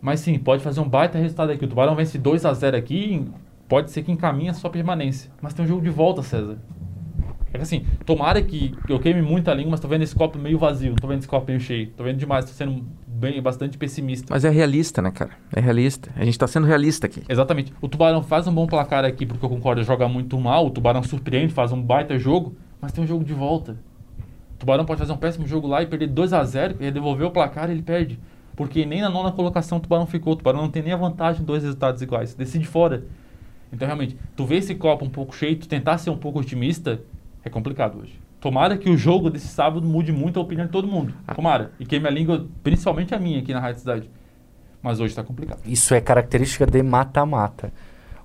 Mas 0.01 0.19
sim, 0.21 0.37
pode 0.39 0.63
fazer 0.63 0.79
um 0.79 0.87
baita 0.87 1.17
resultado 1.17 1.51
aqui. 1.51 1.65
O 1.65 1.67
Tubarão 1.67 1.95
vence 1.95 2.17
2 2.17 2.45
a 2.45 2.53
0 2.53 2.77
aqui, 2.77 3.25
pode 3.67 3.91
ser 3.91 4.03
que 4.03 4.11
encaminhe 4.11 4.49
a 4.49 4.53
sua 4.53 4.69
permanência. 4.69 5.29
Mas 5.41 5.53
tem 5.53 5.65
um 5.65 5.67
jogo 5.67 5.81
de 5.81 5.89
volta, 5.89 6.23
César. 6.23 6.57
É 7.53 7.57
que 7.57 7.63
assim, 7.63 7.85
tomara 8.05 8.41
que 8.41 8.69
que 8.87 8.93
eu 8.93 8.99
queime 8.99 9.21
muita 9.21 9.53
língua, 9.53 9.71
mas 9.71 9.79
tô 9.81 9.87
vendo 9.89 10.03
esse 10.03 10.15
copo 10.15 10.39
meio 10.39 10.57
vazio, 10.57 10.91
não 10.91 10.95
tô 10.95 11.07
vendo 11.07 11.19
esse 11.19 11.27
copo 11.27 11.45
meio 11.47 11.59
cheio. 11.59 11.87
Tô 11.97 12.03
vendo 12.05 12.17
demais, 12.17 12.45
tô 12.45 12.51
sendo 12.51 12.83
bem, 13.21 13.39
bastante 13.39 13.77
pessimista. 13.77 14.33
Mas 14.33 14.43
é 14.43 14.49
realista, 14.49 14.99
né, 14.99 15.11
cara? 15.11 15.31
É 15.55 15.59
realista. 15.59 16.09
A 16.15 16.25
gente 16.25 16.37
tá 16.37 16.47
sendo 16.47 16.65
realista 16.65 17.05
aqui. 17.05 17.21
Exatamente. 17.29 17.71
O 17.79 17.87
Tubarão 17.87 18.23
faz 18.23 18.47
um 18.47 18.53
bom 18.53 18.65
placar 18.65 19.05
aqui, 19.05 19.27
porque 19.27 19.45
eu 19.45 19.49
concordo, 19.49 19.83
joga 19.83 20.07
muito 20.09 20.39
mal. 20.39 20.65
O 20.65 20.71
Tubarão 20.71 21.03
surpreende, 21.03 21.53
faz 21.53 21.71
um 21.71 21.79
baita 21.79 22.17
jogo, 22.17 22.55
mas 22.81 22.91
tem 22.91 23.03
um 23.03 23.07
jogo 23.07 23.23
de 23.23 23.33
volta. 23.33 23.77
O 24.55 24.57
Tubarão 24.57 24.83
pode 24.83 24.99
fazer 24.99 25.13
um 25.13 25.17
péssimo 25.17 25.47
jogo 25.47 25.67
lá 25.67 25.83
e 25.83 25.85
perder 25.85 26.07
2 26.07 26.33
a 26.33 26.43
0 26.43 26.77
e 26.79 26.89
devolver 26.89 27.27
o 27.27 27.31
placar 27.31 27.69
e 27.69 27.73
ele 27.73 27.83
perde. 27.83 28.19
Porque 28.55 28.85
nem 28.85 29.01
na 29.01 29.09
nona 29.09 29.31
colocação 29.31 29.77
o 29.77 29.81
Tubarão 29.81 30.07
ficou. 30.07 30.33
O 30.33 30.35
Tubarão 30.35 30.63
não 30.63 30.69
tem 30.69 30.81
nem 30.81 30.93
a 30.93 30.97
vantagem 30.97 31.41
de 31.41 31.45
dois 31.45 31.61
resultados 31.61 32.01
iguais. 32.01 32.33
Decide 32.33 32.65
fora. 32.65 33.05
Então, 33.71 33.85
realmente, 33.85 34.17
tu 34.35 34.45
vê 34.45 34.57
esse 34.57 34.75
copo 34.75 35.05
um 35.05 35.09
pouco 35.09 35.33
cheio, 35.35 35.55
tu 35.55 35.67
tentar 35.67 35.97
ser 35.99 36.09
um 36.09 36.17
pouco 36.17 36.39
otimista, 36.39 36.99
é 37.45 37.49
complicado 37.49 37.99
hoje. 37.99 38.20
Tomara 38.41 38.75
que 38.75 38.89
o 38.89 38.97
jogo 38.97 39.29
desse 39.29 39.47
sábado 39.47 39.87
mude 39.87 40.11
muito 40.11 40.39
a 40.39 40.41
opinião 40.41 40.65
de 40.65 40.71
todo 40.71 40.87
mundo. 40.87 41.13
Tomara. 41.35 41.71
E 41.79 41.85
queime 41.85 42.07
a 42.07 42.11
língua, 42.11 42.47
principalmente 42.63 43.13
a 43.13 43.19
minha 43.19 43.39
aqui 43.39 43.53
na 43.53 43.59
Rádio 43.59 43.79
Cidade. 43.81 44.09
Mas 44.81 44.99
hoje 44.99 45.13
tá 45.13 45.23
complicado. 45.23 45.59
Isso 45.63 45.93
é 45.93 46.01
característica 46.01 46.65
de 46.65 46.81
mata-mata. 46.81 47.71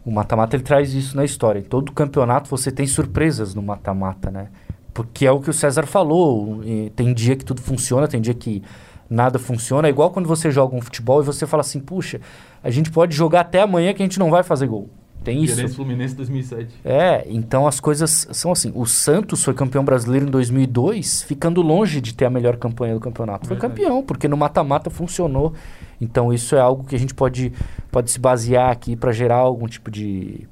O 0.02 0.10
mata-mata 0.10 0.56
ele 0.56 0.62
traz 0.62 0.94
isso 0.94 1.14
na 1.14 1.24
história. 1.24 1.58
Em 1.58 1.64
todo 1.64 1.92
campeonato 1.92 2.48
você 2.48 2.72
tem 2.72 2.86
surpresas 2.86 3.54
no 3.54 3.62
mata-mata, 3.62 4.30
né? 4.30 4.48
Porque 4.94 5.26
é 5.26 5.30
o 5.30 5.38
que 5.38 5.50
o 5.50 5.52
César 5.52 5.84
falou. 5.84 6.62
Tem 6.96 7.12
dia 7.12 7.36
que 7.36 7.44
tudo 7.44 7.60
funciona, 7.60 8.08
tem 8.08 8.18
dia 8.18 8.32
que 8.32 8.62
nada 9.10 9.38
funciona. 9.38 9.86
É 9.86 9.90
igual 9.90 10.10
quando 10.10 10.26
você 10.26 10.50
joga 10.50 10.74
um 10.74 10.80
futebol 10.80 11.20
e 11.20 11.24
você 11.26 11.46
fala 11.46 11.60
assim: 11.60 11.78
puxa, 11.78 12.22
a 12.64 12.70
gente 12.70 12.90
pode 12.90 13.14
jogar 13.14 13.40
até 13.40 13.60
amanhã 13.60 13.92
que 13.92 14.02
a 14.02 14.06
gente 14.06 14.18
não 14.18 14.30
vai 14.30 14.42
fazer 14.42 14.66
gol. 14.66 14.88
Tem 15.26 15.42
isso. 15.42 15.68
Fluminense 15.70 16.14
2007. 16.14 16.68
É, 16.84 17.26
então 17.28 17.66
as 17.66 17.80
coisas 17.80 18.28
são 18.30 18.52
assim. 18.52 18.70
O 18.76 18.86
Santos 18.86 19.42
foi 19.42 19.52
campeão 19.52 19.84
brasileiro 19.84 20.26
em 20.26 20.30
2002, 20.30 21.22
ficando 21.22 21.60
longe 21.60 22.00
de 22.00 22.14
ter 22.14 22.26
a 22.26 22.30
melhor 22.30 22.56
campanha 22.56 22.94
do 22.94 23.00
campeonato. 23.00 23.48
Foi 23.48 23.56
Verdade. 23.56 23.74
campeão, 23.74 24.02
porque 24.04 24.28
no 24.28 24.36
mata-mata 24.36 24.88
funcionou. 24.88 25.52
Então 26.00 26.32
isso 26.32 26.54
é 26.54 26.60
algo 26.60 26.84
que 26.84 26.94
a 26.94 26.98
gente 26.98 27.12
pode, 27.12 27.52
pode 27.90 28.10
se 28.12 28.20
basear 28.20 28.70
aqui 28.70 28.94
para 28.94 29.10
gerar 29.10 29.36
algum 29.36 29.66
tipo 29.66 29.90
de, 29.90 30.46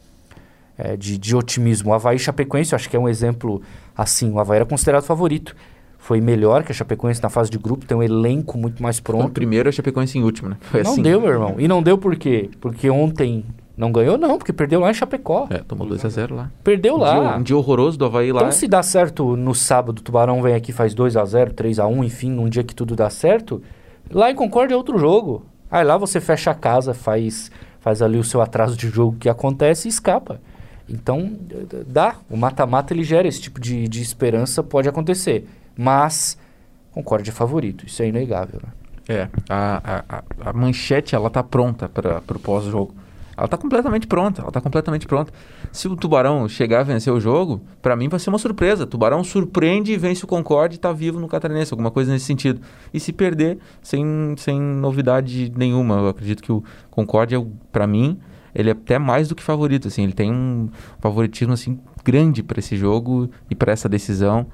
é, 0.77 0.97
de, 0.97 1.17
de 1.19 1.37
otimismo. 1.37 1.91
O 1.91 1.95
Havaí 1.95 2.19
Chapecoense, 2.19 2.73
eu 2.73 2.77
acho 2.77 2.91
que 2.91 2.97
é 2.97 2.99
um 2.99 3.09
exemplo 3.09 3.63
assim. 3.97 4.33
O 4.33 4.41
Havaí 4.41 4.57
era 4.57 4.67
considerado 4.67 5.05
favorito. 5.05 5.55
Foi 5.99 6.21
melhor 6.21 6.65
que 6.65 6.73
a 6.73 6.75
Chapecoense 6.75 7.23
na 7.23 7.31
fase 7.31 7.49
de 7.49 7.57
grupo, 7.59 7.87
tem 7.87 7.97
um 7.97 8.03
elenco 8.03 8.59
muito 8.59 8.83
mais 8.83 8.99
Então, 8.99 9.17
pronto. 9.19 9.33
primeiro 9.33 9.69
a 9.69 9.73
Chapecoense 9.73 10.19
em 10.19 10.23
último, 10.25 10.49
né? 10.51 10.57
Foi 10.61 10.83
não 10.83 10.93
assim. 10.93 11.03
deu, 11.03 11.21
meu 11.21 11.31
irmão. 11.31 11.55
E 11.59 11.67
não 11.69 11.83
deu 11.83 11.97
por 11.97 12.17
quê? 12.17 12.51
Porque 12.61 12.91
ontem 12.91 13.45
não 13.77 13.91
ganhou, 13.91 14.17
não, 14.17 14.39
porque 14.39 14.53
perdeu 14.53 14.81
lá 14.81 14.91
em 14.91 14.95
Chapecó. 14.95 15.47
É, 15.51 15.59
tomou 15.59 15.87
2x0 15.89 16.33
lá. 16.35 16.51
Perdeu 16.63 16.95
Um 16.95 16.99
lá. 16.99 17.13
dia, 17.29 17.37
um 17.39 17.43
dia 17.43 17.57
horroroso 17.57 17.99
do 17.99 18.05
Havaí 18.05 18.31
lá. 18.33 18.41
Então, 18.41 18.53
se 18.53 18.69
dá 18.69 18.83
certo 18.83 19.37
no 19.37 19.55
sábado, 19.55 19.99
o 19.99 20.03
Tubarão 20.03 20.41
vem 20.43 20.55
aqui 20.55 20.71
e 20.71 20.75
faz 20.75 20.95
2x0, 20.95 21.53
3x1, 21.53 22.05
enfim, 22.05 22.31
num 22.31 22.49
dia 22.49 22.63
que 22.63 22.75
tudo 22.75 22.95
dá 22.95 23.11
certo, 23.11 23.61
lá 24.11 24.31
em 24.31 24.35
Concórdia 24.35 24.75
é 24.75 24.77
outro 24.77 24.97
jogo. 24.99 25.45
Aí 25.71 25.83
lá 25.85 25.97
você 25.97 26.21
fecha 26.21 26.53
a 26.53 26.55
casa, 26.55 26.95
faz, 26.95 27.51
faz 27.81 28.01
ali 28.01 28.17
o 28.19 28.23
seu 28.25 28.41
atraso 28.41 28.77
de 28.77 28.89
jogo 28.89 29.17
que 29.19 29.29
acontece 29.29 29.89
e 29.89 29.91
escapa. 29.91 30.41
Então, 30.89 31.33
dá. 31.87 32.17
O 32.31 32.37
mata-mata 32.37 32.93
ele 32.95 33.03
gera 33.03 33.27
esse 33.27 33.41
tipo 33.41 33.59
de, 33.61 33.89
de 33.89 34.03
esperança, 34.03 34.63
pode 34.63 34.89
acontecer. 34.89 35.49
Mas, 35.77 36.39
Concorde 36.93 37.31
é 37.31 37.33
favorito, 37.33 37.85
isso 37.87 38.03
é 38.03 38.07
inegável. 38.07 38.61
Né? 38.63 38.73
É, 39.09 39.29
a, 39.49 39.81
a, 40.09 40.19
a- 40.19 40.51
a 40.51 40.53
manchete 40.53 41.15
ela 41.15 41.29
tá 41.29 41.43
pronta 41.43 41.89
para 41.89 42.21
o 42.35 42.39
pós-jogo. 42.39 42.95
Ela 43.37 43.49
tá 43.49 43.57
completamente 43.57 44.07
pronta, 44.07 44.43
ela 44.43 44.51
tá 44.51 44.61
completamente 44.61 45.07
pronta. 45.07 45.33
Se 45.73 45.89
o 45.89 45.97
Tubarão 45.97 46.49
chegar 46.49 46.81
a 46.81 46.83
vencer 46.83 47.13
o 47.13 47.21
jogo, 47.21 47.61
para 47.83 47.97
mim 47.97 48.09
vai 48.09 48.21
ser 48.21 48.31
uma 48.31 48.39
surpresa. 48.39 48.87
Tubarão 48.87 49.25
surpreende 49.25 49.93
e 49.93 49.97
vence 49.97 50.25
o 50.25 50.29
Concorde 50.29 50.77
e 50.77 50.79
tá 50.79 50.93
vivo 50.93 51.19
no 51.19 51.29
Catarinense, 51.29 51.73
alguma 51.73 51.91
coisa 51.91 52.13
nesse 52.13 52.25
sentido. 52.25 52.61
E 52.93 53.01
se 53.01 53.13
perder, 53.13 53.59
sem, 53.83 54.35
sem 54.37 54.61
novidade 54.61 55.53
nenhuma. 55.57 55.97
Eu 55.97 56.09
acredito 56.09 56.43
que 56.43 56.53
o 56.53 56.63
Concorde, 56.91 57.35
é, 57.35 57.47
para 57.73 57.87
mim, 57.87 58.19
ele 58.55 58.69
é 58.69 58.73
até 58.73 58.99
mais 58.99 59.29
do 59.29 59.35
que 59.35 59.43
favorito, 59.43 59.89
assim, 59.89 60.05
ele 60.05 60.13
tem 60.13 60.33
um 60.33 60.69
favoritismo 61.01 61.53
assim 61.53 61.81
grande 62.05 62.43
para 62.43 62.61
esse 62.61 62.77
jogo 62.77 63.29
e 63.51 63.55
para 63.55 63.73
essa 63.73 63.89
decisão. 63.89 64.47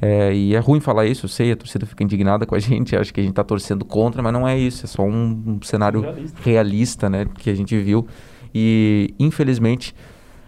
É, 0.00 0.34
e 0.34 0.54
é 0.54 0.58
ruim 0.58 0.80
falar 0.80 1.06
isso, 1.06 1.24
eu 1.24 1.28
sei, 1.28 1.52
a 1.52 1.56
torcida 1.56 1.86
fica 1.86 2.02
indignada 2.02 2.44
com 2.44 2.54
a 2.54 2.58
gente, 2.60 2.96
acho 2.96 3.12
que 3.12 3.20
a 3.20 3.22
gente 3.22 3.32
está 3.32 3.44
torcendo 3.44 3.84
contra, 3.84 4.22
mas 4.22 4.32
não 4.32 4.46
é 4.46 4.58
isso, 4.58 4.84
é 4.84 4.88
só 4.88 5.02
um, 5.02 5.42
um 5.46 5.62
cenário 5.62 6.00
Realista. 6.00 6.40
realista, 6.42 7.10
né, 7.10 7.26
que 7.38 7.48
a 7.50 7.54
gente 7.54 7.78
viu. 7.78 8.06
E, 8.54 9.14
infelizmente, 9.18 9.94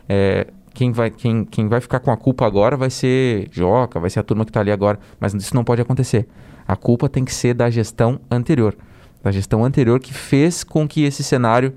é, 0.09 0.47
quem, 0.73 0.93
vai, 0.93 1.11
quem, 1.11 1.45
quem 1.45 1.69
vai 1.69 1.81
ficar 1.81 2.01
com 2.01 2.11
a 2.11 2.17
culpa 2.17 2.47
agora 2.47 2.77
vai 2.77 2.91
ser 2.91 3.49
Joca, 3.51 3.99
vai 3.99 4.11
ser 4.11 4.21
a 4.21 4.23
turma 4.23 4.45
que 4.45 4.51
está 4.51 4.61
ali 4.61 4.71
agora, 4.71 4.99
mas 5.19 5.35
isso 5.35 5.55
não 5.55 5.65
pode 5.65 5.81
acontecer. 5.81 6.29
A 6.69 6.77
culpa 6.77 7.09
tem 7.09 7.25
que 7.25 7.33
ser 7.33 7.55
da 7.55 7.71
gestão 7.71 8.21
anterior, 8.31 8.77
da 9.23 9.33
gestão 9.33 9.65
anterior 9.65 9.99
que 9.99 10.13
fez 10.13 10.63
com 10.63 10.87
que 10.87 11.05
esse 11.05 11.25
cenário 11.25 11.73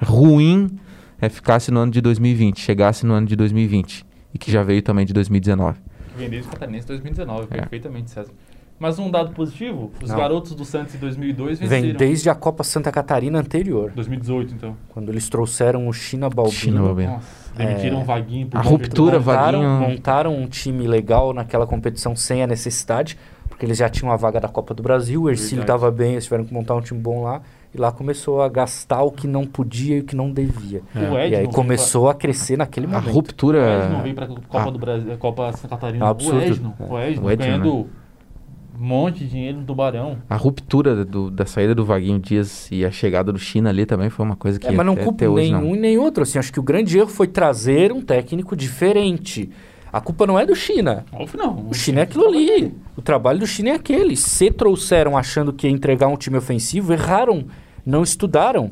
ruim 0.00 0.78
é, 1.20 1.28
ficasse 1.28 1.70
no 1.70 1.80
ano 1.80 1.92
de 1.92 2.00
2020, 2.00 2.60
chegasse 2.60 3.04
no 3.04 3.14
ano 3.14 3.26
de 3.26 3.36
2020 3.36 4.04
e 4.32 4.38
que 4.38 4.50
já 4.50 4.62
veio 4.62 4.82
também 4.82 5.04
de 5.04 5.12
2019. 5.12 5.78
Vendeu 6.16 6.40
o 6.42 6.46
Catarinense 6.46 6.86
2019, 6.86 7.44
É. 7.50 7.56
perfeitamente, 7.58 8.10
César. 8.10 8.30
Mas 8.78 8.98
um 8.98 9.10
dado 9.10 9.32
positivo, 9.32 9.90
os 10.02 10.10
Não. 10.10 10.16
garotos 10.18 10.54
do 10.54 10.62
Santos 10.64 10.94
em 10.94 10.98
2002 10.98 11.58
Vem 11.58 11.66
venceram. 11.68 11.96
desde 11.98 12.28
a 12.28 12.34
Copa 12.34 12.62
Santa 12.62 12.92
Catarina 12.92 13.38
anterior, 13.38 13.90
2018, 13.94 14.52
então. 14.54 14.76
quando 14.90 15.08
eles 15.08 15.30
trouxeram 15.30 15.88
o 15.88 15.92
China 15.94 16.28
Balbino. 16.28 16.54
China 16.58 16.82
Balbino. 16.82 17.12
Nossa, 17.12 17.54
demitiram 17.56 17.98
É. 17.98 18.00
um 18.02 18.04
vaguinho 18.04 18.46
por 18.48 18.58
A 18.58 18.60
ruptura 18.62 19.18
montaram, 19.18 19.62
Vaguinho- 19.62 19.90
montaram 19.90 20.36
um 20.36 20.46
time 20.46 20.86
legal 20.86 21.32
naquela 21.32 21.66
competição 21.66 22.14
sem 22.14 22.42
a 22.42 22.46
necessidade, 22.46 23.16
porque 23.48 23.64
eles 23.64 23.78
já 23.78 23.88
tinham 23.88 24.12
a 24.12 24.16
vaga 24.16 24.38
da 24.40 24.48
Copa 24.48 24.74
do 24.74 24.82
Brasil, 24.82 25.22
o 25.22 25.30
Ercílio 25.30 25.62
estava 25.62 25.90
bem, 25.90 26.12
eles 26.12 26.24
tiveram 26.24 26.44
que 26.44 26.52
montar 26.52 26.74
um 26.74 26.82
time 26.82 27.00
bom 27.00 27.22
lá, 27.22 27.40
e 27.76 27.80
lá 27.80 27.92
começou 27.92 28.40
a 28.42 28.48
gastar 28.48 29.02
o 29.02 29.10
que 29.10 29.26
não 29.26 29.44
podia 29.46 29.96
e 29.96 30.00
o 30.00 30.04
que 30.04 30.16
não 30.16 30.32
devia. 30.32 30.82
O 30.94 31.18
E 31.18 31.34
aí 31.36 31.46
começou 31.48 32.08
a 32.08 32.14
crescer 32.14 32.56
naquele 32.56 32.86
A 32.86 32.88
momento. 32.88 33.02
pra- 33.04 33.12
O 33.12 33.14
ruptura. 33.14 33.84
Edno 33.84 34.02
veio 34.02 34.14
pra 34.14 34.26
Copa 34.26 34.42
Ah. 34.52 34.70
do 34.70 34.78
Brasil, 34.78 35.16
Copa 35.18 35.52
Santa 35.52 35.68
Catarina. 35.68 36.04
É 36.04 36.06
um 36.08 36.10
absurdo. 36.10 36.36
O 36.38 36.40
Edno, 36.42 36.74
o 36.78 36.98
Edno, 36.98 37.24
O 37.26 37.30
Edno, 37.30 37.44
ganhando 37.46 37.72
um 38.78 38.84
monte 38.84 39.20
de 39.20 39.28
dinheiro 39.30 39.58
no 39.58 39.64
Tubarão. 39.64 40.18
A 40.28 40.36
ruptura 40.36 41.04
do- 41.04 41.30
da 41.30 41.46
saída 41.46 41.74
do 41.74 41.84
Vaguinho 41.84 42.18
Dias 42.18 42.68
e 42.70 42.84
a 42.84 42.90
chegada 42.90 43.32
do 43.32 43.38
China 43.38 43.70
ali 43.70 43.86
também 43.86 44.10
foi 44.10 44.24
uma 44.24 44.36
coisa 44.36 44.58
que 44.58 44.66
É, 44.66 44.70
mas 44.72 44.84
não 44.84 44.92
até, 44.94 45.02
culpa 45.04 45.16
até 45.24 45.28
hoje 45.28 45.52
nenhum 45.52 45.74
e 45.74 45.78
nem 45.78 45.98
outro. 45.98 46.22
Assim, 46.22 46.38
acho 46.38 46.52
que 46.52 46.60
o 46.60 46.62
grande 46.62 46.98
erro 46.98 47.08
foi 47.08 47.26
trazer 47.26 47.92
um 47.92 48.00
técnico 48.02 48.54
diferente. 48.56 49.50
A 49.92 50.00
culpa 50.00 50.26
não 50.26 50.38
é 50.38 50.44
do 50.44 50.54
China. 50.54 51.06
Óbvio 51.10 51.38
não. 51.38 51.68
O 51.70 51.72
China 51.74 52.00
é 52.00 52.02
aquilo 52.02 52.26
ali. 52.26 52.74
O 52.96 53.00
trabalho 53.00 53.38
do 53.38 53.46
China 53.46 53.70
é 53.70 53.72
aquele. 53.76 54.14
Se 54.14 54.50
trouxeram 54.50 55.16
achando 55.16 55.54
que 55.54 55.66
ia 55.66 55.72
entregar 55.72 56.08
um 56.08 56.16
time 56.16 56.36
ofensivo, 56.36 56.92
erraram. 56.92 57.44
Não 57.86 58.02
estudaram. 58.02 58.70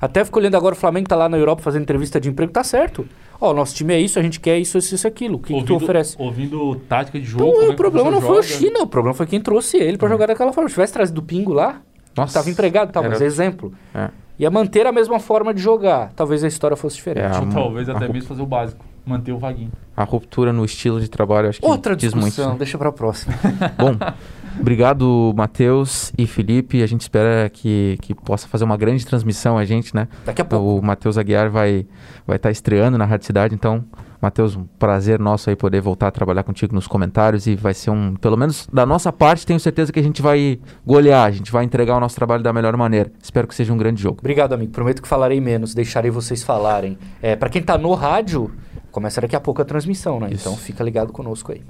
Até 0.00 0.24
fico 0.24 0.38
olhando 0.38 0.56
agora 0.56 0.74
o 0.74 0.78
Flamengo 0.78 1.08
tá 1.08 1.16
lá 1.16 1.28
na 1.28 1.36
Europa 1.38 1.62
fazendo 1.62 1.82
entrevista 1.82 2.20
de 2.20 2.28
emprego, 2.28 2.52
tá 2.52 2.62
certo. 2.62 3.06
Ó, 3.40 3.54
nosso 3.54 3.74
time 3.74 3.94
é 3.94 4.00
isso, 4.00 4.18
a 4.18 4.22
gente 4.22 4.38
quer 4.38 4.58
isso, 4.58 4.76
isso, 4.78 4.94
isso, 4.94 5.06
aquilo. 5.08 5.36
O 5.36 5.38
que, 5.38 5.54
que 5.54 5.64
tu 5.64 5.74
oferece? 5.76 6.14
Ouvindo 6.18 6.76
tática 6.88 7.18
de 7.18 7.24
jogo. 7.24 7.44
Então, 7.44 7.52
como 7.54 7.62
é 7.64 7.68
o 7.68 7.70
que 7.70 7.76
problema 7.76 8.10
você 8.10 8.14
não 8.14 8.20
foi 8.20 8.38
o 8.38 8.42
joga. 8.42 8.54
China, 8.58 8.80
o 8.82 8.86
problema 8.86 9.14
foi 9.14 9.26
quem 9.26 9.40
trouxe 9.40 9.76
ele 9.78 9.96
pra 9.96 10.08
jogar 10.08 10.26
daquela 10.26 10.52
forma. 10.52 10.68
Se 10.68 10.74
tivesse 10.74 10.92
trazido 10.92 11.20
o 11.20 11.24
Pingo 11.24 11.52
lá, 11.52 11.80
Nossa, 12.16 12.34
tava 12.34 12.50
empregado, 12.50 12.92
tá, 12.92 13.00
mas 13.00 13.14
era- 13.14 13.24
exemplo. 13.24 13.72
É. 13.94 14.10
Ia 14.38 14.50
manter 14.50 14.86
a 14.86 14.92
mesma 14.92 15.18
forma 15.20 15.54
de 15.54 15.60
jogar. 15.62 16.12
Talvez 16.16 16.42
a 16.42 16.48
história 16.48 16.76
fosse 16.76 16.96
diferente. 16.96 17.36
É, 17.36 17.38
Ou 17.40 17.46
a- 17.46 17.50
talvez 17.52 17.88
até 17.88 18.08
mesmo 18.08 18.28
fazer 18.28 18.42
o 18.42 18.46
básico. 18.46 18.84
Manter 19.06 19.32
o 19.32 19.38
vaguinho. 19.38 19.72
A 19.96 20.04
ruptura 20.04 20.52
no 20.52 20.64
estilo 20.64 21.00
de 21.00 21.08
trabalho, 21.08 21.48
acho 21.48 21.60
que 21.60 21.66
Outra 21.66 21.94
diz 21.96 22.12
muito. 22.14 22.26
discussão, 22.26 22.52
né? 22.52 22.58
deixa 22.58 22.78
pra 22.78 22.92
próxima. 22.92 23.34
Bom, 23.76 23.96
obrigado, 24.60 25.32
Matheus 25.36 26.12
e 26.16 26.26
Felipe. 26.26 26.82
A 26.82 26.86
gente 26.86 27.02
espera 27.02 27.48
que, 27.50 27.98
que 28.00 28.14
possa 28.14 28.48
fazer 28.48 28.64
uma 28.64 28.76
grande 28.76 29.04
transmissão 29.04 29.58
a 29.58 29.64
gente, 29.64 29.94
né? 29.94 30.08
Daqui 30.24 30.42
a 30.42 30.44
pouco. 30.44 30.78
O 30.78 30.82
Matheus 30.82 31.18
Aguiar 31.18 31.50
vai 31.50 31.86
vai 32.26 32.36
estar 32.36 32.50
estreando 32.50 32.96
na 32.96 33.04
Rádio 33.04 33.26
Cidade, 33.26 33.54
então, 33.54 33.84
Matheus, 34.20 34.54
um 34.54 34.64
prazer 34.78 35.18
nosso 35.18 35.50
aí 35.50 35.56
poder 35.56 35.80
voltar 35.80 36.08
a 36.08 36.10
trabalhar 36.10 36.42
contigo 36.44 36.74
nos 36.74 36.86
comentários 36.86 37.46
e 37.46 37.56
vai 37.56 37.74
ser 37.74 37.90
um, 37.90 38.14
pelo 38.14 38.36
menos 38.36 38.68
da 38.72 38.86
nossa 38.86 39.12
parte, 39.12 39.44
tenho 39.44 39.58
certeza 39.58 39.92
que 39.92 39.98
a 39.98 40.02
gente 40.02 40.22
vai 40.22 40.60
golear, 40.86 41.26
a 41.26 41.30
gente 41.30 41.50
vai 41.50 41.64
entregar 41.64 41.96
o 41.96 42.00
nosso 42.00 42.14
trabalho 42.14 42.42
da 42.42 42.52
melhor 42.52 42.76
maneira. 42.76 43.10
Espero 43.20 43.48
que 43.48 43.54
seja 43.54 43.72
um 43.72 43.76
grande 43.76 44.00
jogo. 44.00 44.18
Obrigado, 44.20 44.52
amigo. 44.52 44.70
Prometo 44.72 45.02
que 45.02 45.08
falarei 45.08 45.40
menos, 45.40 45.74
deixarei 45.74 46.10
vocês 46.10 46.42
falarem. 46.42 46.96
É, 47.20 47.34
para 47.34 47.48
quem 47.48 47.62
tá 47.62 47.76
no 47.76 47.92
rádio, 47.94 48.52
começa 48.90 49.20
daqui 49.20 49.34
a 49.34 49.40
pouco 49.40 49.60
a 49.60 49.64
transmissão, 49.64 50.20
né? 50.20 50.28
Isso. 50.30 50.48
Então 50.48 50.56
fica 50.56 50.84
ligado 50.84 51.12
conosco 51.12 51.50
aí. 51.50 51.62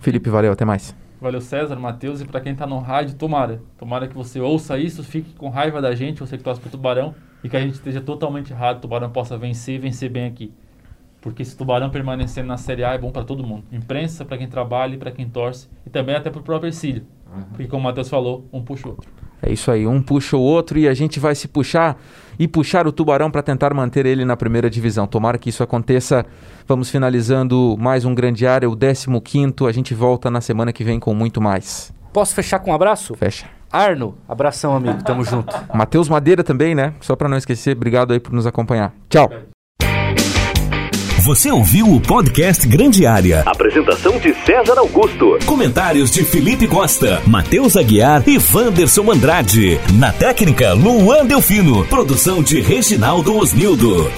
Felipe, 0.00 0.28
valeu, 0.30 0.52
até 0.52 0.64
mais. 0.64 0.94
Valeu, 1.20 1.40
César, 1.40 1.76
Matheus. 1.76 2.20
E 2.20 2.24
pra 2.24 2.40
quem 2.40 2.54
tá 2.54 2.66
no 2.66 2.78
rádio, 2.78 3.16
tomara. 3.16 3.60
Tomara 3.76 4.06
que 4.06 4.14
você 4.14 4.40
ouça 4.40 4.78
isso, 4.78 5.02
fique 5.02 5.34
com 5.34 5.48
raiva 5.48 5.80
da 5.82 5.94
gente, 5.94 6.20
você 6.20 6.38
que 6.38 6.44
torce 6.44 6.60
pro 6.60 6.70
Tubarão, 6.70 7.14
e 7.42 7.48
que 7.48 7.56
a 7.56 7.60
gente 7.60 7.74
esteja 7.74 8.00
totalmente 8.00 8.52
errado, 8.52 8.78
o 8.78 8.80
Tubarão 8.80 9.10
possa 9.10 9.36
vencer 9.36 9.76
e 9.76 9.78
vencer 9.78 10.10
bem 10.10 10.26
aqui. 10.26 10.52
Porque 11.20 11.44
se 11.44 11.54
o 11.54 11.58
Tubarão 11.58 11.90
permanecendo 11.90 12.46
na 12.46 12.56
Série 12.56 12.84
A 12.84 12.94
é 12.94 12.98
bom 12.98 13.10
pra 13.10 13.24
todo 13.24 13.44
mundo. 13.44 13.64
Imprensa, 13.72 14.24
pra 14.24 14.38
quem 14.38 14.48
trabalha 14.48 14.96
pra 14.96 15.10
quem 15.10 15.28
torce, 15.28 15.68
e 15.84 15.90
também 15.90 16.14
até 16.14 16.30
pro 16.30 16.42
próprio 16.42 16.68
Ercílio. 16.68 17.04
Porque 17.50 17.66
como 17.66 17.80
o 17.80 17.84
Matheus 17.84 18.08
falou, 18.08 18.46
um 18.52 18.62
puxa 18.62 18.88
o 18.88 18.92
outro. 18.92 19.10
É 19.42 19.52
isso 19.52 19.70
aí, 19.70 19.86
um 19.86 20.02
puxa 20.02 20.36
o 20.36 20.40
outro 20.40 20.78
e 20.78 20.88
a 20.88 20.94
gente 20.94 21.20
vai 21.20 21.34
se 21.34 21.46
puxar 21.46 21.96
e 22.38 22.46
puxar 22.46 22.86
o 22.86 22.92
Tubarão 22.92 23.30
para 23.30 23.42
tentar 23.42 23.74
manter 23.74 24.06
ele 24.06 24.24
na 24.24 24.36
primeira 24.36 24.70
divisão. 24.70 25.06
Tomara 25.06 25.38
que 25.38 25.50
isso 25.50 25.62
aconteça. 25.62 26.24
Vamos 26.66 26.90
finalizando 26.90 27.76
mais 27.78 28.04
um 28.04 28.14
grande 28.14 28.46
área, 28.46 28.68
o 28.68 28.76
15 28.76 29.54
A 29.68 29.72
gente 29.72 29.94
volta 29.94 30.30
na 30.30 30.40
semana 30.40 30.72
que 30.72 30.84
vem 30.84 31.00
com 31.00 31.14
muito 31.14 31.40
mais. 31.40 31.92
Posso 32.12 32.34
fechar 32.34 32.58
com 32.58 32.70
um 32.70 32.74
abraço? 32.74 33.14
Fecha. 33.14 33.46
Arno, 33.70 34.16
abração, 34.26 34.74
amigo. 34.74 35.02
Tamo 35.02 35.22
junto. 35.24 35.54
Matheus 35.74 36.08
Madeira 36.08 36.42
também, 36.42 36.74
né? 36.74 36.94
Só 37.00 37.14
para 37.14 37.28
não 37.28 37.36
esquecer, 37.36 37.76
obrigado 37.76 38.12
aí 38.12 38.20
por 38.20 38.32
nos 38.32 38.46
acompanhar. 38.46 38.94
Tchau. 39.08 39.30
Você 41.24 41.50
ouviu 41.50 41.92
o 41.92 42.00
podcast 42.00 42.66
Grande 42.66 43.04
Área. 43.04 43.42
Apresentação 43.44 44.18
de 44.18 44.32
César 44.44 44.78
Augusto. 44.78 45.38
Comentários 45.44 46.10
de 46.10 46.24
Felipe 46.24 46.66
Costa, 46.68 47.20
Matheus 47.26 47.76
Aguiar 47.76 48.22
e 48.26 48.38
Wanderson 48.54 49.10
Andrade. 49.10 49.80
Na 49.94 50.12
técnica, 50.12 50.72
Luan 50.74 51.26
Delfino. 51.26 51.84
Produção 51.86 52.42
de 52.42 52.60
Reginaldo 52.60 53.36
Osnildo. 53.36 54.10